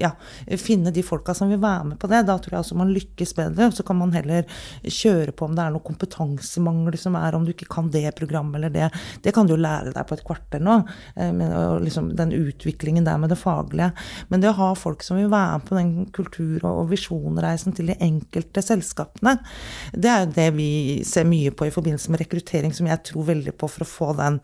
Ja, 0.00 0.10
finne 0.58 0.92
de 0.94 1.02
folka 1.06 1.34
som 1.36 1.50
vil 1.52 1.60
være 1.62 1.90
med 1.92 1.98
på 2.00 2.08
det. 2.10 2.24
Da 2.26 2.36
tror 2.38 2.56
jeg 2.56 2.64
også 2.64 2.78
man 2.78 2.92
lykkes 2.94 3.34
bedre. 3.36 3.70
Så 3.74 3.84
kan 3.86 3.98
man 3.98 4.12
heller 4.14 4.46
kjøre 4.82 5.34
på 5.36 5.48
om 5.48 5.54
det 5.56 5.64
er 5.64 5.74
noe 5.74 5.84
kompetansemangel 5.84 6.98
som 7.00 7.16
er, 7.18 7.36
om 7.36 7.46
du 7.46 7.52
ikke 7.54 7.70
kan 7.70 7.90
det 7.94 8.06
programmet 8.18 8.58
eller 8.58 8.72
det. 8.74 8.90
Det 9.22 9.34
kan 9.34 9.46
du 9.46 9.54
jo 9.54 9.60
lære 9.60 9.94
deg 9.94 10.08
på 10.08 10.18
et 10.18 10.24
kvarter 10.26 10.62
nå. 10.64 10.80
og 11.14 11.84
liksom 11.84 12.12
den 12.16 12.32
utviklingen 12.34 13.06
der 13.06 13.18
med 13.20 13.32
det 13.32 13.38
faglige. 13.40 13.92
Men 14.28 14.42
det 14.42 14.50
å 14.50 14.58
ha 14.58 14.70
folk 14.78 15.04
som 15.06 15.18
vil 15.20 15.30
være 15.32 15.58
med 15.58 15.68
på 15.68 15.78
den 15.78 15.92
kultur- 16.14 16.66
og 16.68 16.90
visjonreisen 16.90 17.74
til 17.76 17.92
de 17.92 17.98
enkelte 18.02 18.62
selskapene, 18.64 19.36
det 19.92 20.10
er 20.10 20.24
jo 20.24 20.32
det 20.36 20.48
vi 20.56 21.02
ser 21.06 21.26
mye 21.28 21.52
på 21.54 21.68
i 21.68 21.74
forbindelse 21.74 22.12
med 22.12 22.24
rekruttering, 22.24 22.74
som 22.74 22.88
jeg 22.90 23.02
tror 23.10 23.30
veldig 23.32 23.54
på 23.58 23.70
for 23.70 23.84
å 23.84 23.90
få 23.90 24.10
den 24.18 24.40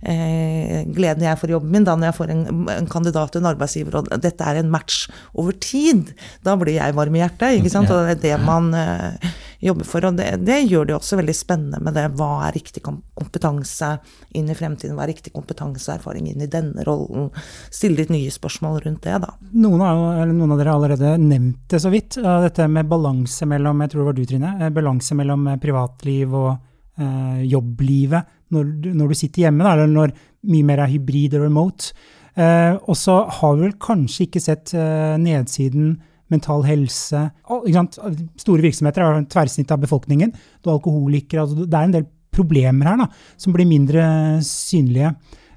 gleden 0.00 1.24
jeg 1.24 1.38
får 1.40 1.50
i 1.50 1.54
jobben 1.56 1.72
min, 1.72 1.86
da 1.86 1.96
når 1.96 2.10
jeg 2.10 2.18
får 2.18 2.32
en, 2.34 2.44
en 2.72 2.88
kandidat 2.90 3.32
til 3.32 3.42
en 3.42 3.50
arbeidsgiver, 3.50 3.98
og 3.98 4.10
dette 4.22 4.44
er 4.44 4.60
en 4.60 4.70
match 4.70 5.06
over 5.34 5.56
tid. 5.62 6.12
Da 6.46 6.56
blir 6.58 6.76
jeg 6.76 6.96
varm 6.96 7.16
i 7.16 7.22
hjertet, 7.22 7.60
ikke 7.60 7.72
sant. 7.72 7.90
Og 7.92 8.06
det 8.06 8.16
er 8.16 8.22
det 8.24 8.44
man 8.44 8.72
eh, 8.76 9.30
jobber 9.64 9.88
for. 9.88 10.06
Og 10.08 10.18
det, 10.18 10.28
det, 10.46 10.58
gjør 10.70 10.88
det 10.88 10.96
også 10.96 11.18
veldig 11.20 11.36
spennende 11.36 11.80
med 11.84 11.96
det. 11.96 12.06
Hva 12.18 12.30
er 12.46 12.56
riktig 12.56 12.82
kompetanse 12.86 13.96
inn 14.36 14.50
i 14.52 14.56
fremtiden? 14.58 14.96
Hva 14.96 15.06
er 15.06 15.14
riktig 15.14 15.34
kompetanse 15.34 15.90
og 15.90 15.98
erfaring 15.98 16.28
inn 16.30 16.44
i 16.44 16.50
denne 16.50 16.86
rollen? 16.86 17.30
Stille 17.70 18.02
litt 18.02 18.12
nye 18.14 18.32
spørsmål 18.32 18.80
rundt 18.86 19.04
det, 19.06 19.18
da. 19.24 19.34
Noen 19.56 19.84
av, 19.84 20.04
noen 20.32 20.54
av 20.54 20.60
dere 20.60 20.74
har 20.74 20.80
allerede 20.80 21.16
nevnt 21.22 21.66
det 21.72 21.82
så 21.82 21.92
vidt. 21.92 22.20
Dette 22.20 22.68
med 22.70 22.90
balanse 22.90 23.48
mellom, 23.48 23.84
jeg 23.84 23.94
tror 23.94 24.02
det 24.02 24.10
var 24.10 24.18
du 24.18 24.24
Trine, 24.26 24.54
eh, 24.60 24.72
balanse 24.74 25.18
mellom 25.18 25.46
eh, 25.52 25.60
privatliv 25.62 26.34
og 26.36 26.54
eh, 26.98 27.44
jobblivet 27.52 28.34
når, 28.54 28.68
når, 28.94 29.08
du 29.10 29.18
sitter 29.18 29.46
hjemme, 29.46 29.64
da, 29.66 29.74
eller 29.74 29.90
når 29.90 30.14
mye 30.50 30.66
mer 30.66 30.84
er 30.84 30.92
hybrid 30.92 31.36
og 31.38 31.46
remote. 31.46 31.94
Eh, 32.36 32.74
og 32.76 32.98
så 32.98 33.22
har 33.38 33.56
vi 33.56 33.66
vel 33.66 33.78
kanskje 33.82 34.26
ikke 34.26 34.42
sett 34.44 34.74
eh, 34.76 35.16
nedsiden 35.20 35.96
mental 36.32 36.64
helse 36.66 37.20
Store 37.46 38.64
virksomheter 38.64 39.04
har 39.04 39.20
tverrsnitt 39.30 39.70
av 39.70 39.78
befolkningen. 39.84 40.32
Du 40.60 40.70
har 40.70 40.80
alkoholikere. 40.80 41.44
Altså 41.44 41.66
det 41.66 41.78
er 41.78 41.86
en 41.86 41.94
del 41.94 42.08
problemer 42.34 42.90
her 42.90 42.98
da, 43.00 43.06
som 43.40 43.54
blir 43.54 43.68
mindre 43.68 44.02
synlige. 44.44 45.14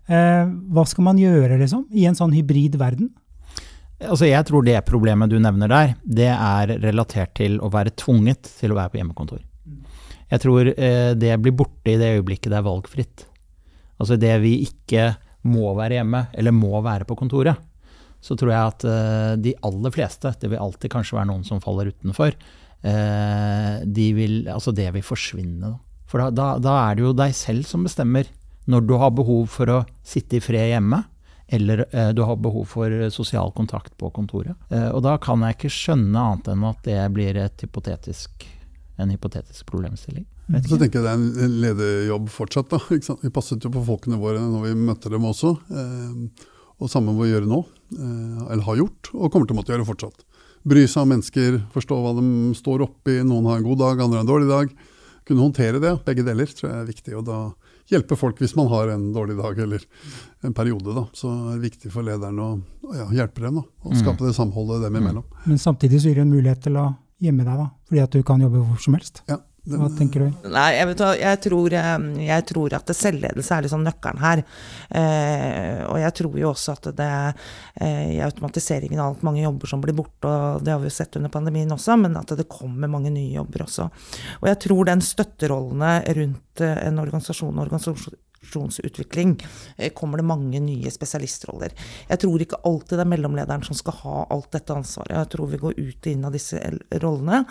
Eh, 0.10 0.46
hva 0.74 0.86
skal 0.90 1.10
man 1.10 1.20
gjøre 1.22 1.60
liksom, 1.62 1.88
i 1.94 2.08
en 2.10 2.18
sånn 2.18 2.34
hybrid 2.38 2.78
verden? 2.82 3.12
Altså 4.00 4.30
jeg 4.30 4.46
tror 4.48 4.64
det 4.64 4.78
problemet 4.88 5.32
du 5.32 5.36
nevner 5.44 5.70
der, 5.70 5.94
det 6.06 6.32
er 6.32 6.78
relatert 6.80 7.34
til 7.36 7.60
å 7.60 7.68
være 7.74 7.92
tvunget 8.00 8.48
til 8.62 8.72
å 8.72 8.80
være 8.80 8.94
på 8.94 9.02
hjemmekontor. 9.02 9.42
Jeg 10.30 10.44
tror 10.44 10.70
eh, 10.72 11.12
det 11.18 11.34
blir 11.42 11.56
borte 11.58 11.94
i 11.94 11.98
det 12.00 12.14
øyeblikket 12.20 12.52
det 12.52 12.60
er 12.60 12.68
valgfritt. 12.68 13.26
Altså 14.00 14.18
det 14.20 14.36
vi 14.44 14.60
ikke 14.68 15.12
må 15.50 15.74
være 15.78 16.00
hjemme, 16.00 16.26
eller 16.38 16.56
må 16.56 16.80
være 16.84 17.08
på 17.08 17.18
kontoret, 17.20 17.60
så 18.22 18.36
tror 18.36 18.52
jeg 18.52 18.72
at 18.74 18.88
eh, 18.88 19.36
de 19.40 19.56
aller 19.66 19.94
fleste, 19.96 20.34
det 20.42 20.52
vil 20.52 20.62
alltid 20.62 20.92
kanskje 20.92 21.18
være 21.18 21.30
noen 21.32 21.46
som 21.48 21.62
faller 21.64 21.92
utenfor, 21.94 22.36
eh, 22.84 23.78
de 23.86 24.10
vil, 24.16 24.42
altså 24.52 24.76
det 24.76 24.90
vil 24.96 25.06
forsvinne. 25.06 25.74
For 26.10 26.26
da, 26.26 26.30
da, 26.34 26.50
da 26.62 26.76
er 26.88 26.98
det 26.98 27.06
jo 27.06 27.16
deg 27.16 27.36
selv 27.38 27.68
som 27.70 27.86
bestemmer 27.86 28.28
når 28.70 28.86
du 28.86 28.94
har 29.02 29.16
behov 29.16 29.48
for 29.50 29.72
å 29.72 29.80
sitte 30.06 30.38
i 30.38 30.44
fred 30.44 30.74
hjemme, 30.74 31.02
eller 31.50 31.86
eh, 31.90 32.12
du 32.14 32.22
har 32.28 32.38
behov 32.38 32.68
for 32.76 33.10
sosial 33.14 33.54
kontakt 33.56 33.96
på 33.98 34.12
kontoret. 34.14 34.54
Eh, 34.70 34.90
og 34.92 35.02
da 35.06 35.16
kan 35.22 35.42
jeg 35.46 35.58
ikke 35.58 35.74
skjønne 35.74 36.26
annet 36.26 36.52
enn 36.54 36.68
at 36.70 36.84
det 36.86 37.00
blir 37.16 37.40
et 37.42 37.66
hypotetisk, 37.66 38.46
en 39.00 39.14
hypotetisk 39.14 39.66
problemstilling. 39.70 40.26
Så 40.66 40.80
tenker 40.80 41.00
jeg 41.00 41.06
det 41.06 41.12
er 41.12 41.46
en 41.46 41.58
lederjobb 41.62 42.30
fortsatt. 42.34 42.72
da, 42.72 42.80
Vi 42.90 43.34
passet 43.34 43.64
jo 43.64 43.72
på 43.74 43.86
folkene 43.86 44.20
våre 44.22 44.42
når 44.42 44.70
vi 44.70 44.74
møtte 44.80 45.12
dem 45.14 45.28
også. 45.30 45.54
Eh, 45.70 46.48
og 46.80 46.92
samme 46.92 47.14
må 47.14 47.26
vi 47.26 47.34
gjøre 47.34 47.50
nå, 47.50 47.60
eh, 47.98 48.46
eller 48.50 48.66
har 48.66 48.80
gjort, 48.80 49.12
og 49.14 49.32
kommer 49.32 49.50
til 49.50 49.58
å 49.58 49.60
måtte 49.60 49.74
gjøre 49.76 49.88
fortsatt. 49.88 50.24
Bry 50.68 50.86
seg 50.88 51.04
om 51.04 51.12
mennesker, 51.14 51.60
forstå 51.74 51.98
hva 52.04 52.14
de 52.18 52.54
står 52.58 52.86
oppi. 52.88 53.20
Noen 53.24 53.48
har 53.48 53.60
en 53.60 53.68
god 53.68 53.80
dag, 53.84 54.02
andre 54.04 54.20
har 54.20 54.26
en 54.26 54.32
dårlig 54.32 54.50
dag. 54.50 54.74
Kunne 55.28 55.46
håndtere 55.46 55.82
det, 55.84 55.94
begge 56.08 56.26
deler, 56.26 56.50
tror 56.50 56.70
jeg 56.70 56.80
er 56.80 56.90
viktig. 56.90 57.14
Og 57.20 57.28
da 57.28 57.40
hjelpe 57.90 58.18
folk 58.20 58.40
hvis 58.42 58.56
man 58.58 58.70
har 58.72 58.92
en 58.94 59.10
dårlig 59.14 59.38
dag 59.38 59.60
eller 59.66 59.86
en 60.46 60.56
periode. 60.56 60.96
da. 60.96 61.06
Så 61.14 61.30
er 61.30 61.58
det 61.58 61.70
viktig 61.70 61.92
for 61.94 62.06
lederen 62.06 62.42
å 62.42 62.50
ja, 62.96 63.08
hjelpe 63.22 63.46
dem 63.46 63.62
da, 63.62 63.66
og 63.84 63.94
mm. 63.94 64.00
skape 64.02 64.26
det 64.26 64.36
samholdet 64.38 64.84
dem 64.86 65.00
imellom. 65.00 65.26
Men 65.46 65.62
samtidig 65.62 66.02
så 66.02 66.12
gir 66.12 66.22
det 66.22 66.28
en 66.28 66.34
mulighet 66.34 66.64
til 66.66 66.80
å 66.80 66.90
gjemme 67.20 67.46
deg, 67.46 67.62
da, 67.62 67.70
fordi 67.90 68.04
at 68.06 68.16
du 68.16 68.26
kan 68.26 68.42
jobbe 68.44 68.64
hvor 68.64 68.82
som 68.82 68.98
helst. 68.98 69.24
Ja, 69.30 69.38
hva 69.70 69.90
tenker 69.94 70.24
du? 70.24 70.48
Nei, 70.50 70.68
jeg, 70.78 70.88
vet, 70.90 71.02
jeg, 71.20 71.40
tror, 71.44 71.74
jeg 72.24 72.46
tror, 72.50 72.76
at 72.78 72.94
selvledelse 72.96 73.56
er 73.56 73.66
liksom 73.66 73.84
nøkkelen 73.86 74.22
her. 74.24 74.42
Eh, 74.98 75.82
og 75.86 76.00
jeg 76.02 76.16
tror 76.22 76.38
jo 76.42 76.48
også 76.54 76.78
at 76.78 76.90
det 76.98 77.10
eh, 77.84 78.16
i 78.16 78.22
automatiseringen 78.26 79.02
av 79.02 79.12
alt 79.12 79.28
mange 79.28 79.44
jobber 79.44 79.70
som 79.70 79.84
blir 79.84 79.98
borte, 79.98 80.32
og 80.32 80.64
det 80.66 80.74
har 80.74 80.82
vi 80.82 80.90
jo 80.90 80.96
sett 80.96 81.20
under 81.20 81.34
pandemien 81.34 81.76
også, 81.76 82.00
men 82.02 82.18
at 82.18 82.34
det 82.40 82.48
kommer 82.50 82.92
mange 82.92 83.12
nye 83.14 83.36
jobber 83.36 83.68
også. 83.68 83.90
Og 84.40 84.50
jeg 84.50 84.62
tror 84.66 84.90
den 84.90 85.06
støtterollene 85.06 85.94
rundt 86.18 86.66
eh, 86.66 86.82
en 86.88 87.04
organisasjon, 87.04 87.62
organisasjon 87.68 88.18
organisasjonsutvikling 88.40 89.46
eh, 89.78 89.94
kommer 89.94 90.18
det 90.18 90.26
mange 90.26 90.60
nye 90.60 90.92
spesialistroller. 90.92 91.74
Jeg 92.10 92.20
tror 92.20 92.42
ikke 92.42 92.60
alltid 92.66 92.98
det 92.98 93.06
er 93.06 93.12
mellomlederen 93.14 93.64
som 93.64 93.76
skal 93.76 93.94
ha 94.04 94.26
alt 94.30 94.52
dette 94.52 94.74
ansvaret. 94.74 95.16
Jeg 95.16 95.30
tror 95.34 95.48
vi 95.48 95.58
går 95.58 95.80
ut 95.80 96.08
og 96.08 96.12
inn 96.12 96.26
av 96.26 96.34
disse 96.34 96.60
rollene. 97.02 97.44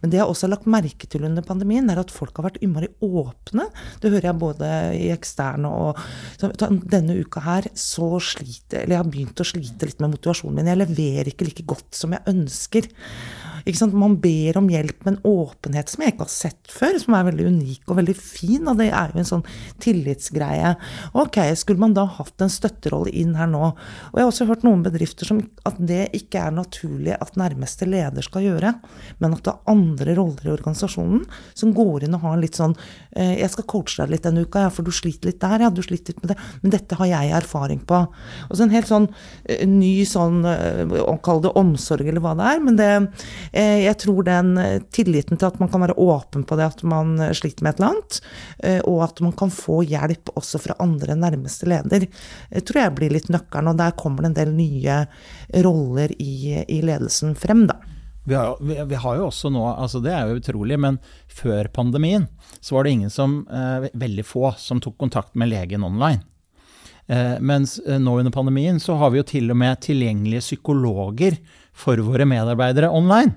Men 0.00 0.10
det 0.10 0.20
jeg 0.20 0.26
også 0.26 0.46
har 0.46 0.54
lagt 0.56 0.66
merke 0.70 1.06
til 1.06 1.24
under 1.24 1.42
pandemien, 1.42 1.88
er 1.90 2.00
at 2.00 2.14
folk 2.14 2.36
har 2.36 2.50
vært 2.50 2.60
innmari 2.62 2.88
åpne. 3.02 3.68
Det 4.00 4.10
hører 4.12 4.30
jeg 4.30 4.40
både 4.40 4.72
i 4.96 5.10
eksterne 5.14 5.70
og 5.70 6.04
Denne 6.86 7.16
uka 7.18 7.40
her 7.42 7.66
så 7.78 8.18
sliter 8.22 8.82
Eller 8.82 8.96
jeg 8.96 9.00
har 9.00 9.08
begynt 9.10 9.40
å 9.40 9.46
slite 9.46 9.88
litt 9.88 10.00
med 10.02 10.12
motivasjonen 10.14 10.58
min. 10.58 10.70
Jeg 10.70 10.80
leverer 10.82 11.30
ikke 11.30 11.48
like 11.48 11.64
godt 11.68 11.96
som 11.96 12.14
jeg 12.14 12.24
ønsker. 12.30 12.88
Man 13.66 14.20
ber 14.22 14.56
om 14.60 14.68
hjelp 14.70 15.04
med 15.04 15.16
en 15.16 15.22
åpenhet 15.26 15.90
som 15.90 16.04
jeg 16.04 16.14
ikke 16.14 16.22
har 16.22 16.30
sett 16.30 16.70
før, 16.70 16.98
som 17.02 17.16
er 17.18 17.24
veldig 17.26 17.46
unik 17.50 17.90
og 17.90 17.98
veldig 17.98 18.14
fin. 18.14 18.62
Og 18.70 18.78
det 18.78 18.88
er 18.94 19.10
jo 19.10 19.22
en 19.22 19.28
sånn 19.28 19.46
tillitsgreie. 19.82 20.74
Ok, 21.18 21.40
skulle 21.58 21.82
man 21.82 21.96
da 21.96 22.04
hatt 22.06 22.44
en 22.44 22.52
støtterolle 22.52 23.10
inn 23.10 23.34
her 23.38 23.50
nå? 23.50 23.72
Og 23.72 24.20
jeg 24.20 24.22
har 24.22 24.30
også 24.30 24.46
hørt 24.46 24.62
noen 24.66 24.84
bedrifter 24.86 25.26
som 25.26 25.40
at 25.66 25.80
det 25.82 26.04
ikke 26.14 26.44
er 26.46 26.54
naturlig 26.54 27.16
at 27.16 27.34
nærmeste 27.40 27.88
leder 27.90 28.22
skal 28.22 28.46
gjøre, 28.46 28.72
men 29.18 29.34
at 29.34 29.42
det 29.46 29.54
er 29.54 29.72
andre 29.74 30.16
roller 30.20 30.46
i 30.46 30.54
organisasjonen 30.54 31.24
som 31.58 31.74
går 31.74 32.06
inn 32.06 32.16
og 32.16 32.22
har 32.22 32.38
litt 32.40 32.58
sånn 32.58 32.74
eh, 33.16 33.36
Jeg 33.40 33.50
skal 33.52 33.66
coache 33.70 33.98
deg 34.02 34.14
litt 34.14 34.26
denne 34.28 34.46
uka, 34.46 34.66
ja, 34.66 34.70
for 34.72 34.86
du 34.86 34.94
sliter 34.94 35.32
litt 35.32 35.42
der, 35.42 35.66
ja, 35.66 35.72
du 35.74 35.82
sliter 35.82 36.14
litt 36.14 36.22
med 36.22 36.34
det. 36.34 36.38
Men 36.62 36.76
dette 36.76 37.00
har 37.00 37.10
jeg 37.10 37.34
erfaring 37.40 37.82
på. 37.88 38.02
Og 38.46 38.54
så 38.54 38.66
en 38.66 38.74
helt 38.74 38.90
sånn 38.90 39.10
eh, 39.44 39.66
ny 39.66 39.92
sånn, 40.06 40.42
eh, 40.46 40.96
kall 41.26 41.42
det 41.42 41.54
omsorg 41.58 42.06
eller 42.06 42.22
hva 42.22 42.36
det 42.38 42.48
er, 42.54 42.62
men 42.62 42.78
det 42.78 42.90
jeg 43.86 43.96
tror 44.02 44.26
den 44.26 44.52
eh, 44.60 44.82
tilliten 44.94 45.38
til 45.38 45.48
at 45.48 45.58
man 45.62 45.70
kan 45.72 45.84
være 45.84 45.96
åpen 46.02 46.44
på 46.46 46.58
det 46.58 46.68
at 46.68 46.84
man 46.86 47.14
eh, 47.22 47.34
sliter 47.36 47.64
med 47.64 47.74
et 47.74 47.80
eller 47.80 47.94
annet, 47.94 48.20
og 48.88 49.02
at 49.06 49.20
man 49.24 49.34
kan 49.36 49.52
få 49.52 49.80
hjelp 49.86 50.32
også 50.36 50.60
fra 50.62 50.76
andre 50.82 51.16
nærmeste 51.18 51.68
leder, 51.70 52.06
tror 52.66 52.80
jeg 52.80 52.94
blir 52.96 53.12
litt 53.14 53.28
nøkkelen. 53.32 53.72
Og 53.72 53.78
der 53.78 53.96
kommer 53.98 54.24
det 54.24 54.32
en 54.32 54.38
del 54.40 54.54
nye 54.56 55.02
roller 55.64 56.14
i, 56.18 56.62
i 56.62 56.80
ledelsen 56.84 57.36
frem, 57.38 57.66
da. 57.70 57.78
Vi 58.26 58.34
har, 58.34 58.56
vi, 58.60 58.84
vi 58.84 58.94
har, 58.94 59.16
jo 59.16 59.28
også 59.28 59.52
nå, 59.54 59.62
altså 59.70 60.00
det 60.02 60.10
er 60.10 60.26
jo 60.26 60.40
utrolig, 60.40 60.78
men 60.82 60.96
før 61.30 61.68
pandemien 61.70 62.24
så 62.58 62.74
var 62.74 62.84
det 62.86 62.96
ingen 62.96 63.12
som, 63.12 63.36
eh, 63.46 63.86
veldig 63.94 64.24
få, 64.26 64.48
som 64.58 64.80
tok 64.82 64.96
kontakt 64.98 65.36
med 65.38 65.52
legen 65.52 65.86
online. 65.86 66.24
Eh, 67.06 67.36
mens 67.38 67.76
nå 67.86 68.16
under 68.18 68.34
pandemien 68.34 68.80
så 68.82 68.96
har 68.98 69.12
vi 69.14 69.20
jo 69.20 69.28
til 69.30 69.54
og 69.54 69.60
med 69.62 69.78
tilgjengelige 69.84 70.42
psykologer 70.42 71.38
for 71.70 72.02
våre 72.02 72.26
medarbeidere 72.26 72.90
online. 72.90 73.36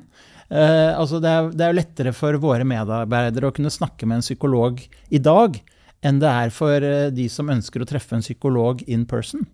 Uh, 0.50 0.98
altså 0.98 1.20
det, 1.22 1.30
er, 1.30 1.50
det 1.54 1.66
er 1.66 1.76
lettere 1.78 2.12
for 2.16 2.34
våre 2.42 2.66
medarbeidere 2.66 3.52
å 3.52 3.54
kunne 3.54 3.70
snakke 3.70 4.08
med 4.10 4.18
en 4.18 4.24
psykolog 4.26 4.80
i 5.14 5.20
dag 5.22 5.60
enn 6.02 6.20
det 6.22 6.30
er 6.32 6.50
for 6.56 6.82
uh, 6.82 7.12
de 7.14 7.28
som 7.30 7.50
ønsker 7.54 7.82
å 7.84 7.90
treffe 7.90 8.16
en 8.18 8.26
psykolog 8.26 8.82
in 8.90 9.06
person. 9.10 9.46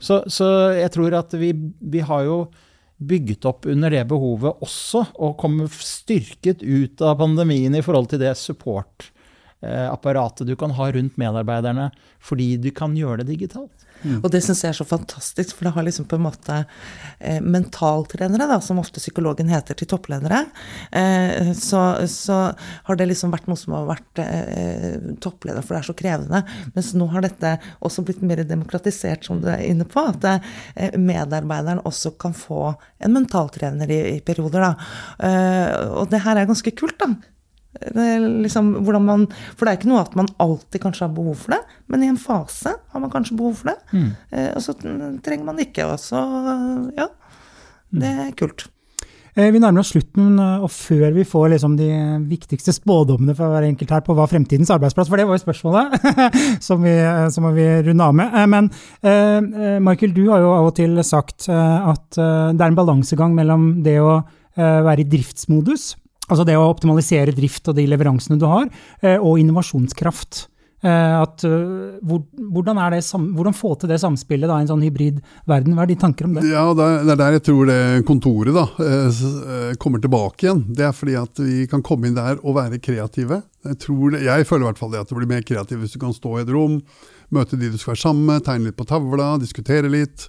Så, 0.00 0.22
så 0.32 0.72
jeg 0.76 0.90
tror 0.94 1.14
at 1.18 1.34
vi, 1.36 1.52
vi, 1.80 2.00
har 2.04 2.24
jo 2.24 2.46
bygget 2.96 3.44
opp 3.48 3.66
under 3.68 3.90
det 3.92 4.04
behovet 4.08 4.56
også, 4.64 5.04
og 5.20 5.36
kommer 5.40 5.68
styrket 5.68 6.62
ut 6.62 7.02
av 7.04 7.18
pandemien 7.20 7.74
i 7.76 7.82
forhold 7.84 8.08
til 8.12 8.20
det 8.22 8.34
supportapparatet 8.40 10.46
du 10.48 10.56
kan 10.56 10.70
ha 10.78 10.92
rundt 10.96 11.16
medarbeiderne, 11.20 11.90
fordi 12.20 12.56
du 12.60 12.70
kan 12.76 12.96
gjøre 12.96 13.16
det 13.22 13.28
digitalt. 13.34 13.85
Mm. 14.06 14.20
Og 14.22 14.30
det 14.32 14.40
syns 14.44 14.62
jeg 14.64 14.72
er 14.72 14.78
så 14.78 14.86
fantastisk, 14.86 15.56
for 15.56 15.66
det 15.66 15.74
har 15.74 15.86
liksom 15.86 16.06
på 16.08 16.18
en 16.18 16.24
måte 16.26 16.58
eh, 17.18 17.40
mentaltrenere, 17.42 18.46
da, 18.48 18.60
som 18.62 18.80
ofte 18.82 19.02
psykologen 19.02 19.50
heter 19.50 19.78
til 19.78 19.90
toppledere, 19.90 20.44
eh, 20.94 21.52
så, 21.58 21.82
så, 22.10 22.38
har 22.86 22.98
det 22.98 23.08
liksom 23.10 23.34
vært 23.34 23.48
noe 23.50 23.58
som 23.58 23.74
har 23.76 23.88
vært 23.90 24.22
eh, 24.22 24.96
toppleder, 25.22 25.64
for 25.64 25.76
det 25.76 25.82
er 25.82 25.90
så 25.90 25.96
krevende. 25.98 26.42
Mens 26.76 26.92
nå 26.96 27.08
har 27.12 27.26
dette 27.26 27.56
også 27.84 28.06
blitt 28.06 28.22
mer 28.26 28.44
demokratisert, 28.46 29.26
som 29.26 29.42
du 29.42 29.50
er 29.52 29.64
inne 29.66 29.88
på, 29.88 30.06
at 30.14 30.28
eh, 30.30 30.96
medarbeideren 30.96 31.82
også 31.86 32.14
kan 32.20 32.36
få 32.36 32.70
en 33.02 33.16
mentaltrener 33.16 33.90
i, 33.90 34.02
i 34.16 34.20
perioder. 34.24 34.68
Da. 34.68 34.92
Eh, 35.28 35.72
og 36.02 36.12
det 36.12 36.22
her 36.24 36.38
er 36.38 36.48
ganske 36.48 36.74
kult, 36.78 36.98
da. 37.02 37.14
Liksom, 38.46 38.72
man, 39.04 39.26
for 39.54 39.66
det 39.66 39.72
er 39.72 39.80
ikke 39.80 39.90
noe 39.90 40.04
at 40.04 40.16
man 40.18 40.30
alltid 40.42 40.82
kanskje 40.82 41.06
har 41.06 41.16
behov 41.16 41.36
for 41.44 41.56
det, 41.56 41.60
men 41.92 42.04
i 42.04 42.10
en 42.12 42.20
fase 42.20 42.72
har 42.76 43.02
man 43.02 43.12
kanskje 43.12 43.36
behov 43.38 43.60
for 43.62 43.72
det. 43.72 43.76
Mm. 43.92 44.08
Eh, 44.30 44.50
og 44.54 44.64
så 44.64 44.76
trenger 44.76 45.44
man 45.44 45.60
det 45.60 45.70
ikke. 45.70 45.90
Og 45.90 46.00
så, 46.02 46.22
ja. 46.96 47.10
Det 47.96 48.16
er 48.26 48.32
kult. 48.38 48.68
Eh, 49.36 49.50
vi 49.52 49.60
nærmer 49.60 49.82
oss 49.82 49.90
slutten, 49.92 50.38
eh, 50.40 50.62
og 50.64 50.70
før 50.72 51.10
vi 51.12 51.24
får 51.28 51.50
liksom 51.52 51.74
de 51.76 51.90
viktigste 52.24 52.72
spådommene 52.72 53.34
for 53.36 53.52
hver 53.52 53.66
enkelt 53.68 53.92
her 53.92 54.04
på 54.06 54.16
hva 54.16 54.24
fremtidens 54.30 54.72
arbeidsplass 54.72 55.10
For 55.12 55.20
det 55.20 55.26
var 55.28 55.36
jo 55.36 55.44
spørsmålet 55.44 56.06
som, 56.66 56.80
vi, 56.80 56.94
eh, 56.96 57.26
som 57.34 57.50
vi 57.52 57.66
runde 57.84 58.06
av 58.06 58.16
med. 58.16 58.32
Men 58.48 58.70
Michael, 59.84 60.14
du 60.16 60.24
har 60.30 60.40
jo 60.40 60.54
av 60.54 60.70
og 60.70 60.74
til 60.78 60.96
sagt 61.04 61.48
at 61.50 62.16
det 62.16 62.62
er 62.62 62.70
en 62.70 62.78
balansegang 62.78 63.34
mellom 63.36 63.68
det 63.84 63.98
å 64.00 64.18
være 64.56 65.02
i 65.02 65.08
driftsmodus, 65.10 65.90
altså 66.26 66.44
det 66.46 66.58
å 66.58 66.68
optimalisere 66.68 67.34
drift 67.36 67.68
og 67.70 67.78
de 67.78 67.86
leveransene 67.90 68.38
du 68.40 68.46
har, 68.50 68.68
og 69.20 69.40
innovasjonskraft. 69.40 70.46
Eh, 70.84 71.20
at, 71.22 71.44
eh, 71.44 71.96
hvordan, 72.04 72.76
det, 72.92 73.00
hvordan, 73.10 73.54
få 73.56 73.72
til 73.80 73.88
det 73.88 73.96
samspillet 74.02 74.50
i 74.50 74.56
en 74.60 74.68
sånn 74.68 74.84
hybrid 74.84 75.22
verden? 75.48 75.74
Hva 75.74 75.86
er 75.86 75.90
de 75.90 75.96
tanker 76.02 76.28
om 76.28 76.36
det? 76.36 76.44
Ja, 76.50 76.66
Det 76.76 77.14
er 77.14 77.20
der 77.22 77.38
jeg 77.38 77.44
tror 77.48 77.70
det 77.70 78.04
kontoret 78.06 78.54
da, 78.54 78.66
eh, 78.84 79.72
kommer 79.80 80.02
tilbake 80.02 80.46
igjen. 80.46 80.66
Det 80.76 80.84
er 80.84 80.92
fordi 80.92 81.16
at 81.16 81.40
vi 81.40 81.66
kan 81.66 81.82
komme 81.82 82.06
inn 82.06 82.18
der 82.18 82.38
og 82.42 82.58
være 82.60 82.78
kreative. 82.78 83.42
Jeg, 83.64 83.78
det, 83.80 84.22
jeg 84.22 84.46
føler 84.46 84.66
i 84.66 84.68
hvert 84.70 84.78
fall 84.78 84.92
det 84.92 85.00
at 85.00 85.08
du 85.08 85.16
blir 85.16 85.32
mer 85.32 85.42
kreativ 85.42 85.80
hvis 85.80 85.96
du 85.96 85.98
kan 85.98 86.14
stå 86.14 86.36
i 86.36 86.44
et 86.44 86.52
rom, 86.52 86.82
møte 87.34 87.58
de 87.58 87.72
du 87.72 87.78
skal 87.80 87.94
være 87.94 88.04
sammen 88.04 88.28
med, 88.28 88.44
tegne 88.44 88.68
litt 88.68 88.78
på 88.78 88.86
tavla, 88.86 89.38
diskutere 89.40 89.90
litt, 89.90 90.28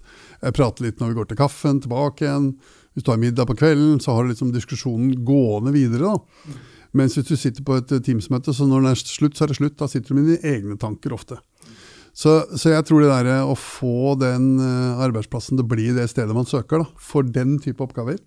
prate 0.55 0.81
litt 0.81 0.97
når 0.99 1.11
vi 1.11 1.19
går 1.19 1.29
til 1.29 1.41
kaffen, 1.43 1.83
tilbake 1.83 2.25
igjen. 2.25 2.53
Hvis 2.97 3.05
du 3.05 3.11
har 3.13 3.19
middag 3.21 3.45
på 3.45 3.53
kvelden, 3.53 3.99
så 4.01 4.15
har 4.17 4.25
du 4.25 4.31
liksom 4.31 4.49
diskusjonen 4.55 5.11
gående 5.21 5.69
videre. 5.75 6.15
da. 6.15 6.55
Mens 6.97 7.13
hvis 7.13 7.27
du 7.27 7.35
sitter 7.37 7.61
på 7.61 7.75
et 7.77 7.91
Teams-møte, 8.01 8.55
så 8.55 8.65
når 8.65 8.87
det 8.87 8.93
er 8.95 9.01
slutt, 9.03 9.37
så 9.37 9.45
er 9.45 9.51
det 9.51 9.57
slutt. 9.59 9.75
Da 9.77 9.85
sitter 9.91 10.09
du 10.09 10.17
med 10.17 10.31
dine 10.31 10.55
egne 10.55 10.77
tanker 10.81 11.13
ofte. 11.13 11.37
Så, 12.17 12.39
så 12.57 12.71
jeg 12.73 12.87
tror 12.87 13.03
det 13.03 13.11
der 13.11 13.43
å 13.45 13.53
få 13.53 14.15
den 14.17 14.55
uh, 14.57 14.97
arbeidsplassen 15.05 15.59
til 15.59 15.67
å 15.67 15.69
bli 15.69 15.91
det 15.93 16.07
stedet 16.09 16.33
man 16.33 16.49
søker 16.49 16.81
da, 16.81 16.87
for 16.97 17.21
den 17.21 17.59
type 17.61 17.85
oppgaver. 17.85 18.17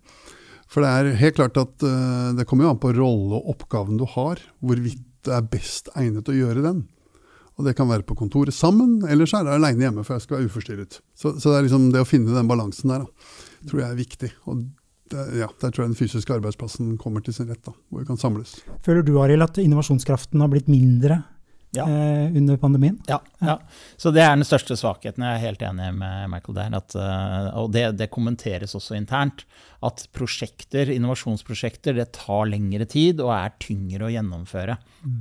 For 0.70 0.86
det 0.86 0.92
er 0.94 1.18
helt 1.18 1.40
klart 1.40 1.58
at 1.58 1.82
uh, 1.82 2.30
det 2.38 2.46
kommer 2.46 2.68
jo 2.68 2.76
an 2.76 2.78
på 2.86 2.94
rolle 2.94 3.40
og 3.40 3.50
oppgaven 3.56 3.98
du 3.98 4.06
har, 4.14 4.38
hvorvidt 4.62 5.02
det 5.26 5.34
er 5.34 5.50
best 5.50 5.90
egnet 5.98 6.30
å 6.30 6.36
gjøre 6.36 6.62
den. 6.62 6.84
Og 7.58 7.66
Det 7.66 7.74
kan 7.76 7.90
være 7.90 8.06
på 8.06 8.14
kontoret 8.16 8.54
sammen, 8.54 9.00
eller 9.10 9.26
så 9.28 9.40
er 9.40 9.48
det 9.48 9.58
aleine 9.58 9.88
hjemme 9.88 10.06
for 10.06 10.14
jeg 10.14 10.28
skal 10.28 10.38
være 10.38 10.48
uforstyrret. 10.48 11.02
Så, 11.18 11.34
så 11.42 11.50
det 11.50 11.58
er 11.58 11.66
liksom 11.66 11.90
det 11.90 12.06
å 12.06 12.08
finne 12.08 12.38
den 12.38 12.48
balansen 12.48 12.94
der, 12.94 13.02
da, 13.02 13.49
tror 13.68 13.82
jeg 13.82 13.90
er 13.90 13.98
viktig. 13.98 14.30
Og 14.48 14.62
ja, 15.10 15.48
der 15.48 15.72
tror 15.72 15.84
jeg 15.84 15.90
den 15.90 15.98
fysiske 15.98 16.34
arbeidsplassen 16.36 16.94
kommer 17.00 17.24
til 17.24 17.34
sin 17.34 17.50
rett, 17.50 17.62
da, 17.66 17.74
hvor 17.90 18.02
vi 18.02 18.08
kan 18.08 18.20
samles. 18.20 18.60
Føler 18.86 19.02
du 19.06 19.16
Arild, 19.22 19.42
at 19.42 19.58
innovasjonskraften 19.58 20.42
har 20.42 20.50
blitt 20.52 20.70
mindre 20.70 21.22
ja. 21.74 21.86
eh, 21.88 22.36
under 22.36 22.56
pandemien? 22.56 23.00
Ja, 23.10 23.18
ja, 23.38 23.56
så 23.96 24.12
det 24.14 24.22
er 24.22 24.36
den 24.36 24.46
største 24.46 24.76
svakheten. 24.78 25.24
Jeg 25.26 25.38
er 25.38 25.44
helt 25.48 25.64
enig 25.66 25.90
med 25.98 26.30
Michael 26.32 26.60
der. 26.60 26.78
At, 26.78 26.94
uh, 26.94 27.50
og 27.62 27.72
det, 27.74 27.84
det, 27.98 28.10
kommenteres 28.14 28.76
også 28.78 28.96
internt. 28.98 29.44
At 29.86 30.06
prosjekter, 30.14 30.92
innovasjonsprosjekter 30.94 31.98
det 31.98 32.12
tar 32.18 32.46
lengre 32.50 32.86
tid 32.90 33.22
og 33.24 33.34
er 33.34 33.58
tyngre 33.62 34.08
å 34.08 34.14
gjennomføre. 34.14 34.78
Mm. 35.02 35.20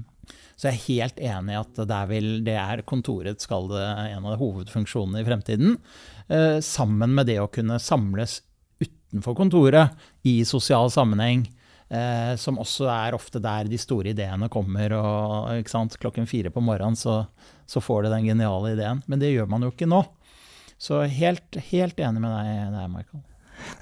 Så 0.59 0.67
jeg 0.67 0.75
er 0.75 0.87
helt 0.89 1.19
enig 1.23 1.53
i 1.53 1.59
at 1.61 1.77
det 1.79 1.95
er, 1.95 2.07
vel, 2.09 2.29
det 2.43 2.55
er 2.59 2.81
kontoret 2.87 3.39
skal 3.39 3.69
det, 3.71 3.83
en 4.11 4.25
av 4.27 4.41
hovedfunksjonene 4.41 5.21
i 5.23 5.27
fremtiden. 5.27 5.77
Uh, 6.29 6.59
sammen 6.61 7.15
med 7.17 7.29
det 7.29 7.39
å 7.41 7.49
kunne 7.51 7.79
samles 7.81 8.41
utenfor 8.79 9.35
kontoret, 9.37 9.95
i 10.23 10.43
sosial 10.45 10.91
sammenheng. 10.93 11.47
Eh, 11.89 12.35
som 12.37 12.59
også 12.61 12.85
er 12.93 13.15
ofte 13.17 13.39
der 13.41 13.65
de 13.65 13.77
store 13.81 14.11
ideene 14.13 14.49
kommer. 14.53 14.93
og 14.93 15.65
Klokken 15.97 16.27
fire 16.29 16.51
på 16.53 16.61
morgenen 16.61 16.95
så, 16.95 17.23
så, 17.65 17.81
får 17.81 18.03
du 18.03 18.09
den 18.13 18.27
geniale 18.29 18.75
ideen. 18.75 19.01
Men 19.07 19.19
det 19.19 19.31
gjør 19.33 19.49
man 19.49 19.65
jo 19.65 19.71
ikke 19.73 19.89
nå. 19.89 20.03
Så 20.77 21.01
helt, 21.09 21.57
helt 21.71 21.97
enig 21.99 22.21
med 22.21 22.29
deg 22.29 22.77
der, 22.77 22.91
Michael. 22.93 23.23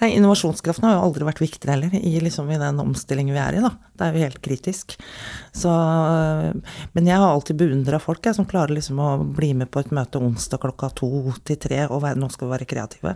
Nei, 0.02 0.12
Innovasjonskraften 0.18 0.88
har 0.88 0.98
jo 0.98 1.06
aldri 1.08 1.28
vært 1.28 1.42
viktigere 1.42 1.76
heller, 1.76 1.94
i, 1.98 2.16
liksom, 2.24 2.50
i 2.54 2.60
den 2.62 2.82
omstillingen 2.84 3.36
vi 3.36 3.42
er 3.42 3.58
i. 3.58 3.64
da. 3.64 3.74
Det 3.98 4.06
er 4.06 4.16
jo 4.16 4.26
helt 4.28 4.42
kritisk. 4.46 4.96
Så, 5.56 5.74
men 6.94 7.10
jeg 7.10 7.18
har 7.18 7.32
alltid 7.32 7.60
beundra 7.60 8.00
folk 8.02 8.26
jeg, 8.26 8.38
som 8.38 8.48
klarer 8.50 8.76
liksom 8.78 9.02
å 9.02 9.12
bli 9.22 9.54
med 9.58 9.72
på 9.74 9.82
et 9.82 9.94
møte 9.96 10.22
onsdag 10.22 10.62
klokka 10.64 10.92
to 11.02 11.12
til 11.48 11.60
tre, 11.62 11.84
og 11.88 12.04
være, 12.06 12.20
nå 12.22 12.30
skal 12.34 12.48
vi 12.48 12.56
være 12.56 12.70
kreative. 12.70 13.16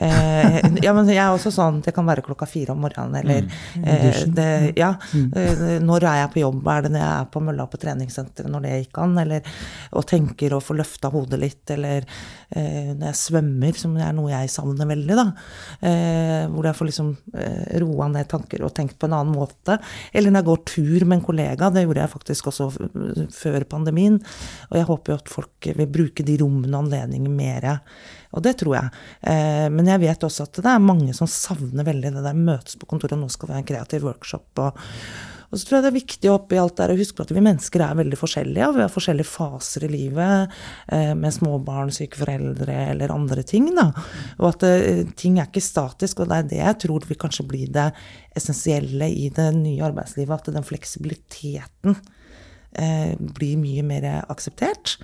Eh, 0.00 0.58
ja, 0.84 0.92
men 0.96 1.08
jeg 1.12 1.20
er 1.20 1.34
også 1.34 1.50
sånn 1.52 1.82
Det 1.84 1.92
kan 1.92 2.06
være 2.08 2.22
klokka 2.24 2.46
fire 2.48 2.72
om 2.72 2.80
morgenen, 2.80 3.18
eller 3.20 3.42
mm. 3.44 3.82
eh, 3.84 4.20
det, 4.32 4.48
Ja. 4.78 4.94
Mm. 5.12 5.26
Eh, 5.36 5.74
når 5.84 6.06
er 6.08 6.20
jeg 6.22 6.32
på 6.34 6.40
jobb? 6.40 6.62
Er 6.72 6.86
det 6.86 6.92
når 6.94 7.02
jeg 7.02 7.16
er 7.18 7.30
på 7.34 7.42
mølla 7.44 7.66
på 7.68 7.80
treningssenteret, 7.82 8.48
når 8.50 8.64
det 8.64 8.72
gikk 8.78 9.00
an? 9.04 9.18
Eller 9.20 9.50
og 9.96 10.06
tenker 10.08 10.54
å 10.56 10.62
få 10.64 10.76
løfta 10.78 11.10
hodet 11.12 11.40
litt, 11.42 11.62
eller 11.74 12.06
eh, 12.06 12.92
når 12.94 13.10
jeg 13.10 13.20
svømmer, 13.20 13.76
som 13.76 13.96
er 14.00 14.14
noe 14.16 14.32
jeg 14.32 14.52
savner 14.52 14.88
veldig, 14.88 15.18
da. 15.18 15.26
Eh, 15.90 16.46
hvor 16.54 16.70
jeg 16.70 16.78
får 16.78 16.90
liksom 16.90 17.10
eh, 17.34 17.76
roa 17.82 18.08
ned 18.14 18.30
tanker 18.30 18.64
og 18.64 18.74
tenkt 18.76 18.96
på 19.00 19.10
en 19.10 19.18
annen 19.18 19.36
måte. 19.36 19.76
Eller 20.14 20.32
når 20.32 20.42
jeg 20.42 20.50
går 20.50 20.64
tur 20.72 21.06
med 21.06 21.18
en 21.18 21.26
kollega. 21.26 21.70
Det 21.74 21.84
gjorde 21.84 22.06
jeg 22.06 22.14
faktisk 22.14 22.50
også 22.52 22.70
før 23.36 23.68
pandemien. 23.68 24.16
Og 24.70 24.80
jeg 24.80 24.88
håper 24.88 25.12
jo 25.12 25.20
at 25.20 25.34
folk 25.36 25.70
vil 25.76 25.92
bruke 25.92 26.26
de 26.26 26.38
rommene 26.40 26.72
og 26.76 26.86
anledningene 26.86 27.36
mer 27.36 27.68
og 28.30 28.44
det 28.46 28.54
tror 28.60 28.76
jeg. 28.76 29.02
Eh, 29.32 29.66
men 29.72 29.90
jeg 29.90 30.04
vet 30.04 30.28
også 30.28 30.46
at 30.46 30.62
det 30.62 30.70
er 30.70 30.84
mange 30.84 31.16
som 31.16 31.30
savner 31.30 31.86
veldig 31.86 32.14
det 32.16 32.24
der 32.26 32.38
møtes 32.38 32.78
på 32.78 32.88
kontoret, 32.90 33.16
og 33.18 33.24
nå 33.24 33.32
skal 33.32 33.50
vi 33.50 33.56
ha 33.56 33.60
en 33.62 33.70
kreativ 33.72 34.06
workshop. 34.06 34.48
og 34.62 34.80
og 35.50 35.58
så 35.58 35.66
tror 35.66 35.76
jeg 35.76 35.82
det 35.82 35.90
er 35.90 35.96
viktig 35.96 36.30
oppi 36.30 36.58
alt 36.62 36.76
der 36.78 36.92
å 36.92 36.98
huske 36.98 37.16
på 37.18 37.24
at 37.26 37.32
vi 37.34 37.42
mennesker 37.42 37.82
er 37.82 37.96
veldig 37.98 38.18
forskjellige. 38.18 38.68
Og 38.70 38.76
vi 38.76 38.84
har 38.84 38.92
forskjellige 38.94 39.30
faser 39.32 39.86
i 39.86 39.90
livet, 39.90 40.52
eh, 40.94 41.10
med 41.18 41.34
småbarn, 41.34 41.90
syke 41.94 42.20
foreldre 42.20 42.76
eller 42.92 43.10
andre 43.10 43.42
ting. 43.42 43.66
Da. 43.74 43.88
Og 44.38 44.46
at 44.52 44.66
eh, 44.68 45.02
ting 45.18 45.40
er 45.40 45.50
ikke 45.50 45.64
statisk. 45.64 46.22
Og 46.22 46.30
det 46.30 46.38
er 46.38 46.48
det 46.52 46.62
jeg 46.62 46.78
tror 46.86 47.08
vil 47.08 47.18
kanskje 47.18 47.48
bli 47.50 47.64
det 47.66 47.88
essensielle 48.38 49.10
i 49.10 49.26
det 49.34 49.50
nye 49.58 49.90
arbeidslivet. 49.90 50.38
At 50.38 50.54
den 50.54 50.70
fleksibiliteten 50.70 51.98
eh, 52.78 53.16
blir 53.18 53.58
mye 53.60 53.84
mer 53.86 54.08
akseptert. 54.28 54.98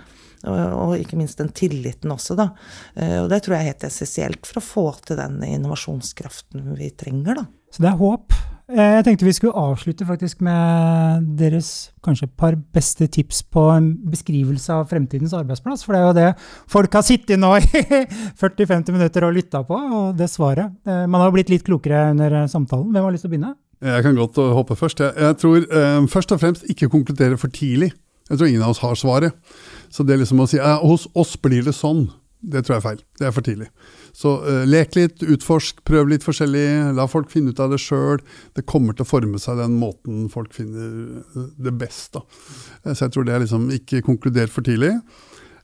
Og, 0.46 0.96
ikke 1.00 1.18
minst 1.18 1.40
den 1.40 1.50
tilliten 1.56 2.12
også, 2.12 2.36
da. 2.38 2.50
Eh, 2.94 3.18
og 3.22 3.30
det 3.32 3.42
tror 3.42 3.56
jeg 3.56 3.64
er 3.64 3.72
helt 3.72 3.86
essensielt 3.88 4.48
for 4.48 4.60
å 4.60 4.66
få 4.66 4.84
til 5.06 5.18
den 5.18 5.40
innovasjonskraften 5.46 6.76
vi 6.78 6.92
trenger, 6.98 7.42
da. 7.42 7.46
Så 7.74 7.82
det 7.82 7.90
er 7.90 7.98
håp. 7.98 8.36
Eh, 8.70 8.92
jeg 8.98 9.06
tenkte 9.06 9.26
vi 9.26 9.34
skulle 9.34 9.58
avslutte 9.58 10.06
faktisk 10.06 10.44
med 10.46 11.26
deres 11.40 11.90
kanskje 12.04 12.28
par 12.38 12.56
beste 12.74 13.08
tips 13.10 13.42
på 13.52 13.64
en 13.74 13.90
beskrivelse 14.12 14.76
av 14.76 14.86
fremtidens 14.92 15.34
arbeidsplass. 15.36 15.82
For 15.86 15.96
det 15.96 16.00
er 16.00 16.06
jo 16.06 16.16
det 16.20 16.30
folk 16.72 16.94
har 16.94 17.06
sittet 17.06 17.42
nå 17.42 17.56
i 17.58 17.66
40-50 18.42 18.94
minutter 18.94 19.26
og 19.26 19.34
lytta 19.36 19.64
på, 19.66 19.76
og 19.76 20.18
det 20.18 20.30
svaret. 20.30 20.78
Man 20.86 21.22
har 21.22 21.34
blitt 21.34 21.50
litt 21.52 21.66
klokere 21.66 22.10
under 22.14 22.44
samtalen. 22.52 22.92
Hvem 22.94 23.08
har 23.08 23.16
lyst 23.16 23.26
til 23.26 23.32
å 23.32 23.36
begynne? 23.36 23.56
Jeg 23.84 24.02
kan 24.02 24.16
godt 24.16 24.38
hoppe 24.56 24.76
først. 24.76 25.00
Jeg, 25.00 25.12
jeg 25.20 25.36
tror 25.42 25.56
eh, 25.64 26.08
først 26.08 26.32
og 26.32 26.40
fremst 26.40 26.68
ikke 26.70 26.88
konkludere 26.88 27.36
for 27.40 27.52
tidlig. 27.52 27.92
Jeg 28.30 28.38
tror 28.38 28.48
ingen 28.48 28.62
av 28.62 28.74
oss 28.74 28.82
har 28.82 28.94
svaret. 28.98 29.34
Så 29.92 30.06
det 30.06 30.18
liksom 30.18 30.40
å 30.42 30.48
si 30.50 30.58
eh, 30.58 30.78
hos 30.82 31.06
oss 31.14 31.36
blir 31.38 31.66
det 31.66 31.76
sånn, 31.76 32.08
det 32.46 32.64
tror 32.64 32.76
jeg 32.76 32.80
er 32.80 32.86
feil. 32.86 33.04
Det 33.18 33.28
er 33.28 33.34
for 33.34 33.46
tidlig. 33.46 33.68
Så 34.16 34.32
eh, 34.48 34.64
lek 34.68 34.96
litt, 34.96 35.22
utforsk, 35.22 35.84
prøv 35.86 36.10
litt 36.10 36.26
forskjellig. 36.26 36.66
La 36.96 37.06
folk 37.10 37.30
finne 37.32 37.52
ut 37.52 37.62
av 37.62 37.74
det 37.74 37.80
sjøl. 37.82 38.22
Det 38.56 38.66
kommer 38.68 38.96
til 38.96 39.06
å 39.06 39.10
forme 39.10 39.40
seg 39.42 39.60
den 39.60 39.78
måten 39.80 40.26
folk 40.32 40.56
finner 40.56 41.20
eh, 41.20 41.48
det 41.68 41.74
best. 41.78 42.16
Da. 42.16 42.24
Så 42.92 43.06
jeg 43.06 43.14
tror 43.14 43.28
det 43.28 43.36
er 43.36 43.44
liksom 43.44 43.70
ikke 43.76 44.02
konkludert 44.06 44.54
for 44.54 44.66
tidlig. 44.66 44.94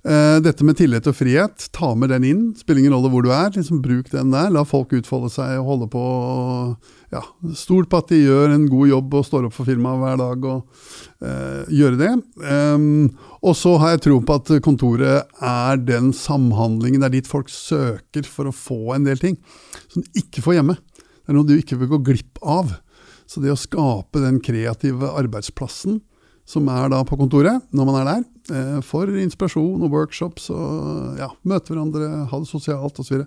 Uh, 0.03 0.40
dette 0.42 0.64
med 0.66 0.74
tillit 0.74 1.07
og 1.07 1.14
frihet, 1.14 1.68
ta 1.70 1.92
med 1.94 2.11
den 2.11 2.24
inn. 2.26 2.40
Spiller 2.59 2.82
ingen 2.82 2.94
rolle 2.96 3.11
hvor 3.12 3.22
du 3.22 3.30
er. 3.30 3.53
liksom 3.55 3.78
Bruk 3.84 4.11
den 4.11 4.32
der. 4.34 4.50
La 4.50 4.64
folk 4.66 4.90
utfolde 4.98 5.30
seg 5.30 5.61
og 5.61 5.68
holde 5.68 5.88
på. 5.92 6.03
Ja, 7.14 7.22
Stol 7.55 7.86
på 7.86 8.00
at 8.03 8.11
de 8.11 8.18
gjør 8.24 8.50
en 8.50 8.66
god 8.72 8.90
jobb 8.90 9.14
og 9.20 9.26
står 9.28 9.46
opp 9.46 9.55
for 9.55 9.70
firmaet 9.70 10.03
hver 10.03 10.18
dag. 10.18 10.48
og 10.50 10.66
uh, 11.22 11.70
Gjøre 11.70 12.00
det. 12.00 12.12
Um, 12.42 13.12
og 13.46 13.55
så 13.59 13.76
har 13.78 13.94
jeg 13.94 14.05
tro 14.09 14.18
på 14.26 14.38
at 14.40 14.55
kontoret 14.66 15.30
er 15.38 15.82
den 15.86 16.11
samhandlingen, 16.16 17.03
det 17.03 17.11
er 17.11 17.18
dit 17.20 17.30
folk 17.30 17.50
søker 17.53 18.26
for 18.26 18.50
å 18.50 18.55
få 18.55 18.96
en 18.96 19.07
del 19.07 19.22
ting 19.22 19.38
som 19.86 20.03
de 20.03 20.24
ikke 20.24 20.42
får 20.42 20.59
hjemme. 20.59 20.78
Det 21.22 21.30
er 21.30 21.38
noe 21.38 21.46
du 21.46 21.55
ikke 21.55 21.78
vil 21.78 21.94
gå 21.94 22.03
glipp 22.11 22.42
av. 22.42 22.74
Så 23.30 23.40
det 23.40 23.55
å 23.55 23.59
skape 23.59 24.20
den 24.20 24.42
kreative 24.42 25.14
arbeidsplassen 25.14 26.03
som 26.48 26.66
er 26.68 26.90
da 26.92 27.00
på 27.07 27.16
kontoret, 27.20 27.62
når 27.72 27.88
man 27.88 27.98
er 28.00 28.09
der, 28.09 28.24
eh, 28.24 28.31
for 28.82 29.07
inspirasjon 29.22 29.84
og 29.86 29.93
workshops 29.93 30.49
og 30.51 31.18
ja, 31.20 31.28
møte 31.47 31.70
hverandre, 31.70 32.09
ha 32.26 32.40
det 32.43 32.49
sosialt 32.51 32.99
osv., 32.99 33.22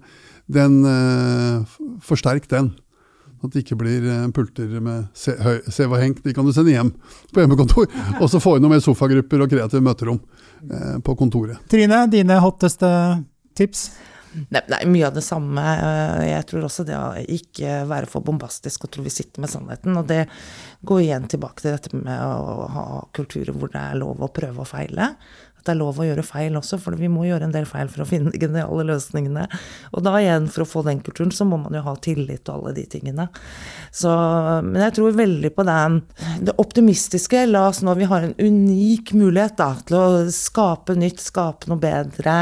den 0.52 0.86
eh, 0.86 1.78
Forsterk 2.06 2.50
den. 2.50 2.72
At 3.44 3.54
det 3.54 3.66
ikke 3.66 3.78
blir 3.80 4.06
eh, 4.10 4.26
pulter 4.34 4.80
med 4.82 5.08
se 5.18 5.88
hva 5.90 6.02
hengt. 6.02 6.24
De 6.26 6.34
kan 6.34 6.46
du 6.46 6.54
sende 6.56 6.74
hjem 6.74 6.92
på 7.34 7.44
hjemmekontor. 7.44 7.90
Og 8.22 8.30
så 8.32 8.42
få 8.42 8.56
inn 8.58 8.66
noen 8.66 8.78
mer 8.78 8.84
sofagrupper 8.84 9.46
og 9.46 9.52
kreative 9.52 9.84
møterom 9.86 10.20
eh, 10.70 10.98
på 11.06 11.18
kontoret. 11.20 11.62
Trine, 11.72 12.06
dine 12.12 12.40
hotteste 12.44 12.90
tips? 13.58 13.90
Nei, 14.36 14.62
nei, 14.72 14.82
mye 14.92 15.08
av 15.08 15.16
det 15.16 15.24
samme. 15.26 15.64
Eh, 15.64 16.24
jeg 16.30 16.48
tror 16.50 16.68
også 16.68 16.86
det 16.88 16.98
å 16.98 17.14
ikke 17.38 17.82
være 17.90 18.10
for 18.12 18.26
bombastisk 18.26 18.88
og 18.88 18.94
tro 18.96 19.06
vi 19.06 19.14
sitter 19.14 19.44
med 19.44 19.52
sannheten. 19.52 19.96
Og 20.00 20.08
det 20.10 20.26
går 20.86 21.04
igjen 21.06 21.30
tilbake 21.32 21.64
til 21.64 21.76
dette 21.76 21.96
med 21.96 22.20
å 22.20 22.70
ha 22.76 22.86
kulturer 23.16 23.56
hvor 23.56 23.72
det 23.74 23.82
er 23.82 24.00
lov 24.02 24.24
å 24.24 24.32
prøve 24.36 24.66
og 24.66 24.72
feile 24.72 25.14
det 25.66 25.74
er 25.74 25.80
lov 25.80 26.00
å 26.00 26.06
gjøre 26.08 26.26
feil 26.26 26.58
også, 26.60 26.80
for 26.82 26.98
vi 27.00 27.10
må 27.12 27.26
gjøre 27.28 27.48
en 27.48 27.54
del 27.56 27.68
feil 27.70 27.90
for 27.92 28.04
å 28.04 28.08
finne 28.10 28.34
de 28.34 28.42
geniale 28.42 28.86
løsningene. 28.88 29.48
Og 29.94 30.06
da 30.06 30.16
igjen, 30.20 30.48
for 30.52 30.66
å 30.66 30.70
få 30.70 30.86
den 30.88 31.02
kulturen, 31.06 31.34
så 31.34 31.48
må 31.48 31.60
man 31.62 31.76
jo 31.76 31.84
ha 31.86 31.96
tillit 32.06 32.48
og 32.50 32.60
alle 32.60 32.76
de 32.78 32.86
tingene. 32.96 33.28
Så, 33.96 34.12
men 34.66 34.82
jeg 34.84 34.98
tror 35.00 35.18
veldig 35.18 35.52
på 35.56 35.66
den, 35.68 36.00
det 36.46 36.56
optimistiske. 36.62 37.46
La 37.50 37.68
oss 37.70 37.82
nå, 37.86 37.96
vi 37.98 38.10
har 38.12 38.28
en 38.28 38.38
unik 38.38 39.16
mulighet 39.18 39.58
da, 39.62 39.72
til 39.88 40.00
å 40.00 40.08
skape 40.34 40.98
nytt, 41.00 41.24
skape 41.24 41.72
noe 41.72 41.82
bedre. 41.82 42.38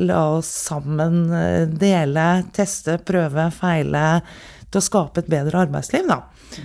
La 0.00 0.24
oss 0.38 0.50
sammen 0.68 1.24
eh, 1.34 1.64
dele, 1.68 2.28
teste, 2.56 2.98
prøve, 3.04 3.50
feile. 3.54 4.06
Til 4.70 4.80
å 4.80 4.88
skape 4.88 5.22
et 5.22 5.28
bedre 5.30 5.60
arbeidsliv, 5.66 6.08
da. 6.10 6.22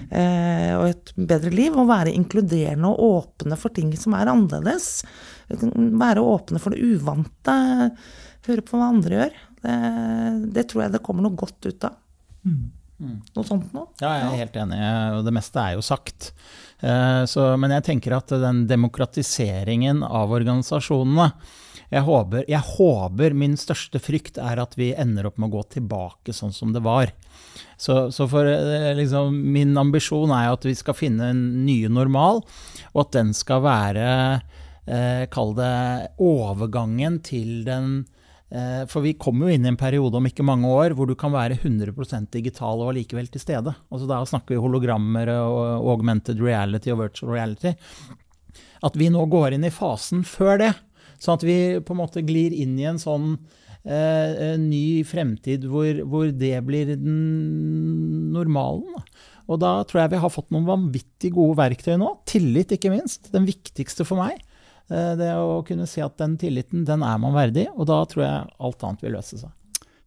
Eh, 0.10 0.72
og 0.78 0.88
et 0.90 1.12
bedre 1.16 1.52
liv. 1.54 1.76
Og 1.78 1.90
være 1.90 2.14
inkluderende 2.16 2.90
og 2.90 3.04
åpne 3.20 3.58
for 3.60 3.74
ting 3.76 3.92
som 3.98 4.16
er 4.18 4.32
annerledes. 4.32 5.04
Være 5.50 6.24
åpne 6.24 6.62
for 6.62 6.76
det 6.76 6.84
uvante. 6.84 7.56
Høre 8.48 8.66
på 8.66 8.80
hva 8.80 8.92
andre 8.94 9.22
gjør. 9.22 9.40
Det, 9.60 9.78
det 10.56 10.68
tror 10.70 10.86
jeg 10.86 10.96
det 10.96 11.04
kommer 11.06 11.26
noe 11.26 11.40
godt 11.40 11.70
ut 11.70 11.88
av. 11.88 11.98
Mm. 12.48 12.68
Noe 13.00 13.48
sånt 13.48 13.72
noe. 13.76 13.88
Ja, 14.02 14.12
jeg 14.18 14.28
er 14.28 14.42
helt 14.44 14.60
enig. 14.60 14.82
Og 15.18 15.24
det 15.28 15.34
meste 15.36 15.64
er 15.64 15.78
jo 15.78 15.86
sagt. 15.86 16.32
Eh, 16.84 17.24
så, 17.32 17.54
men 17.60 17.74
jeg 17.78 17.88
tenker 17.88 18.18
at 18.18 18.32
den 18.42 18.66
demokratiseringen 18.70 20.04
av 20.04 20.36
organisasjonene 20.36 21.32
jeg 21.90 22.06
håper, 22.06 22.44
jeg 22.46 22.62
håper, 22.62 23.34
min 23.34 23.56
største 23.58 23.98
frykt 23.98 24.36
er 24.38 24.60
at 24.62 24.76
vi 24.78 24.92
ender 24.94 25.26
opp 25.26 25.40
med 25.42 25.50
å 25.50 25.56
gå 25.56 25.64
tilbake 25.74 26.36
sånn 26.38 26.54
som 26.54 26.74
det 26.76 26.84
var. 26.86 27.10
Så, 27.82 28.12
så 28.14 28.28
for 28.30 28.46
eh, 28.46 28.92
liksom, 29.00 29.34
min 29.56 29.74
ambisjon 29.80 30.30
er 30.36 30.52
at 30.52 30.68
vi 30.68 30.76
skal 30.78 30.98
finne 30.98 31.32
en 31.34 31.42
ny 31.66 31.80
normal, 31.90 32.44
og 32.94 33.02
at 33.08 33.16
den 33.18 33.34
skal 33.34 33.64
være 33.66 34.06
eh, 34.90 35.26
Kall 35.32 35.54
det 35.58 35.74
overgangen 36.24 37.20
til 37.26 37.62
den 37.68 37.92
eh, 38.50 38.84
For 38.90 39.06
vi 39.06 39.16
kommer 39.22 39.48
jo 39.48 39.58
inn 39.58 39.68
i 39.68 39.72
en 39.72 39.80
periode 39.80 40.20
om 40.20 40.28
ikke 40.30 40.46
mange 40.48 40.70
år 40.70 40.98
hvor 40.98 41.10
du 41.10 41.16
kan 41.20 41.34
være 41.36 41.60
100% 41.62 42.32
digital 42.34 42.82
og 42.82 42.92
allikevel 42.94 43.30
til 43.32 43.44
stede. 43.44 43.76
Altså 43.94 44.10
Da 44.10 44.20
snakker 44.26 44.56
vi 44.56 44.64
hologrammer 44.64 45.32
og 45.38 45.94
augmented 45.96 46.42
reality 46.44 46.94
og 46.94 47.04
virtual 47.06 47.36
reality. 47.38 47.76
At 48.84 48.96
vi 49.00 49.10
nå 49.12 49.26
går 49.30 49.56
inn 49.56 49.68
i 49.68 49.74
fasen 49.74 50.26
før 50.28 50.62
det. 50.64 50.74
Sånn 51.20 51.40
at 51.40 51.48
vi 51.48 51.58
på 51.84 51.96
en 51.96 52.00
måte 52.00 52.24
glir 52.26 52.56
inn 52.56 52.78
i 52.80 52.88
en 52.88 53.00
sånn 53.02 53.34
eh, 53.84 54.56
ny 54.60 55.04
fremtid 55.08 55.68
hvor, 55.70 55.90
hvor, 56.08 56.30
det 56.32 56.56
blir 56.68 56.94
den 56.96 58.32
normalen. 58.36 59.02
Og 59.50 59.60
da 59.64 59.80
tror 59.88 60.04
jeg 60.04 60.14
vi 60.14 60.22
har 60.24 60.32
fått 60.32 60.52
noen 60.54 60.68
vanvittig 60.68 61.34
gode 61.36 61.58
verktøy 61.60 61.98
nå. 62.00 62.14
Tillit, 62.30 62.76
ikke 62.76 62.94
minst. 62.94 63.32
Den 63.34 63.48
viktigste 63.50 64.06
for 64.08 64.22
meg. 64.22 64.40
Eh, 64.90 65.16
det 65.20 65.32
å 65.38 65.62
kunne 65.68 65.88
si 65.90 66.02
at 66.04 66.18
den 66.22 66.38
tilliten, 66.42 66.86
den 66.88 67.06
er 67.06 67.18
man 67.22 67.36
verdig, 67.38 67.70
og 67.76 67.90
da 67.90 68.04
tror 68.10 68.26
jeg 68.26 68.54
alt 68.70 68.88
annet 68.88 69.06
vil 69.06 69.20
løse 69.20 69.42
seg. 69.42 69.52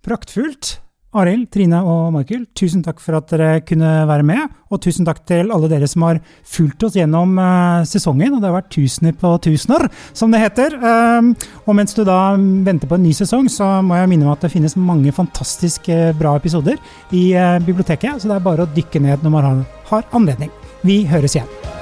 Praktfullt. 0.02 0.78
Arild, 1.12 1.50
Trine 1.52 1.76
og 1.84 2.06
Michael, 2.14 2.46
tusen 2.56 2.80
takk 2.84 3.00
for 3.04 3.18
at 3.18 3.28
dere 3.28 3.60
kunne 3.68 3.90
være 4.08 4.24
med. 4.24 4.54
Og 4.72 4.80
tusen 4.80 5.04
takk 5.04 5.20
til 5.28 5.52
alle 5.52 5.68
dere 5.68 5.84
som 5.90 6.06
har 6.06 6.22
fulgt 6.48 6.86
oss 6.88 6.96
gjennom 6.96 7.34
uh, 7.36 7.84
sesongen. 7.84 8.32
Og 8.32 8.40
det 8.40 8.48
har 8.48 8.56
vært 8.56 8.70
tusener 8.72 9.12
på 9.20 9.34
tusener, 9.44 9.84
som 10.16 10.32
det 10.32 10.40
heter. 10.40 10.78
Um, 10.80 11.34
og 11.66 11.76
mens 11.76 11.92
du 11.92 12.00
da 12.08 12.32
venter 12.38 12.88
på 12.88 12.96
en 12.96 13.04
ny 13.04 13.12
sesong, 13.18 13.52
så 13.52 13.68
må 13.84 14.00
jeg 14.00 14.08
minne 14.14 14.24
om 14.24 14.32
at 14.32 14.46
det 14.46 14.54
finnes 14.54 14.78
mange 14.80 15.12
fantastisk 15.12 15.92
uh, 15.92 16.16
bra 16.16 16.32
episoder 16.40 16.80
i 17.12 17.28
biblioteket. 17.68 18.24
Så 18.24 18.32
det 18.32 18.40
er 18.40 18.48
bare 18.48 18.64
å 18.64 18.72
dykke 18.72 19.04
ned 19.04 19.20
når 19.20 19.36
man 19.36 19.62
har 19.92 20.10
anledning. 20.16 20.48
Vi 20.80 21.02
høres 21.12 21.36
igjen. 21.36 21.81